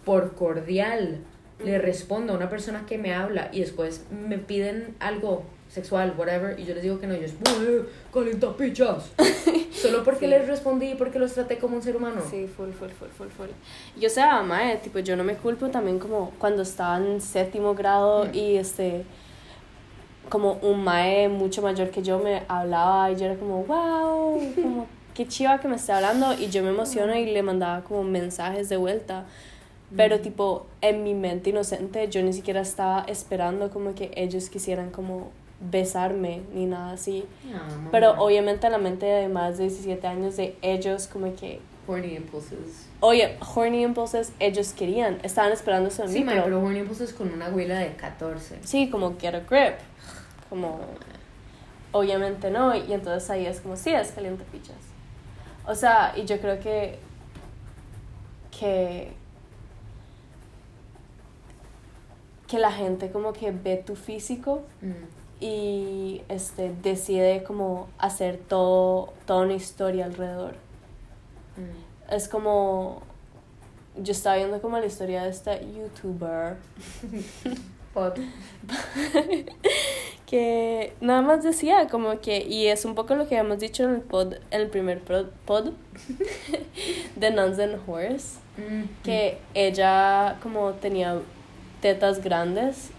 por 0.05 0.33
cordial, 0.33 1.19
le 1.63 1.77
respondo 1.77 2.33
a 2.33 2.35
una 2.35 2.49
persona 2.49 2.85
que 2.87 2.97
me 2.97 3.13
habla 3.13 3.49
y 3.51 3.59
después 3.59 4.05
me 4.11 4.39
piden 4.39 4.95
algo 4.99 5.43
sexual, 5.79 6.13
whatever, 6.17 6.59
y 6.59 6.65
yo 6.65 6.73
les 6.73 6.83
digo 6.83 6.99
que 6.99 7.07
no, 7.07 7.13
ellos, 7.13 7.31
calienta 8.13 8.55
pichas. 8.55 9.11
Solo 9.71 10.03
porque 10.03 10.27
les 10.27 10.47
respondí 10.47 10.91
y 10.91 10.95
porque 10.95 11.19
los 11.19 11.33
traté 11.33 11.57
como 11.57 11.77
un 11.77 11.81
ser 11.81 11.95
humano. 11.95 12.21
Sí, 12.29 12.47
full, 12.47 12.71
full, 12.71 12.89
full, 12.89 13.09
full, 13.09 13.27
full. 13.29 13.49
Yo 13.99 14.09
sé, 14.09 14.21
mae, 14.45 14.77
tipo, 14.77 14.99
yo 14.99 15.15
no 15.15 15.23
me 15.23 15.35
culpo 15.35 15.69
también 15.69 15.99
como 15.99 16.31
cuando 16.37 16.63
estaba 16.63 16.97
en 16.97 17.21
séptimo 17.21 17.75
grado 17.75 18.25
mm. 18.25 18.35
y 18.35 18.57
este 18.57 19.05
como 20.29 20.53
un 20.61 20.83
mae 20.83 21.27
mucho 21.27 21.61
mayor 21.61 21.89
que 21.89 22.03
yo 22.03 22.19
me 22.19 22.43
hablaba 22.47 23.11
y 23.11 23.15
yo 23.15 23.25
era 23.25 23.35
como, 23.35 23.63
wow, 23.63 24.39
como 24.55 24.87
qué 25.15 25.27
chiva 25.27 25.59
que 25.59 25.67
me 25.67 25.75
está 25.75 25.97
hablando 25.97 26.33
y 26.33 26.49
yo 26.49 26.61
me 26.61 26.69
emociono 26.69 27.15
y 27.15 27.25
le 27.25 27.41
mandaba 27.41 27.81
como 27.83 28.03
mensajes 28.03 28.69
de 28.69 28.77
vuelta. 28.77 29.25
Pero 29.95 30.19
tipo, 30.19 30.67
en 30.81 31.03
mi 31.03 31.15
mente 31.15 31.49
inocente, 31.49 32.07
yo 32.09 32.21
ni 32.21 32.31
siquiera 32.31 32.61
estaba 32.61 33.05
esperando 33.07 33.71
como 33.71 33.95
que 33.95 34.11
ellos 34.15 34.49
quisieran 34.49 34.91
como 34.91 35.31
besarme 35.61 36.41
ni 36.53 36.65
nada 36.65 36.93
así. 36.93 37.25
No, 37.51 37.91
Pero 37.91 38.11
obviamente 38.21 38.67
en 38.67 38.71
la 38.73 38.77
mente 38.79 39.05
de 39.05 39.27
más 39.29 39.57
de 39.57 39.65
17 39.65 40.05
años 40.07 40.37
de 40.37 40.57
ellos 40.61 41.07
como 41.07 41.35
que, 41.35 41.59
Horny 41.87 42.15
impulses. 42.15 42.87
oye, 42.99 43.37
horny 43.55 43.81
impulses, 43.83 44.31
ellos 44.39 44.73
querían, 44.73 45.17
estaban 45.23 45.51
esperando 45.51 45.89
eso 45.89 46.03
de 46.03 46.09
Sí, 46.09 46.19
mí, 46.19 46.25
pero, 46.29 46.43
pero 46.43 46.61
horny 46.63 46.79
impulses 46.79 47.11
con 47.13 47.33
una 47.33 47.47
abuela 47.47 47.79
de 47.79 47.93
14. 47.95 48.59
sí, 48.63 48.89
como 48.89 49.17
get 49.19 49.33
a 49.35 49.39
grip, 49.39 49.79
como, 50.49 50.79
obviamente 51.91 52.51
no, 52.51 52.75
y 52.75 52.93
entonces 52.93 53.27
ahí 53.31 53.45
es 53.47 53.59
como, 53.59 53.75
sí, 53.75 53.89
es 53.91 54.11
caliente 54.11 54.43
pichas. 54.51 54.75
O 55.65 55.73
sea, 55.75 56.13
y 56.15 56.25
yo 56.25 56.39
creo 56.39 56.59
que, 56.59 56.99
que, 58.57 59.11
que 62.47 62.59
la 62.59 62.71
gente 62.71 63.11
como 63.11 63.33
que 63.33 63.51
ve 63.51 63.77
tu 63.85 63.95
físico 63.95 64.61
Mm. 64.81 65.18
Y 65.41 66.21
este 66.29 66.73
decide 66.83 67.43
como 67.43 67.87
hacer 67.97 68.37
todo 68.37 69.13
toda 69.25 69.41
una 69.43 69.53
historia 69.53 70.05
alrededor 70.05 70.55
Mm. 71.57 72.13
es 72.13 72.27
como 72.29 73.01
yo 74.01 74.11
estaba 74.13 74.37
viendo 74.37 74.61
como 74.61 74.77
la 74.79 74.85
historia 74.85 75.23
de 75.23 75.29
esta 75.29 75.59
youtuber 75.59 76.57
Pod. 77.93 78.13
que 80.25 80.93
nada 81.01 81.21
más 81.21 81.43
decía 81.43 81.87
como 81.87 82.19
que 82.21 82.45
y 82.45 82.67
es 82.67 82.85
un 82.85 82.93
poco 82.95 83.15
lo 83.15 83.27
que 83.27 83.35
hemos 83.35 83.59
dicho 83.59 83.83
en 83.83 83.95
el 83.95 84.01
pod 84.01 84.33
en 84.51 84.61
el 84.61 84.67
primer 84.69 85.01
pod 85.01 85.71
de 87.15 87.31
Nuns 87.31 87.59
and 87.59 87.79
Horse 87.87 88.37
Mm. 88.57 88.83
que 89.03 89.37
ella 89.53 90.37
como 90.43 90.71
tenía 90.73 91.17
tetas 91.81 92.21
grandes 92.21 92.89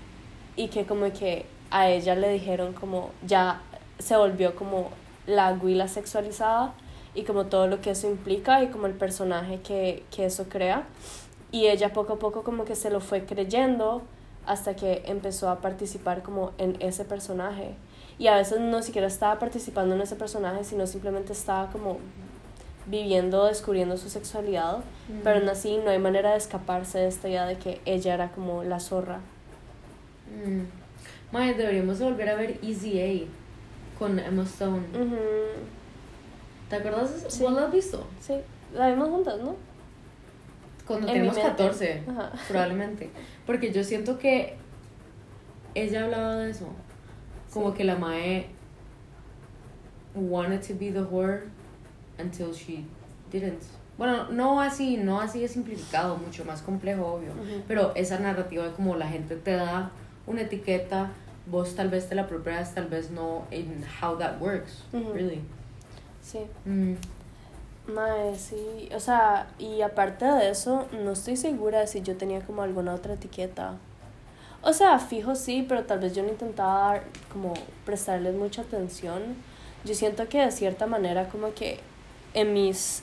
y 0.57 0.68
que 0.68 0.86
como 0.86 1.12
que 1.12 1.45
a 1.71 1.89
ella 1.89 2.14
le 2.14 2.31
dijeron 2.31 2.73
como 2.73 3.11
ya 3.27 3.61
se 3.99 4.16
volvió 4.16 4.57
como 4.57 4.91
la 5.27 5.53
guila 5.55 5.89
sexualizada 5.89 6.73
y 7.14 7.23
como 7.25 7.47
todo 7.47 7.66
lo 7.66 7.81
que 7.81 7.91
eso 7.91 8.09
implica 8.09 8.62
y 8.62 8.68
como 8.68 8.87
el 8.87 8.95
personaje 8.95 9.61
que, 9.61 10.03
que 10.11 10.25
eso 10.27 10.45
crea 10.49 10.85
y 11.53 11.66
ella 11.66 11.93
poco 11.93 12.14
a 12.14 12.18
poco 12.18 12.43
como 12.43 12.64
que 12.64 12.75
se 12.77 12.91
lo 12.91 13.01
fue 13.01 13.25
creyendo 13.25 14.03
hasta 14.47 14.75
que 14.75 15.03
empezó 15.07 15.51
a 15.51 15.61
participar 15.61 16.23
como 16.23 16.53
en 16.59 16.77
ese 16.81 17.05
personaje 17.05 17.75
y 18.18 18.27
a 18.29 18.37
veces 18.37 18.61
no 18.61 18.83
siquiera 18.83 19.07
estaba 19.07 19.39
participando 19.39 19.95
en 19.95 20.01
ese 20.03 20.16
personaje 20.16 20.64
sino 20.64 20.87
simplemente 20.87 21.33
estaba 21.33 21.71
como 21.71 21.99
viviendo, 22.87 23.45
descubriendo 23.45 23.97
su 23.99 24.09
sexualidad, 24.09 24.79
Mm. 25.09 25.21
pero 25.23 25.39
aún 25.41 25.49
así 25.49 25.77
no 25.85 25.91
hay 25.91 25.99
manera 25.99 26.31
de 26.33 26.39
escaparse 26.39 26.99
de 26.99 27.09
esta 27.09 27.29
idea 27.29 27.47
de 27.47 27.57
que 27.59 27.81
ella 27.85 28.14
era 28.14 28.31
como 28.33 28.64
la 28.64 28.81
zorra. 28.81 29.21
Mm. 30.45 30.80
Mae, 31.33 31.55
deberíamos 31.55 31.99
de 31.99 32.05
volver 32.07 32.28
a 32.28 32.35
ver 32.35 32.59
Easy 32.62 33.01
A 33.01 33.99
con 33.99 34.18
Emma 34.18 34.43
Stone. 34.45 34.83
¿Te 36.68 36.76
acuerdas? 36.76 37.11
eso? 37.12 37.31
Sí. 37.31 37.43
¿Vos 37.43 37.53
la 37.53 37.64
has 37.66 37.72
visto? 37.72 38.07
Sí, 38.20 38.35
la 38.74 38.89
vimos 38.91 39.09
juntas, 39.09 39.39
¿no? 39.41 39.55
Cuando 40.87 41.07
En 41.09 41.12
mi 41.14 41.18
tenemos 41.20 41.37
mente. 41.37 41.51
14, 41.51 42.03
Ajá. 42.09 42.33
probablemente. 42.49 43.11
Porque 43.47 43.72
yo 43.72 43.85
siento 43.85 44.18
que 44.18 44.57
ella 45.74 46.05
hablaba 46.05 46.37
de 46.37 46.51
eso. 46.51 46.66
Como 47.53 47.70
Sí. 47.72 47.78
que 47.78 47.85
la 47.85 47.97
Mae 47.97 48.47
wanted 50.14 50.61
to 50.66 50.74
be 50.78 50.91
the 50.91 51.03
whore 51.03 51.43
until 52.18 52.53
she 52.53 52.85
didn't. 53.31 53.62
Bueno, 53.99 54.28
no 54.31 54.61
así, 54.61 54.97
no 54.97 55.20
así 55.20 55.45
es 55.45 55.53
simplificado, 55.53 56.16
mucho 56.16 56.45
más 56.45 56.62
complejo, 56.62 57.07
obvio. 57.07 57.33
Pero 57.68 57.93
esa 57.95 58.18
narrativa 58.18 58.64
de 58.64 58.72
como 58.72 58.97
la 58.97 59.07
gente 59.09 59.37
te 59.37 59.53
da 59.53 59.91
una 60.27 60.43
etiqueta, 60.43 61.11
vos 61.47 61.75
tal 61.75 61.89
vez 61.89 62.09
te 62.09 62.14
la 62.14 62.23
apropias, 62.23 62.75
tal 62.75 62.87
vez 62.87 63.11
no, 63.11 63.45
in 63.51 63.85
how 64.03 64.16
that 64.18 64.41
works, 64.41 64.85
Ujú. 64.93 65.12
really. 65.12 65.41
Sí. 66.23 66.41
Mm. 66.64 66.95
Mae, 67.93 68.37
sí, 68.37 68.89
o 68.95 69.01
sea, 69.01 69.49
y 69.59 69.83
aparte 69.83 70.25
de 70.25 70.51
eso, 70.51 70.87
no 71.03 71.12
estoy 71.12 71.37
segura 71.37 71.81
de 71.81 71.87
si 71.87 72.03
yo 72.03 72.16
tenía 72.16 72.41
como 72.43 72.62
alguna 72.62 72.95
otra 72.95 73.14
etiqueta. 73.14 73.75
O 74.62 74.73
sea, 74.75 74.99
fijo 74.99 75.35
sí, 75.35 75.64
pero 75.68 75.85
tal 75.85 75.99
vez 76.01 76.14
yo 76.14 76.23
no 76.23 76.29
intentaba 76.29 76.93
dar- 76.93 77.05
como 77.33 77.55
prestarles 77.87 78.35
mucha 78.35 78.62
atención. 78.62 79.35
Yo 79.85 79.95
siento 79.95 80.29
que 80.29 80.39
de 80.45 80.53
cierta 80.53 80.87
manera 80.87 81.29
como 81.29 81.55
que 81.55 81.81
en 82.35 82.53
mis 82.53 83.03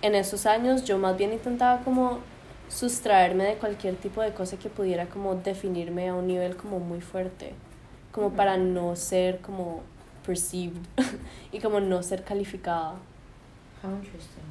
en 0.00 0.14
esos 0.14 0.46
años 0.46 0.84
yo 0.84 0.98
más 0.98 1.16
bien 1.16 1.32
intentaba 1.32 1.80
como 1.82 2.18
sustraerme 2.72 3.44
de 3.44 3.54
cualquier 3.56 3.96
tipo 3.96 4.22
de 4.22 4.32
cosa 4.32 4.56
que 4.56 4.70
pudiera 4.70 5.06
como 5.06 5.34
definirme 5.34 6.08
a 6.08 6.14
un 6.14 6.26
nivel 6.26 6.56
como 6.56 6.80
muy 6.80 7.00
fuerte, 7.00 7.52
como 8.12 8.32
para 8.32 8.56
no 8.56 8.96
ser 8.96 9.40
como 9.40 9.82
perceived 10.26 10.80
y 11.52 11.60
como 11.60 11.80
no 11.80 12.02
ser 12.02 12.24
calificada. 12.24 12.94
How 13.84 13.90
interesting. 13.90 14.42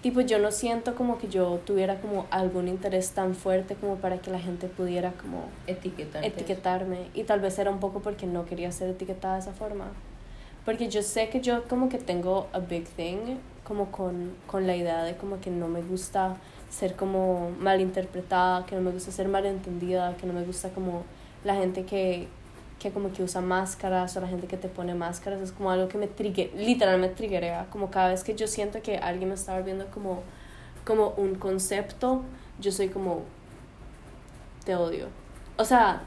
Tipo, 0.00 0.22
yo 0.22 0.38
no 0.38 0.50
siento 0.50 0.94
como 0.94 1.18
que 1.18 1.28
yo 1.28 1.60
tuviera 1.66 2.00
como 2.00 2.26
algún 2.30 2.68
interés 2.68 3.10
tan 3.10 3.34
fuerte 3.34 3.74
como 3.74 3.96
para 3.96 4.16
que 4.18 4.30
la 4.30 4.40
gente 4.40 4.66
pudiera 4.66 5.12
como 5.12 5.50
Etiquetarte. 5.66 6.26
etiquetarme. 6.26 7.08
Y 7.12 7.24
tal 7.24 7.40
vez 7.40 7.58
era 7.58 7.70
un 7.70 7.80
poco 7.80 8.00
porque 8.00 8.26
no 8.26 8.46
quería 8.46 8.72
ser 8.72 8.88
etiquetada 8.88 9.34
de 9.34 9.40
esa 9.40 9.52
forma. 9.52 9.88
Porque 10.64 10.88
yo 10.88 11.02
sé 11.02 11.28
que 11.28 11.42
yo 11.42 11.64
como 11.68 11.90
que 11.90 11.98
tengo 11.98 12.46
a 12.54 12.60
big 12.60 12.86
thing 12.86 13.36
como 13.62 13.92
con, 13.92 14.32
con 14.46 14.66
la 14.66 14.74
idea 14.74 15.04
de 15.04 15.16
como 15.16 15.38
que 15.40 15.50
no 15.50 15.68
me 15.68 15.82
gusta 15.82 16.36
ser 16.70 16.96
como 16.96 17.52
malinterpretada, 17.60 18.66
que 18.66 18.76
no 18.76 18.82
me 18.82 18.92
gusta 18.92 19.12
ser 19.12 19.28
malentendida, 19.28 20.16
que 20.16 20.26
no 20.26 20.34
me 20.34 20.44
gusta 20.44 20.70
como 20.70 21.04
la 21.44 21.56
gente 21.56 21.84
que, 21.86 22.28
que 22.80 22.92
como 22.92 23.12
que 23.12 23.22
usa 23.24 23.42
máscaras 23.42 24.16
o 24.16 24.20
la 24.22 24.28
gente 24.28 24.46
que 24.48 24.56
te 24.58 24.68
pone 24.68 24.94
máscaras. 24.94 25.40
Es 25.42 25.52
como 25.52 25.70
algo 25.72 25.88
que 25.88 25.98
me 25.98 26.08
trigger, 26.08 26.52
literalmente 26.56 27.16
triggerea. 27.16 27.66
Como 27.70 27.90
cada 27.90 28.10
vez 28.10 28.24
que 28.24 28.34
yo 28.36 28.46
siento 28.48 28.82
que 28.82 28.98
alguien 28.98 29.30
me 29.30 29.34
está 29.36 29.54
volviendo 29.56 29.86
como, 29.90 30.22
como 30.86 31.10
un 31.18 31.36
concepto, 31.36 32.24
yo 32.60 32.72
soy 32.72 32.88
como, 32.90 33.24
te 34.64 34.74
odio. 34.76 35.08
O 35.56 35.64
sea, 35.64 36.02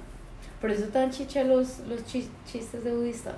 Por 0.61 0.71
eso 0.71 0.85
te 0.87 0.99
dan 0.99 1.11
chicha 1.11 1.43
los, 1.43 1.79
los 1.81 2.05
chi- 2.05 2.31
chistes 2.45 2.83
de 2.83 2.93
budista. 2.95 3.35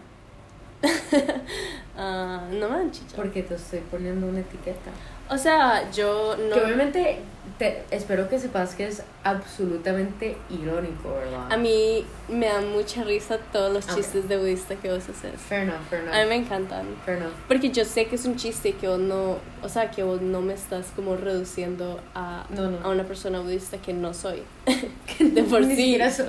ah, 1.98 2.48
no 2.52 2.70
me 2.70 2.78
dan 2.78 2.92
chicha. 2.92 3.16
Porque 3.16 3.44
te 3.44 3.56
estoy 3.56 3.80
poniendo 3.92 4.28
una 4.28 4.40
etiqueta. 4.42 4.92
O 5.30 5.38
sea, 5.38 5.90
yo 5.92 6.36
no... 6.38 6.56
Que 6.56 6.62
obviamente 6.62 7.20
te, 7.58 7.84
espero 7.90 8.30
que 8.30 8.38
sepas 8.38 8.76
que 8.76 8.88
es 8.88 9.02
absolutamente 9.24 10.38
irónico, 10.50 11.14
¿verdad? 11.14 11.52
A 11.52 11.58
mí 11.58 12.06
me 12.28 12.48
dan 12.48 12.72
mucha 12.72 13.04
risa 13.04 13.38
todos 13.52 13.74
los 13.74 13.88
chistes 13.88 14.28
de 14.28 14.38
budista 14.38 14.76
que 14.76 14.92
vos 14.92 15.04
haces. 15.10 15.40
Fair 15.42 15.64
enough, 15.64 15.82
fair 15.90 16.02
enough. 16.04 16.14
A 16.16 16.24
mí 16.24 16.30
me 16.30 16.36
encantan. 16.36 16.86
Fair 17.06 17.18
enough. 17.18 17.34
Porque 17.48 17.70
yo 17.70 17.86
sé 17.86 18.06
que 18.06 18.16
es 18.16 18.26
un 18.26 18.36
chiste 18.36 18.74
que 18.74 18.88
vos 18.88 19.00
no... 19.00 19.38
O 19.64 19.70
sea, 19.70 19.90
que 19.90 20.04
vos 20.04 20.22
no 20.22 20.42
me 20.42 20.54
estás 20.54 20.88
como 20.96 21.16
reduciendo 21.16 22.00
a, 22.14 22.46
No, 22.50 22.70
no. 22.70 22.86
a 22.86 22.90
una 22.90 23.06
persona 23.06 23.40
budista 23.40 23.78
que 23.78 23.94
no 23.94 24.14
soy. 24.14 24.44
de 25.20 25.44
por 25.44 25.62
Ni 25.62 25.76
sí. 25.76 26.00
sos. 26.12 26.28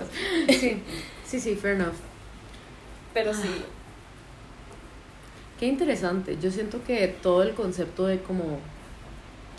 Sí, 0.49 0.82
sí, 1.26 1.40
sí, 1.40 1.55
fair 1.57 1.74
enough. 1.74 1.94
Pero 3.12 3.34
sí. 3.34 3.49
Qué 5.59 5.66
interesante. 5.66 6.38
Yo 6.40 6.51
siento 6.51 6.84
que 6.84 7.09
todo 7.09 7.42
el 7.42 7.55
concepto 7.55 8.07
de 8.07 8.20
como 8.20 8.61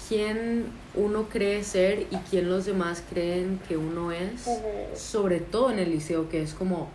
quién 0.08 0.66
uno 0.96 1.28
cree 1.30 1.64
ser 1.64 2.08
y 2.12 2.16
quién 2.30 2.50
los 2.50 2.66
demás 2.66 3.04
creen 3.10 3.60
que 3.68 3.78
uno 3.78 4.12
es, 4.12 4.48
sobre 4.96 5.40
todo 5.40 5.72
en 5.72 5.80
el 5.80 5.92
liceo, 5.92 6.30
que 6.30 6.42
es 6.42 6.54
como 6.54 6.90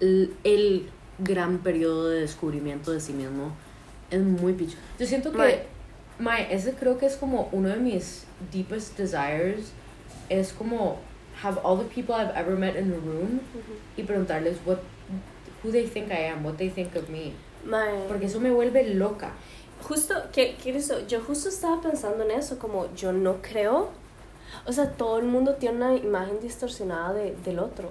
el, 0.00 0.34
el 0.44 0.88
gran 1.18 1.58
periodo 1.58 2.08
de 2.08 2.20
descubrimiento 2.20 2.92
de 2.92 3.00
sí 3.00 3.12
mismo, 3.12 3.52
es 4.10 4.20
muy 4.20 4.52
picho. 4.52 4.76
Yo 4.98 5.06
siento 5.06 5.32
que, 5.32 5.38
Mae. 5.38 5.62
Mae, 6.18 6.54
ese 6.54 6.72
creo 6.74 6.98
que 6.98 7.06
es 7.06 7.16
como 7.16 7.48
uno 7.52 7.68
de 7.68 7.76
mis 7.76 8.24
deepest 8.52 8.96
desires, 8.98 9.72
es 10.28 10.52
como 10.52 10.98
have 11.42 11.58
all 11.62 11.76
the 11.76 11.84
people 11.84 12.14
I've 12.14 12.34
ever 12.34 12.56
met 12.56 12.76
in 12.76 12.92
a 12.92 12.96
room 12.96 13.40
y 13.96 14.02
preguntarles 14.02 14.56
what 14.64 14.78
who 15.62 15.70
they 15.70 15.86
think 15.86 16.10
I 16.10 16.28
am, 16.30 16.44
what 16.44 16.56
they 16.56 16.70
think 16.70 16.94
of 16.96 17.08
me, 17.08 17.32
Mae. 17.64 18.06
porque 18.08 18.26
eso 18.26 18.40
me 18.40 18.50
vuelve 18.50 18.94
loca. 18.94 19.32
Justo, 19.86 20.14
¿qué, 20.32 20.56
qué 20.60 20.70
es 20.70 20.90
eso? 20.90 21.06
Yo 21.06 21.20
justo 21.20 21.48
estaba 21.48 21.80
pensando 21.80 22.24
en 22.24 22.32
eso, 22.32 22.58
como 22.58 22.92
yo 22.94 23.12
no 23.12 23.40
creo. 23.40 23.88
O 24.66 24.72
sea, 24.72 24.90
todo 24.90 25.18
el 25.18 25.26
mundo 25.26 25.54
tiene 25.54 25.76
una 25.76 25.94
imagen 25.94 26.40
distorsionada 26.40 27.12
de, 27.12 27.36
del 27.44 27.60
otro. 27.60 27.90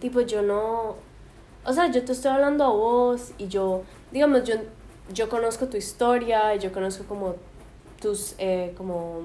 Tipo, 0.00 0.20
yo 0.20 0.42
no. 0.42 0.96
O 1.64 1.72
sea, 1.72 1.90
yo 1.90 2.04
te 2.04 2.12
estoy 2.12 2.30
hablando 2.30 2.64
a 2.64 2.68
vos 2.68 3.32
y 3.38 3.48
yo. 3.48 3.82
Digamos, 4.12 4.44
yo, 4.44 4.56
yo 5.12 5.30
conozco 5.30 5.66
tu 5.66 5.78
historia 5.78 6.54
y 6.54 6.58
yo 6.58 6.72
conozco 6.72 7.04
como 7.04 7.36
tus. 8.00 8.34
Eh, 8.36 8.74
como. 8.76 9.22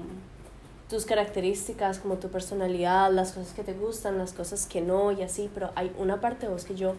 tus 0.88 1.04
características, 1.04 1.98
como 1.98 2.16
tu 2.16 2.30
personalidad, 2.30 3.12
las 3.12 3.32
cosas 3.32 3.52
que 3.52 3.62
te 3.62 3.74
gustan, 3.74 4.16
las 4.16 4.32
cosas 4.32 4.66
que 4.66 4.80
no 4.80 5.12
y 5.12 5.22
así, 5.22 5.50
pero 5.52 5.70
hay 5.74 5.92
una 5.98 6.20
parte 6.20 6.46
de 6.46 6.52
vos 6.52 6.64
que 6.64 6.74
yo 6.74 6.94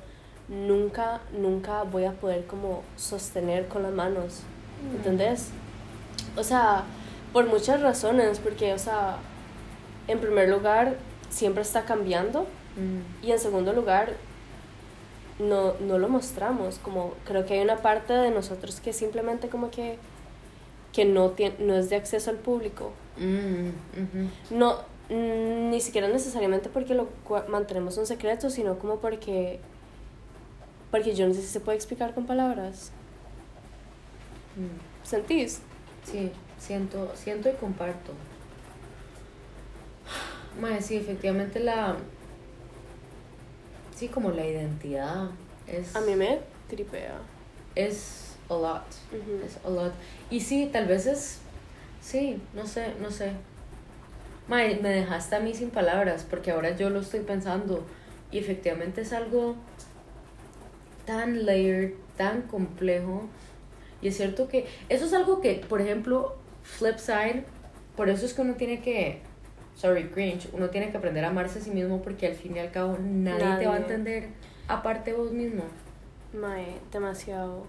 nunca, 0.48 1.22
nunca 1.34 1.84
voy 1.84 2.06
a 2.06 2.12
poder 2.12 2.46
como 2.46 2.84
sostener 2.96 3.68
con 3.68 3.84
las 3.84 3.92
manos, 3.92 4.44
Mm. 4.44 4.55
¿Entendés? 4.96 5.50
O 6.38 6.44
sea, 6.44 6.84
por 7.34 7.48
muchas 7.48 7.82
razones, 7.82 8.40
porque, 8.40 8.74
o 8.74 8.80
sea, 8.80 9.18
en 10.08 10.20
primer 10.20 10.50
lugar, 10.50 10.96
siempre 11.30 11.64
está 11.64 11.84
cambiando 11.86 12.48
Mm. 12.76 13.26
y 13.26 13.32
en 13.32 13.40
segundo 13.40 13.74
lugar, 13.74 14.14
no, 15.40 15.74
no 15.80 15.98
lo 15.98 16.10
mostramos, 16.10 16.78
como 16.80 17.14
creo 17.26 17.46
que 17.46 17.56
hay 17.56 17.62
una 17.62 17.78
parte 17.78 18.14
de 18.14 18.32
nosotros 18.32 18.80
que 18.80 18.94
simplemente 18.94 19.50
como 19.50 19.72
que, 19.72 19.98
que 20.94 21.06
no, 21.06 21.32
tiene, 21.32 21.56
no 21.60 21.76
es 21.76 21.90
de 21.90 21.96
acceso 21.96 22.30
al 22.30 22.38
público. 22.38 22.92
Mm. 23.18 23.70
No, 24.52 24.80
mm, 25.10 25.70
ni 25.70 25.82
siquiera 25.82 26.08
necesariamente 26.08 26.70
porque 26.70 26.96
lo 26.96 27.08
mantenemos 27.50 27.98
un 27.98 28.06
secreto, 28.06 28.50
sino 28.50 28.78
como 28.80 28.98
porque, 28.98 29.60
porque 30.92 31.16
yo 31.16 31.28
no 31.28 31.34
sé 31.34 31.42
si 31.42 31.48
se 31.48 31.60
puede 31.60 31.78
explicar 31.78 32.14
con 32.14 32.26
palabras. 32.26 32.92
Mm. 34.56 35.06
¿Sentís? 35.06 35.62
Sí, 36.04 36.32
siento, 36.60 37.12
siento 37.16 37.50
y 37.50 37.54
comparto. 37.54 38.14
Mae, 40.60 40.82
sí, 40.82 40.96
efectivamente 40.96 41.60
la... 41.60 41.96
Sí, 43.96 44.08
como 44.08 44.32
la 44.32 44.46
identidad 44.46 45.30
es... 45.68 45.96
A 45.96 46.02
mí 46.02 46.16
me 46.16 46.40
tripea. 46.70 47.20
Es 47.76 48.36
a 48.50 48.54
lot. 48.54 48.84
Es 49.46 49.58
a 49.66 49.70
lot. 49.70 49.94
Y 50.30 50.40
sí, 50.42 50.70
tal 50.72 50.88
vez 50.88 51.06
es... 51.06 51.40
Sí, 52.02 52.42
no 52.54 52.66
sé, 52.68 52.94
no 53.02 53.10
sé. 53.12 53.32
Mae, 54.48 54.80
me 54.80 54.90
dejaste 54.90 55.36
a 55.36 55.40
mí 55.40 55.54
sin 55.54 55.72
palabras 55.72 56.26
porque 56.30 56.52
ahora 56.52 56.76
yo 56.76 56.90
lo 56.90 57.00
estoy 57.00 57.22
pensando 57.22 57.84
y 58.32 58.38
efectivamente 58.38 59.02
es 59.02 59.12
algo 59.12 59.56
tan 61.06 61.46
layered, 61.46 61.94
tan 62.16 62.44
complejo. 62.44 63.24
Y 64.06 64.10
es 64.10 64.18
cierto 64.18 64.48
que 64.48 64.68
eso 64.88 65.06
es 65.06 65.14
algo 65.14 65.42
que, 65.42 65.56
por 65.68 65.82
ejemplo, 65.82 66.36
flip 66.62 66.98
side, 67.00 67.44
por 67.96 68.08
eso 68.08 68.28
es 68.28 68.36
que 68.36 68.42
uno 68.44 68.54
tiene 68.54 68.80
que, 68.80 69.20
sorry, 69.74 70.10
cringe, 70.10 70.48
uno 70.54 70.70
tiene 70.70 70.92
que 70.92 70.98
aprender 70.98 71.26
a 71.26 71.30
amarse 71.30 71.58
a 71.58 71.62
sí 71.64 71.72
mismo 71.72 72.04
porque 72.04 72.28
al 72.28 72.36
fin 72.36 72.56
y 72.56 72.60
al 72.60 72.70
cabo 72.70 73.00
nadie, 73.02 73.40
te 73.40 73.46
va 73.46 73.54
a 73.56 73.58
Nadie. 73.58 73.78
entender 73.78 74.28
aparte 74.68 75.10
de 75.10 75.18
vos 75.18 75.32
mismo. 75.32 75.64
Mae, 76.34 76.68
demasiado. 76.92 77.66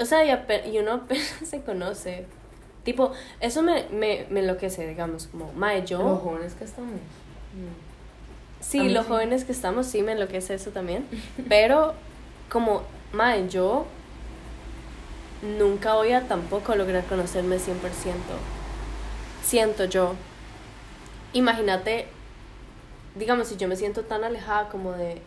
O 0.00 0.04
sea, 0.04 0.24
y, 0.24 0.68
y 0.68 0.78
uno 0.80 0.92
apenas 1.04 1.36
se 1.44 1.60
conoce. 1.62 2.24
Tipo, 2.82 3.12
eso 3.38 3.62
me, 3.62 3.84
me, 3.90 4.26
me 4.28 4.40
enloquece, 4.40 4.84
digamos, 4.84 5.28
como, 5.28 5.52
mae, 5.52 5.86
yo... 5.86 5.98
Los 6.00 6.22
jóvenes 6.22 6.54
que 6.54 6.64
estamos. 6.64 6.90
Mm. 6.90 8.58
Sí, 8.58 8.88
los 8.88 9.04
sí. 9.04 9.12
jóvenes 9.12 9.44
que 9.44 9.52
estamos, 9.52 9.86
sí, 9.86 10.02
me 10.02 10.10
enloquece 10.10 10.54
eso 10.54 10.72
también. 10.72 11.06
Pero, 11.48 11.94
como, 12.50 12.82
mae, 13.12 13.48
yo 13.48 13.86
nunca 15.58 15.94
voy 15.94 16.12
a 16.12 16.26
tampoco 16.28 16.74
lograr 16.74 17.04
conocerme 17.04 17.56
100%. 17.56 17.60
Siento 19.44 19.84
yo. 19.84 20.14
Imagínate, 21.32 22.06
digamos, 23.14 23.48
si 23.48 23.56
yo 23.56 23.68
me 23.68 23.76
siento 23.76 24.02
tan 24.02 24.24
alejada 24.24 24.68
como 24.68 24.92
de 24.92 25.20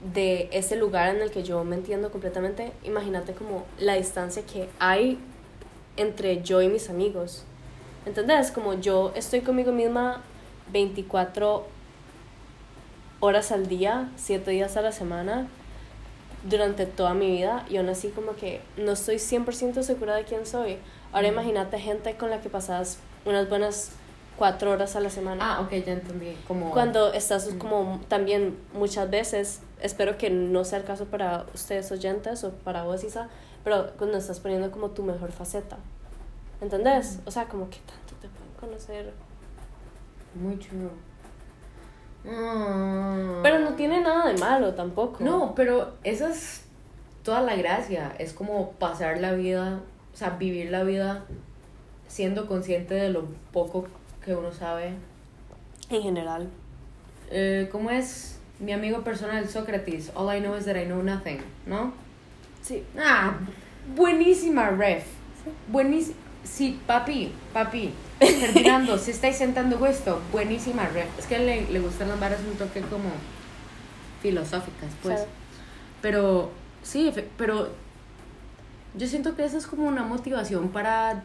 de 0.00 0.48
ese 0.52 0.76
lugar 0.76 1.14
en 1.14 1.20
el 1.20 1.30
que 1.30 1.42
yo 1.42 1.62
me 1.64 1.76
entiendo 1.76 2.10
completamente, 2.10 2.72
imagínate 2.84 3.34
como 3.34 3.64
la 3.78 3.94
distancia 3.94 4.42
que 4.46 4.68
hay 4.78 5.18
entre 5.96 6.42
yo 6.42 6.62
y 6.62 6.68
mis 6.68 6.88
amigos. 6.88 7.44
¿Entendés? 8.06 8.50
Como 8.50 8.74
yo 8.74 9.12
estoy 9.14 9.42
conmigo 9.42 9.72
misma 9.72 10.22
24 10.72 11.66
horas 13.20 13.52
al 13.52 13.66
día, 13.66 14.10
7 14.16 14.50
días 14.50 14.76
a 14.78 14.80
la 14.82 14.92
semana, 14.92 15.48
durante 16.44 16.86
toda 16.86 17.14
mi 17.14 17.30
vida, 17.30 17.64
y 17.68 17.76
aún 17.76 17.88
así 17.88 18.08
como 18.08 18.34
que 18.34 18.60
no 18.76 18.92
estoy 18.92 19.16
100% 19.16 19.82
segura 19.82 20.14
de 20.16 20.24
quién 20.24 20.46
soy. 20.46 20.78
Ahora 21.12 21.28
Ujú. 21.28 21.34
imagínate 21.34 21.78
gente 21.78 22.16
con 22.16 22.30
la 22.30 22.40
que 22.40 22.48
pasas 22.48 22.98
unas 23.26 23.48
buenas 23.48 23.92
4 24.38 24.70
horas 24.70 24.96
a 24.96 25.00
la 25.00 25.10
semana. 25.10 25.56
Ah, 25.56 25.60
ok, 25.60 25.70
ya 25.84 25.92
entendí. 25.92 26.34
Como... 26.48 26.70
Cuando 26.70 27.12
estás 27.12 27.52
Mm. 27.52 27.58
como 27.58 28.00
también 28.08 28.56
muchas 28.72 29.10
veces, 29.10 29.60
espero 29.82 30.16
que 30.16 30.30
no 30.30 30.64
sea 30.64 30.78
el 30.78 30.84
caso 30.84 31.04
para 31.06 31.44
ustedes 31.52 31.92
oyentes 31.92 32.42
o 32.44 32.52
para 32.52 32.84
vos, 32.84 33.04
Isa, 33.04 33.28
pero 33.64 33.90
cuando 33.98 34.16
estás 34.16 34.40
poniendo 34.40 34.70
como 34.70 34.90
tu 34.90 35.02
mejor 35.02 35.30
faceta. 35.32 35.76
¿Entendés? 36.62 37.18
Mm. 37.18 37.28
O 37.28 37.30
sea, 37.30 37.44
como 37.48 37.68
que 37.68 37.78
tanto 37.80 38.14
te 38.20 38.28
pueden 38.28 38.52
conocer. 38.58 39.12
Muy 40.34 40.58
chulo. 40.58 40.90
Ah. 42.28 43.40
Pero 43.42 43.58
no 43.58 43.74
tiene 43.74 44.00
nada 44.00 44.32
de 44.32 44.38
malo 44.38 44.74
tampoco. 44.74 45.22
No, 45.24 45.54
pero 45.54 45.94
esa 46.04 46.30
es 46.30 46.64
toda 47.22 47.40
la 47.40 47.56
gracia. 47.56 48.14
Es 48.18 48.32
como 48.32 48.72
pasar 48.72 49.20
la 49.20 49.32
vida, 49.32 49.80
o 50.12 50.16
sea, 50.16 50.30
vivir 50.30 50.70
la 50.70 50.84
vida 50.84 51.24
siendo 52.08 52.46
consciente 52.46 52.94
de 52.94 53.10
lo 53.10 53.24
poco 53.52 53.86
que 54.24 54.34
uno 54.34 54.52
sabe. 54.52 54.94
En 55.88 56.02
general. 56.02 56.48
Eh, 57.30 57.68
¿Cómo 57.70 57.90
es 57.90 58.38
mi 58.58 58.72
amigo 58.72 59.02
personal 59.02 59.48
Sócrates? 59.48 60.10
All 60.14 60.36
I 60.36 60.40
know 60.40 60.56
is 60.56 60.64
that 60.64 60.76
I 60.76 60.84
know 60.84 61.02
nothing, 61.02 61.38
¿no? 61.66 61.92
Sí. 62.62 62.84
Ah, 62.98 63.38
buenísima, 63.96 64.70
ref. 64.70 65.04
Buenísima. 65.68 66.16
Sí, 66.44 66.80
papi, 66.86 67.32
papi. 67.52 67.92
Ferdinando, 68.20 68.98
si 68.98 69.10
estáis 69.12 69.36
sentando 69.36 69.84
esto, 69.86 70.20
buenísima, 70.30 70.86
ref. 70.86 71.08
Es 71.18 71.26
que 71.26 71.38
le, 71.38 71.70
le 71.70 71.80
gustan 71.80 72.08
las 72.08 72.20
varas 72.20 72.40
un 72.48 72.56
toque 72.56 72.80
como 72.82 73.10
filosóficas, 74.20 74.90
pues. 75.02 75.26
Pero, 76.02 76.50
sí, 76.82 77.12
pero 77.36 77.70
yo 78.94 79.06
siento 79.06 79.36
que 79.36 79.44
esa 79.44 79.56
es 79.56 79.66
como 79.66 79.86
una 79.86 80.02
motivación 80.02 80.68
para, 80.68 81.22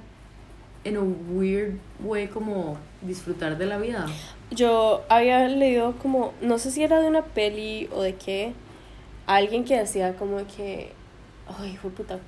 en 0.84 0.98
un 0.98 1.18
weird 1.32 1.78
way, 2.02 2.28
como 2.28 2.78
disfrutar 3.02 3.58
de 3.58 3.66
la 3.66 3.78
vida. 3.78 4.06
Yo 4.52 5.04
había 5.10 5.48
leído 5.48 5.96
como, 5.98 6.34
no 6.42 6.60
sé 6.60 6.72
si 6.72 6.84
era 6.84 7.02
de 7.02 7.08
una 7.08 7.24
peli 7.24 7.90
o 7.92 8.02
de 8.02 8.16
qué, 8.16 8.54
alguien 9.28 9.66
que 9.66 9.78
decía 9.78 10.16
como 10.16 10.38
que, 10.48 10.94
ay, 11.60 11.78
de 11.82 11.90
puta, 11.90 12.20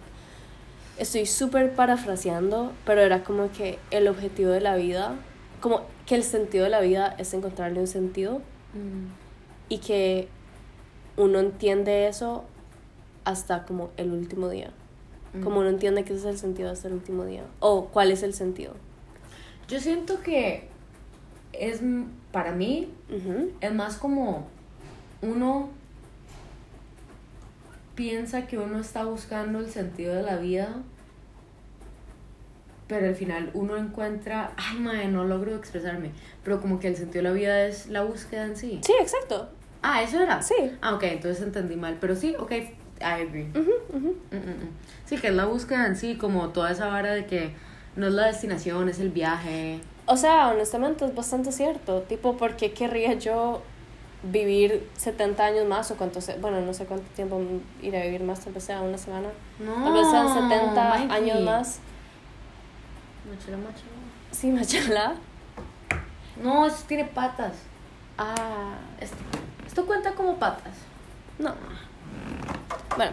estoy 0.98 1.26
súper 1.26 1.74
parafraseando, 1.74 2.72
pero 2.86 3.02
era 3.02 3.24
como 3.24 3.52
que 3.52 3.80
el 3.92 4.08
objetivo 4.08 4.52
de 4.52 4.62
la 4.62 4.76
vida, 4.76 5.16
como 5.62 5.82
que 6.06 6.16
el 6.16 6.24
sentido 6.24 6.64
de 6.64 6.70
la 6.70 6.82
vida 6.82 7.16
es 7.18 7.34
encontrarle 7.34 7.80
un 7.80 7.88
sentido 7.88 8.42
y 9.70 9.80
que 9.80 10.28
uno 11.18 11.40
entiende 11.40 12.08
eso 12.08 12.46
hasta 13.26 13.66
como 13.66 13.90
el 13.98 14.12
último 14.12 14.50
día. 14.50 14.72
Como 15.44 15.60
uno 15.60 15.70
entiende 15.70 16.04
que 16.04 16.14
ese 16.14 16.30
es 16.30 16.36
el 16.36 16.40
sentido 16.40 16.72
hasta 16.72 16.88
el 16.88 16.96
último 16.96 17.26
día. 17.26 17.44
O 17.60 17.90
cuál 17.90 18.12
es 18.12 18.24
el 18.24 18.34
sentido. 18.34 18.74
Yo 19.68 19.80
siento 19.80 20.22
que 20.22 20.68
es, 21.54 21.82
para 22.32 22.54
mí, 22.54 22.90
es 23.60 23.74
más 23.74 23.98
como 23.98 24.48
uno 25.22 25.70
piensa 27.98 28.46
que 28.46 28.60
uno 28.60 28.80
está 28.80 29.04
buscando 29.06 29.58
el 29.60 29.70
sentido 29.72 30.14
de 30.14 30.22
la 30.22 30.38
vida, 30.38 30.70
pero 32.88 33.08
al 33.08 33.16
final 33.16 33.50
uno 33.56 33.76
encuentra, 33.76 34.52
ay, 34.56 34.80
madre, 34.80 35.08
no 35.08 35.26
logro 35.26 35.56
expresarme, 35.56 36.12
pero 36.44 36.62
como 36.62 36.80
que 36.80 36.90
el 36.90 36.96
sentido 36.96 37.24
de 37.24 37.30
la 37.30 37.36
vida 37.36 37.66
es 37.66 37.88
la 37.88 38.04
búsqueda 38.04 38.46
en 38.46 38.56
sí. 38.56 38.80
Sí, 38.84 38.94
exacto. 39.02 39.50
Ah, 39.82 40.04
eso 40.04 40.22
era. 40.22 40.42
Sí. 40.44 40.54
Ah, 40.80 40.94
ok, 40.94 41.04
entonces 41.04 41.44
entendí 41.44 41.76
mal, 41.76 41.98
pero 42.00 42.16
sí, 42.16 42.36
ok, 42.38 42.52
I 42.52 42.68
agree. 43.02 43.50
Ujú. 43.50 43.72
Mm, 43.92 44.36
mm, 44.36 44.40
mm. 44.40 44.70
Sí, 45.06 45.18
que 45.18 45.30
es 45.30 45.34
la 45.34 45.46
búsqueda 45.46 45.88
en 45.88 45.96
sí, 45.96 46.18
como 46.18 46.50
toda 46.50 46.72
esa 46.72 46.88
vara 46.88 47.14
de 47.14 47.26
que 47.26 47.52
no 47.96 48.08
es 48.08 48.14
la 48.14 48.28
destinación, 48.28 48.90
es 48.90 49.00
el 49.00 49.10
viaje. 49.10 49.80
O 50.06 50.18
sea, 50.18 50.50
honestamente 50.50 51.04
es 51.04 51.16
bastante 51.16 51.52
cierto. 51.52 52.02
Tipo, 52.04 52.38
¿por 52.38 52.56
qué 52.58 52.74
querría 52.74 53.16
yo 53.16 53.64
vivir 54.24 54.90
70 54.98 55.46
años 55.46 55.66
más 55.68 55.92
o 55.92 55.96
cuánto 55.96 56.22
sé? 56.22 56.38
Bueno, 56.40 56.60
no 56.62 56.74
sé 56.74 56.86
cuánto 56.86 57.06
tiempo 57.16 57.40
iré 57.82 58.02
a 58.02 58.06
vivir 58.06 58.24
más, 58.24 58.40
tal 58.42 58.54
vez 58.54 58.64
sea 58.64 58.82
una 58.82 58.98
semana. 58.98 59.30
No, 59.60 59.74
Tal 59.84 59.94
vez 59.94 60.10
sean 60.10 60.28
70 60.50 60.90
Mikey. 60.90 61.12
años 61.12 61.42
más. 61.42 61.80
Machala, 63.30 63.58
machala. 63.58 63.98
Sí, 64.32 64.48
machala. 64.52 65.16
No, 66.42 66.66
eso 66.66 66.84
tiene 66.88 67.06
patas. 67.06 67.54
Ah, 68.18 68.76
Esto, 69.00 69.18
esto 69.66 69.86
cuenta 69.86 70.14
como 70.14 70.36
patas. 70.38 70.74
no. 71.40 71.54
Bueno, 72.96 73.12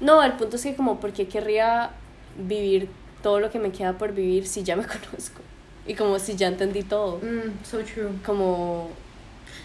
no, 0.00 0.22
el 0.24 0.32
punto 0.32 0.56
es 0.56 0.62
que 0.62 0.74
como, 0.74 0.98
¿por 0.98 1.12
qué 1.12 1.28
querría 1.28 1.90
vivir 2.36 2.90
todo 3.22 3.38
lo 3.38 3.50
que 3.50 3.60
me 3.60 3.70
queda 3.70 3.92
por 3.92 4.12
vivir 4.12 4.48
si 4.48 4.64
ya 4.64 4.74
me 4.74 4.82
conozco? 4.86 5.40
Y 5.86 5.94
como 5.94 6.18
si 6.18 6.34
ya 6.34 6.48
entendí 6.48 6.82
todo. 6.82 7.18
Mm, 7.18 7.64
so 7.64 7.78
true. 7.84 8.08
Como, 8.26 8.88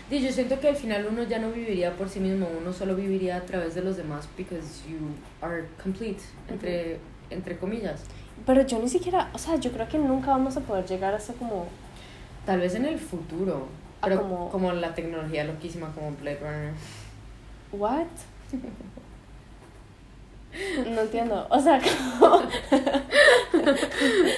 Di, 0.09 0.21
yo 0.21 0.31
siento 0.31 0.59
que 0.59 0.69
al 0.69 0.75
final 0.75 1.05
uno 1.11 1.23
ya 1.23 1.37
no 1.39 1.51
viviría 1.51 1.91
por 1.93 2.07
sí 2.07 2.19
mismo, 2.21 2.47
uno 2.61 2.71
solo 2.71 2.95
viviría 2.95 3.35
a 3.37 3.41
través 3.41 3.75
de 3.75 3.81
los 3.81 3.97
demás 3.97 4.27
because 4.37 4.83
you 4.89 4.97
are 5.41 5.65
complete, 5.83 6.21
entre, 6.49 6.99
entre 7.29 7.57
comillas. 7.57 8.01
Pero 8.45 8.65
yo 8.65 8.79
ni 8.79 8.87
siquiera, 8.87 9.29
o 9.33 9.37
sea, 9.37 9.57
yo 9.57 9.71
creo 9.71 9.87
que 9.89 9.97
nunca 9.97 10.27
vamos 10.31 10.55
a 10.55 10.61
poder 10.61 10.85
llegar 10.85 11.13
a 11.13 11.17
ese 11.17 11.33
como... 11.33 11.67
Tal 12.45 12.61
vez 12.61 12.75
en 12.75 12.85
el 12.85 12.97
futuro. 12.97 13.67
Ah, 14.01 14.05
Pero 14.07 14.21
como- 14.21 14.49
como... 14.49 14.71
la 14.71 14.93
tecnología 14.95 15.43
loquísima 15.43 15.91
como 15.93 16.11
Blade 16.11 16.39
Runner. 16.39 16.73
¿What? 17.73 18.05
No 20.89 21.01
entiendo. 21.01 21.45
O 21.51 21.59
sea, 21.59 21.79
como... 21.79 22.41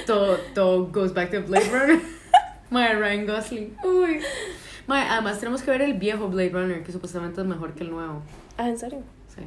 todo, 0.08 0.38
todo 0.54 0.86
goes 0.88 1.14
back 1.14 1.32
to 1.32 1.42
Blade 1.44 1.70
Runner. 1.72 2.02
My 2.72 2.88
Ryan 2.94 3.26
Gosling. 3.26 3.78
Uy. 3.84 4.20
My, 4.90 5.02
además 5.08 5.40
tenemos 5.40 5.62
que 5.62 5.70
ver 5.72 5.82
el 5.84 5.94
viejo 5.94 6.28
Blade 6.30 6.50
Runner, 6.50 6.84
que 6.84 6.92
supuestamente 6.92 7.40
es 7.42 7.48
mejor 7.48 7.74
que 7.74 7.84
el 7.84 7.92
nuevo. 7.92 8.22
Ah, 8.58 8.68
¿en 8.68 8.78
serio? 8.78 9.00
Sí. 9.28 9.42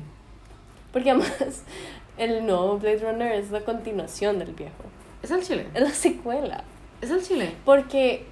Porque 0.93 1.11
además 1.11 1.33
el 2.19 2.47
nuevo 2.47 2.79
Blade 2.79 2.99
Runner 2.99 3.33
es 3.33 3.51
la 3.51 3.61
continuación 3.63 4.39
del 4.39 4.53
viejo. 4.53 4.85
¿Es 5.23 5.31
el 5.31 5.43
chile? 5.43 5.67
Es 5.75 5.83
la 5.83 5.91
secuela. 5.91 6.65
¿Es 7.01 7.11
el 7.11 7.23
chile? 7.23 7.55
Porque 7.65 8.25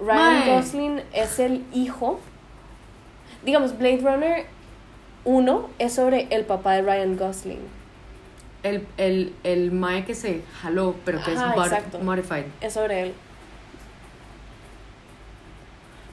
Ryan 0.00 0.16
Mae. 0.40 0.54
Gosling 0.56 1.00
es 1.12 1.38
el 1.38 1.64
hijo. 1.72 2.20
Digamos, 3.44 3.78
Blade 3.78 4.00
Runner 4.02 4.44
1 5.24 5.70
es 5.78 5.92
sobre 5.94 6.26
el 6.30 6.44
papá 6.44 6.72
de 6.74 6.82
Ryan 6.82 7.16
Gosling. 7.16 7.60
El, 8.62 8.86
el, 8.96 9.32
el 9.44 9.70
Mae 9.72 10.04
que 10.04 10.14
se 10.14 10.42
jaló, 10.60 10.94
pero 11.04 11.22
que 11.24 11.30
Ajá, 11.32 11.50
es 11.50 11.56
mod- 11.56 11.64
exacto. 11.64 11.98
modified. 12.00 12.44
Es 12.60 12.72
sobre 12.74 13.02
él. 13.02 13.14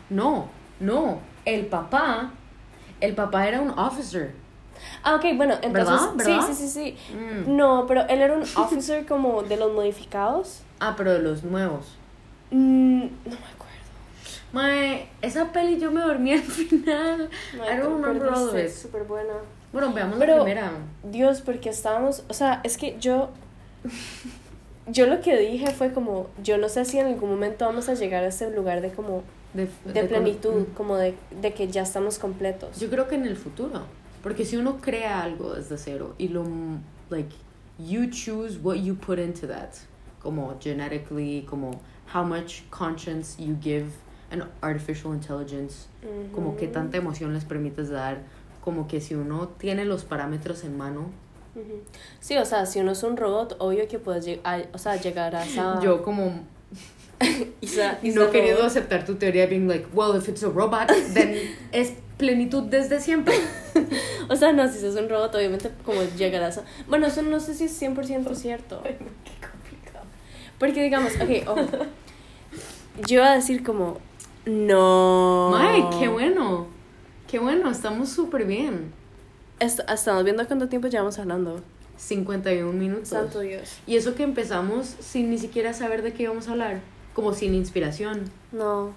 No, 0.09 0.47
no. 0.79 1.19
El 1.45 1.65
papá, 1.67 2.31
el 3.01 3.13
papá 3.15 3.47
era 3.47 3.61
un 3.61 3.69
officer. 3.71 4.33
Ah, 5.03 5.15
ok, 5.15 5.25
bueno, 5.35 5.55
entonces. 5.61 5.73
¿Verdad? 5.73 6.09
¿Verdad? 6.15 6.47
Sí, 6.47 6.53
sí, 6.53 6.67
sí, 6.67 6.95
sí. 7.07 7.15
Mm. 7.15 7.55
No, 7.55 7.85
pero 7.87 8.01
él 8.07 8.21
era 8.21 8.33
un 8.33 8.43
officer 8.55 9.05
como 9.05 9.43
de 9.43 9.57
los 9.57 9.73
modificados. 9.73 10.61
Ah, 10.79 10.93
pero 10.97 11.13
de 11.13 11.19
los 11.19 11.43
nuevos. 11.43 11.95
Mm, 12.51 13.01
no 13.01 13.07
me 13.31 13.35
acuerdo. 13.35 13.65
Mae, 14.51 15.07
esa 15.21 15.51
peli 15.51 15.79
yo 15.79 15.91
me 15.91 16.01
dormí 16.01 16.33
al 16.33 16.41
final. 16.41 17.29
I 17.53 17.77
don't 17.77 18.01
remember 18.03 18.29
all 18.33 18.49
of 18.49 18.57
it. 18.57 18.69
súper 18.69 19.03
buena. 19.03 19.33
Bueno, 19.73 19.91
veamos 19.93 20.17
Pero- 20.19 20.37
la 20.37 20.43
primera. 20.43 20.71
Dios, 21.03 21.41
porque 21.41 21.69
estábamos, 21.69 22.23
o 22.29 22.33
sea, 22.33 22.61
es 22.63 22.77
que 22.77 22.97
yo, 22.99 23.29
yo 24.87 25.07
lo 25.07 25.19
que 25.21 25.37
dije 25.37 25.67
fue 25.73 25.91
como, 25.93 26.27
yo 26.41 26.57
no 26.57 26.69
sé 26.69 26.85
si 26.85 26.99
en 26.99 27.07
algún 27.07 27.29
momento 27.29 27.65
vamos 27.65 27.89
a 27.89 27.93
llegar 27.93 28.23
a 28.23 28.27
ese 28.27 28.49
lugar 28.51 28.81
de 28.81 28.91
como, 28.91 29.23
De, 29.55 29.69
de 29.85 29.93
de- 29.93 30.03
plenitud, 30.03 30.67
mm. 30.67 30.73
como 30.73 30.97
de, 30.97 31.15
de 31.41 31.53
que 31.53 31.67
ya 31.67 31.83
estamos 31.83 32.19
completos. 32.19 32.79
Yo 32.79 32.89
creo 32.89 33.07
que 33.07 33.15
en 33.15 33.25
el 33.25 33.37
futuro. 33.37 33.83
Porque 34.21 34.43
si 34.43 34.57
uno 34.57 34.77
crea 34.81 35.21
algo 35.21 35.53
desde 35.53 35.77
cero 35.77 36.15
y 36.17 36.29
lo, 36.29 36.43
like, 37.09 37.35
you 37.77 38.09
choose 38.09 38.57
what 38.57 38.75
you 38.75 38.95
put 38.95 39.19
into 39.19 39.47
that. 39.47 39.69
Como 40.19 40.57
genetically, 40.59 41.45
como 41.47 41.79
how 42.11 42.23
much 42.23 42.63
conscience 42.71 43.37
you 43.37 43.55
give 43.61 43.91
an 44.31 44.49
artificial 44.61 45.13
intelligence. 45.13 45.87
Como 46.33 46.55
qué 46.57 46.67
tanta 46.67 46.97
emoción 46.97 47.33
les 47.33 47.45
permites 47.45 47.89
dar. 47.89 48.23
Como 48.61 48.87
que 48.87 48.99
si 48.99 49.13
uno 49.13 49.49
tiene 49.59 49.85
los 49.85 50.03
parámetros 50.03 50.63
en 50.63 50.75
mano. 50.75 51.11
Sí, 52.19 52.35
o 52.37 52.45
sea, 52.45 52.65
si 52.65 52.79
uno 52.79 52.93
es 52.93 53.03
un 53.03 53.17
robot, 53.17 53.55
obvio 53.59 53.87
que 53.87 53.99
puedes 53.99 54.39
o 54.73 54.77
sea, 54.77 54.95
llegar 54.95 55.35
a 55.35 55.45
esa... 55.45 55.79
Yo 55.83 56.01
como 56.03 56.41
y 57.61 57.65
esa 57.65 57.99
no 58.03 58.29
queriendo 58.31 58.63
aceptar 58.63 59.05
tu 59.05 59.15
teoría 59.15 59.47
being 59.47 59.67
like, 59.67 59.87
well, 59.93 60.15
if 60.17 60.27
it's 60.29 60.43
a 60.43 60.49
robot, 60.49 60.87
then 61.13 61.35
es 61.71 61.93
plenitud 62.17 62.63
desde 62.63 62.99
siempre. 63.01 63.35
O 64.27 64.35
sea, 64.35 64.51
no, 64.53 64.67
si 64.71 64.79
sos 64.79 64.95
un 64.95 65.07
robot, 65.07 65.35
obviamente 65.35 65.69
como 65.85 66.01
llegarás 66.17 66.57
a... 66.57 66.63
Bueno, 66.87 67.05
eso 67.05 67.21
no 67.21 67.39
sé 67.39 67.53
si 67.53 67.65
es 67.65 67.79
100% 67.81 68.33
cierto. 68.33 68.81
Qué 68.81 68.97
complicado. 68.97 70.05
Porque 70.57 70.81
digamos, 70.81 71.13
ok, 71.15 71.47
ojo. 71.47 71.85
Yo 73.07 73.15
iba 73.19 73.31
a 73.31 73.35
decir 73.35 73.63
como, 73.63 73.99
no. 74.45 75.55
Ay, 75.55 75.83
qué 75.99 76.07
bueno. 76.07 76.67
Qué 77.29 77.37
bueno, 77.37 77.69
estamos 77.69 78.09
súper 78.09 78.45
bien. 78.45 78.93
Est- 79.59 79.81
estamos 79.87 80.23
viendo 80.23 80.47
cuánto 80.47 80.69
tiempo 80.69 80.87
llevamos 80.87 81.19
hablando. 81.19 81.61
51 81.97 82.71
minutos. 82.73 83.09
Santo 83.09 83.41
Dios. 83.41 83.77
Y 83.85 83.95
eso 83.97 84.15
que 84.15 84.23
empezamos 84.23 84.87
sin 84.99 85.29
ni 85.29 85.37
siquiera 85.37 85.73
saber 85.73 86.01
de 86.01 86.13
qué 86.13 86.23
íbamos 86.23 86.47
a 86.47 86.51
hablar. 86.53 86.79
Como 87.15 87.33
sin 87.33 87.55
inspiración. 87.55 88.29
No. 88.51 88.93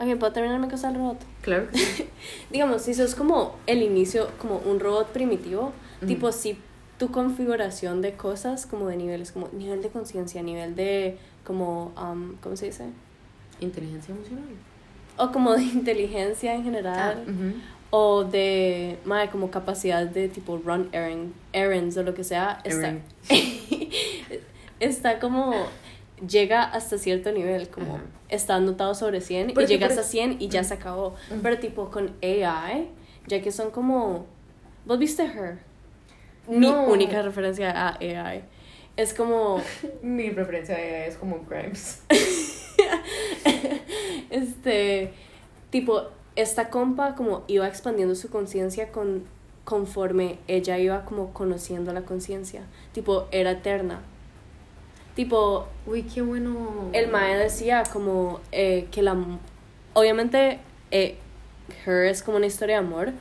Ok, 0.00 0.16
¿puedo 0.18 0.32
terminar 0.32 0.58
mi 0.58 0.68
cosa 0.68 0.88
del 0.88 0.96
robot? 0.98 1.18
Claro 1.42 1.70
que 1.70 1.78
sí. 1.78 2.06
Digamos, 2.50 2.82
si 2.82 2.94
sos 2.94 3.14
como 3.14 3.54
el 3.68 3.82
inicio, 3.82 4.28
como 4.38 4.58
un 4.58 4.80
robot 4.80 5.08
primitivo, 5.12 5.72
tipo 6.06 6.32
si 6.32 6.58
tu 6.98 7.10
configuración 7.12 8.02
de 8.02 8.14
cosas, 8.14 8.66
como 8.66 8.88
de 8.88 8.96
niveles, 8.96 9.30
como 9.30 9.48
nivel 9.52 9.82
de 9.82 9.88
conciencia, 9.90 10.42
nivel 10.42 10.74
de, 10.74 11.16
como, 11.46 11.92
um, 12.00 12.34
¿cómo 12.42 12.56
se 12.56 12.66
dice? 12.66 12.86
Inteligencia 13.60 14.14
emocional. 14.14 14.44
O 15.16 15.30
como 15.30 15.52
de 15.54 15.62
inteligencia 15.74 16.54
en 16.54 16.60
Ah, 16.62 16.64
general. 16.64 17.24
ujú. 17.28 17.52
O 17.96 18.24
de, 18.24 18.98
madre, 19.04 19.30
como 19.30 19.50
capacidad 19.52 20.04
de 20.06 20.28
tipo 20.28 20.58
run 20.58 20.88
errand, 20.90 21.32
errands 21.52 21.96
o 21.96 22.02
lo 22.02 22.14
que 22.14 22.24
sea. 22.24 22.60
Está, 22.64 22.94
está 24.80 25.20
como, 25.20 25.52
llega 26.28 26.62
hasta 26.64 26.98
cierto 26.98 27.32
nivel, 27.32 27.68
como 27.68 27.96
Ajá. 27.96 28.04
está 28.28 28.56
anotado 28.56 28.94
sobre 28.94 29.20
100 29.20 29.50
y 29.50 29.66
llegas 29.66 29.96
a 29.98 30.02
ej- 30.02 30.06
100 30.06 30.36
y 30.40 30.48
ya 30.48 30.64
se 30.64 30.74
acabó. 30.74 31.14
Pero 31.42 31.58
tipo 31.58 31.90
con 31.90 32.12
AI, 32.22 32.88
ya 33.26 33.40
que 33.42 33.52
son 33.52 33.70
como, 33.70 34.26
¿vos 34.86 34.98
viste 34.98 35.24
Her? 35.24 35.58
Mi 36.48 36.68
No. 36.70 36.84
única 36.84 37.22
referencia 37.22 37.70
a 37.70 37.96
AI. 38.00 38.44
Es 38.96 39.12
como, 39.14 39.60
Mi 40.02 40.30
preferencia 40.30 41.06
es 41.06 41.16
como 41.16 41.40
Grimes. 41.48 42.02
este, 44.30 45.12
tipo, 45.70 46.02
esta 46.36 46.70
compa 46.70 47.14
como 47.14 47.44
iba 47.46 47.66
expandiendo 47.68 48.14
su 48.14 48.30
conciencia 48.30 48.90
con 48.92 49.24
conforme 49.64 50.38
ella 50.46 50.78
iba 50.78 51.04
como 51.04 51.32
conociendo 51.32 51.92
la 51.92 52.02
conciencia. 52.02 52.62
Tipo, 52.92 53.26
era 53.30 53.52
eterna. 53.52 54.00
Tipo, 55.14 55.68
Uy, 55.86 56.02
qué 56.02 56.22
bueno. 56.22 56.90
el 56.92 57.08
mae 57.08 57.36
decía 57.36 57.84
como 57.92 58.40
eh, 58.52 58.88
que 58.90 59.02
la... 59.02 59.16
Obviamente, 59.92 60.58
eh, 60.90 61.16
Her 61.86 62.06
es 62.06 62.22
como 62.22 62.36
una 62.38 62.46
historia 62.46 62.80
de 62.80 62.86
amor. 62.86 63.12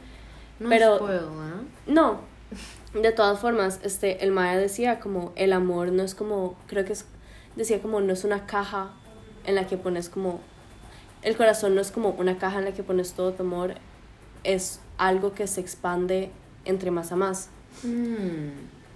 No 0.60 0.70
pero- 0.70 0.96
spoil, 0.98 1.18
¿eh? 1.18 1.68
No, 1.86 2.22
de 2.94 3.12
todas 3.12 3.40
formas, 3.40 3.80
este, 3.84 4.24
el 4.24 4.32
mae 4.32 4.58
decía 4.58 5.00
como 5.00 5.34
el 5.36 5.54
amor 5.54 5.92
no 5.92 6.04
es 6.04 6.16
como, 6.16 6.56
creo 6.68 6.86
que 6.86 6.94
es, 6.94 7.06
decía 7.56 7.82
como 7.82 8.00
no 8.02 8.14
es 8.14 8.24
una 8.24 8.46
caja 8.46 8.94
en 9.46 9.56
la 9.56 9.68
que 9.68 9.78
pones 9.78 10.10
como, 10.10 10.40
el 11.22 11.36
corazón 11.36 11.76
no 11.76 11.82
es 11.82 11.92
como 11.92 12.10
una 12.12 12.38
caja 12.38 12.60
en 12.60 12.66
la 12.66 12.72
que 12.72 12.84
pones 12.84 13.14
todo 13.14 13.34
tu 13.34 13.44
amor, 13.44 13.76
es 14.44 14.80
algo 14.98 15.34
que 15.34 15.48
se 15.48 15.62
expande 15.62 16.32
entre 16.66 16.92
más 16.92 17.12
a 17.12 17.16
más. 17.16 17.50
Mm. 17.84 18.50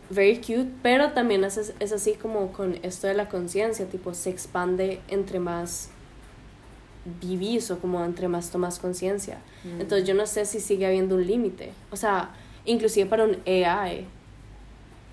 Very 0.10 0.38
cute, 0.38 0.70
pero 0.82 1.12
también 1.12 1.44
es, 1.44 1.74
es 1.80 1.92
así 1.92 2.14
como 2.14 2.54
con 2.54 2.80
esto 2.84 3.08
de 3.08 3.14
la 3.14 3.28
conciencia, 3.28 3.86
tipo 3.86 4.14
se 4.14 4.30
expande 4.30 5.00
entre 5.10 5.40
más 5.40 5.90
vivís 7.22 7.72
o 7.72 7.80
como 7.80 8.04
entre 8.04 8.28
más 8.28 8.52
tomas 8.52 8.80
conciencia. 8.80 9.40
Mm. 9.64 9.82
Entonces 9.82 10.08
yo 10.08 10.14
no 10.14 10.26
sé 10.26 10.46
si 10.46 10.60
sigue 10.60 10.86
habiendo 10.86 11.16
un 11.16 11.26
límite. 11.26 11.72
O 11.92 11.96
sea, 11.96 12.32
inclusive 12.66 13.10
para 13.10 13.24
un 13.24 13.38
AI. 13.46 14.06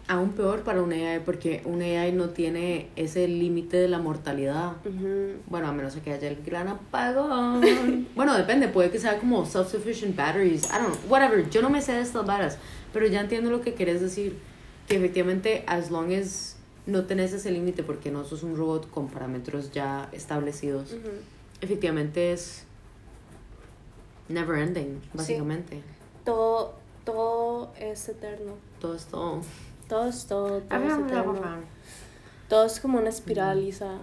Aún 0.06 0.32
peor 0.32 0.64
para 0.64 0.82
un 0.82 0.92
AI, 0.92 1.20
porque 1.24 1.62
un 1.64 1.80
AI 1.80 2.12
no 2.12 2.28
tiene 2.28 2.88
ese 2.94 3.26
límite 3.26 3.78
de 3.78 3.88
la 3.88 3.98
mortalidad. 3.98 4.72
Ujú. 4.84 5.38
Bueno, 5.46 5.68
a 5.68 5.72
menos 5.72 5.94
que 5.96 6.12
haya 6.12 6.28
el 6.28 6.42
gran 6.44 6.68
apagón. 6.68 7.62
bueno, 8.14 8.36
depende, 8.36 8.68
puede 8.68 8.90
que 8.90 8.98
sea 8.98 9.18
como 9.18 9.46
self-sufficient 9.46 10.14
batteries. 10.14 10.64
I 10.64 10.78
don't 10.78 10.88
know, 10.88 10.98
whatever. 11.08 11.48
Yo 11.48 11.62
no 11.62 11.70
me 11.70 11.80
sé 11.80 11.92
de 11.92 12.02
estas 12.02 12.26
varas, 12.26 12.58
pero 12.92 13.06
ya 13.06 13.20
entiendo 13.20 13.50
lo 13.50 13.62
que 13.62 13.74
querés 13.74 14.00
decir. 14.02 14.36
Que 14.88 14.96
efectivamente, 14.96 15.64
as 15.66 15.90
long 15.90 16.12
as 16.12 16.56
no 16.86 17.04
tenés 17.06 17.32
ese 17.32 17.50
límite 17.50 17.82
porque 17.82 18.10
no 18.10 18.24
sos 18.24 18.42
un 18.42 18.56
robot 18.56 18.90
con 18.90 19.08
parámetros 19.08 19.72
ya 19.72 20.08
establecidos, 20.12 20.92
Ujú. 20.92 21.08
efectivamente 21.62 22.32
es 22.32 22.64
never 24.28 24.58
ending, 24.58 25.00
básicamente. 25.14 25.80
Todo, 26.24 26.74
todo 27.04 27.72
es 27.78 28.08
eterno. 28.08 28.52
Todo 28.80 28.94
esto. 28.96 29.40
Todo 29.88 30.08
es 30.08 30.26
todo, 30.26 30.60
todo 30.60 30.78
es 30.78 30.92
eterno. 30.92 31.32
Todo, 31.34 31.58
Todo 32.48 32.64
es 32.66 32.80
como 32.80 32.98
una 32.98 33.08
espiral, 33.08 33.62
Isa. 33.62 33.98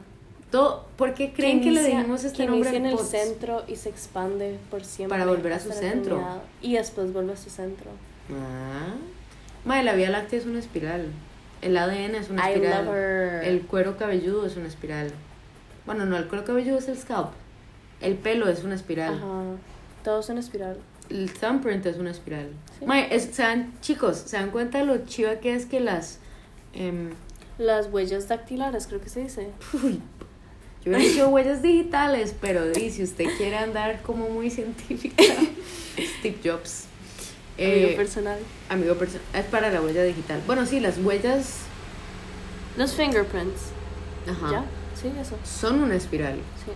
¿Por 0.97 1.13
qué 1.13 1.31
creen 1.33 1.61
que, 1.61 1.71
le 1.71 1.81
inicia- 1.81 1.97
dijimos 1.99 2.23
este 2.25 2.37
que 2.39 2.47
nombre 2.49 2.69
inicia 2.75 2.77
en 2.91 2.97
el 2.97 3.05
centro 3.05 3.63
y 3.67 3.75
se 3.77 3.89
expande 3.89 4.59
por 4.69 4.83
siempre. 4.83 5.17
Para 5.17 5.29
volver 5.29 5.53
a 5.53 5.59
su 5.59 5.71
centro. 5.71 6.21
Y 6.61 6.73
después 6.73 7.13
vuelve 7.13 7.33
a 7.33 7.37
su 7.37 7.49
centro. 7.49 7.89
Ah. 8.31 8.95
Mae, 9.65 9.83
la 9.83 9.93
Vía 9.93 10.09
Láctea 10.09 10.39
es 10.39 10.45
una 10.45 10.59
espiral. 10.59 11.05
El 11.61 11.77
ADN 11.77 12.15
es 12.15 12.29
una 12.29 12.49
espiral. 12.49 12.87
El 13.43 13.61
cuero 13.61 13.97
cabelludo 13.97 14.45
es 14.45 14.55
una 14.57 14.67
espiral. 14.67 15.11
Bueno, 15.85 16.05
no, 16.05 16.17
el 16.17 16.27
cuero 16.27 16.43
cabelludo 16.45 16.77
es 16.79 16.87
el 16.87 16.97
scalp. 16.97 17.29
El 18.01 18.15
pelo 18.15 18.47
es 18.49 18.63
una 18.63 18.75
espiral. 18.75 19.13
Ajá. 19.15 19.43
Todo 20.03 20.19
es 20.21 20.29
una 20.29 20.39
espiral. 20.39 20.77
El 21.09 21.31
thumbprint 21.31 21.85
es 21.85 21.97
una 21.97 22.09
espiral. 22.11 22.47
Sí. 22.79 22.85
Mae, 22.85 23.13
es- 23.13 23.29
se 23.35 23.43
dan, 23.43 23.73
chicos, 23.81 24.17
¿se 24.17 24.37
dan 24.37 24.49
cuenta 24.49 24.79
de 24.79 24.85
lo 24.85 25.05
chiva 25.05 25.35
que 25.35 25.53
es 25.53 25.65
que 25.67 25.79
las... 25.79 26.17
em, 26.73 27.11
Las 27.59 27.87
huellas 27.87 28.27
dactilares, 28.27 28.87
creo 28.87 29.01
que 29.01 29.09
se 29.09 29.21
dice. 29.21 29.49
Uy, 29.83 30.01
yo 30.83 30.93
he 30.95 31.05
hecho 31.05 31.29
huellas 31.29 31.61
digitales, 31.61 32.33
pero 32.41 32.65
di, 32.69 32.89
si 32.89 33.03
usted 33.03 33.25
quiere 33.37 33.57
andar 33.57 34.01
como 34.01 34.29
muy 34.29 34.49
científica, 34.49 35.23
Steve 36.19 36.37
Jobs. 36.43 36.85
Amigo 37.65 37.87
Eh, 37.89 37.93
personal. 37.95 38.39
amigo 38.69 38.95
personal. 38.95 39.25
Es 39.33 39.45
para 39.45 39.69
la 39.69 39.81
huella 39.81 40.03
digital. 40.03 40.41
Bueno, 40.47 40.65
sí, 40.65 40.79
las 40.79 40.97
huellas 40.97 41.59
Los 42.77 42.93
fingerprints. 42.93 43.61
ajá, 44.29 44.51
¿Ya? 44.51 44.65
Sí, 44.99 45.11
eso. 45.19 45.35
son 45.43 45.81
una 45.83 45.95
espiral. 45.95 46.35
Sí. 46.65 46.71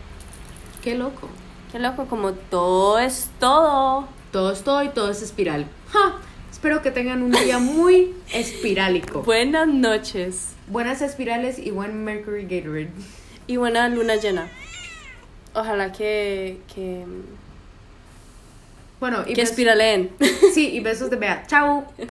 Qué 0.84 0.96
loco. 0.96 1.30
Qué 1.72 1.80
loco, 1.80 2.06
como 2.06 2.34
todo 2.34 3.00
es 3.00 3.30
todo. 3.40 4.08
Todo 4.32 4.52
es 4.52 4.64
todo 4.64 4.84
y 4.84 4.90
todo 4.90 5.12
es 5.12 5.22
espiral. 5.22 5.66
¡Ja! 5.92 6.18
Espero 6.52 6.82
que 6.82 6.92
tengan 6.92 7.22
un 7.22 7.32
día 7.32 7.60
muy 7.60 8.14
espirálico. 8.34 9.22
Buenas 9.24 9.68
noches. 9.68 10.50
Buenas 10.68 11.02
espirales 11.02 11.60
y 11.60 11.72
buen 11.72 12.04
Mercury 12.04 12.44
Gatorade. 12.44 12.90
Y 13.48 13.58
buena 13.58 13.88
luna 13.90 14.16
llena. 14.16 14.48
Ojalá 15.54 15.92
que. 15.92 16.60
que. 16.74 17.06
Bueno, 19.08 19.24
y 19.28 19.36
que 19.36 19.44
bes- 19.44 19.50
espiraleen. 19.52 20.10
Sí, 20.56 20.70
y 20.74 20.80
besos 20.80 21.12
de 21.12 21.18
Bea. 21.18 21.44
Chao. 21.46 21.86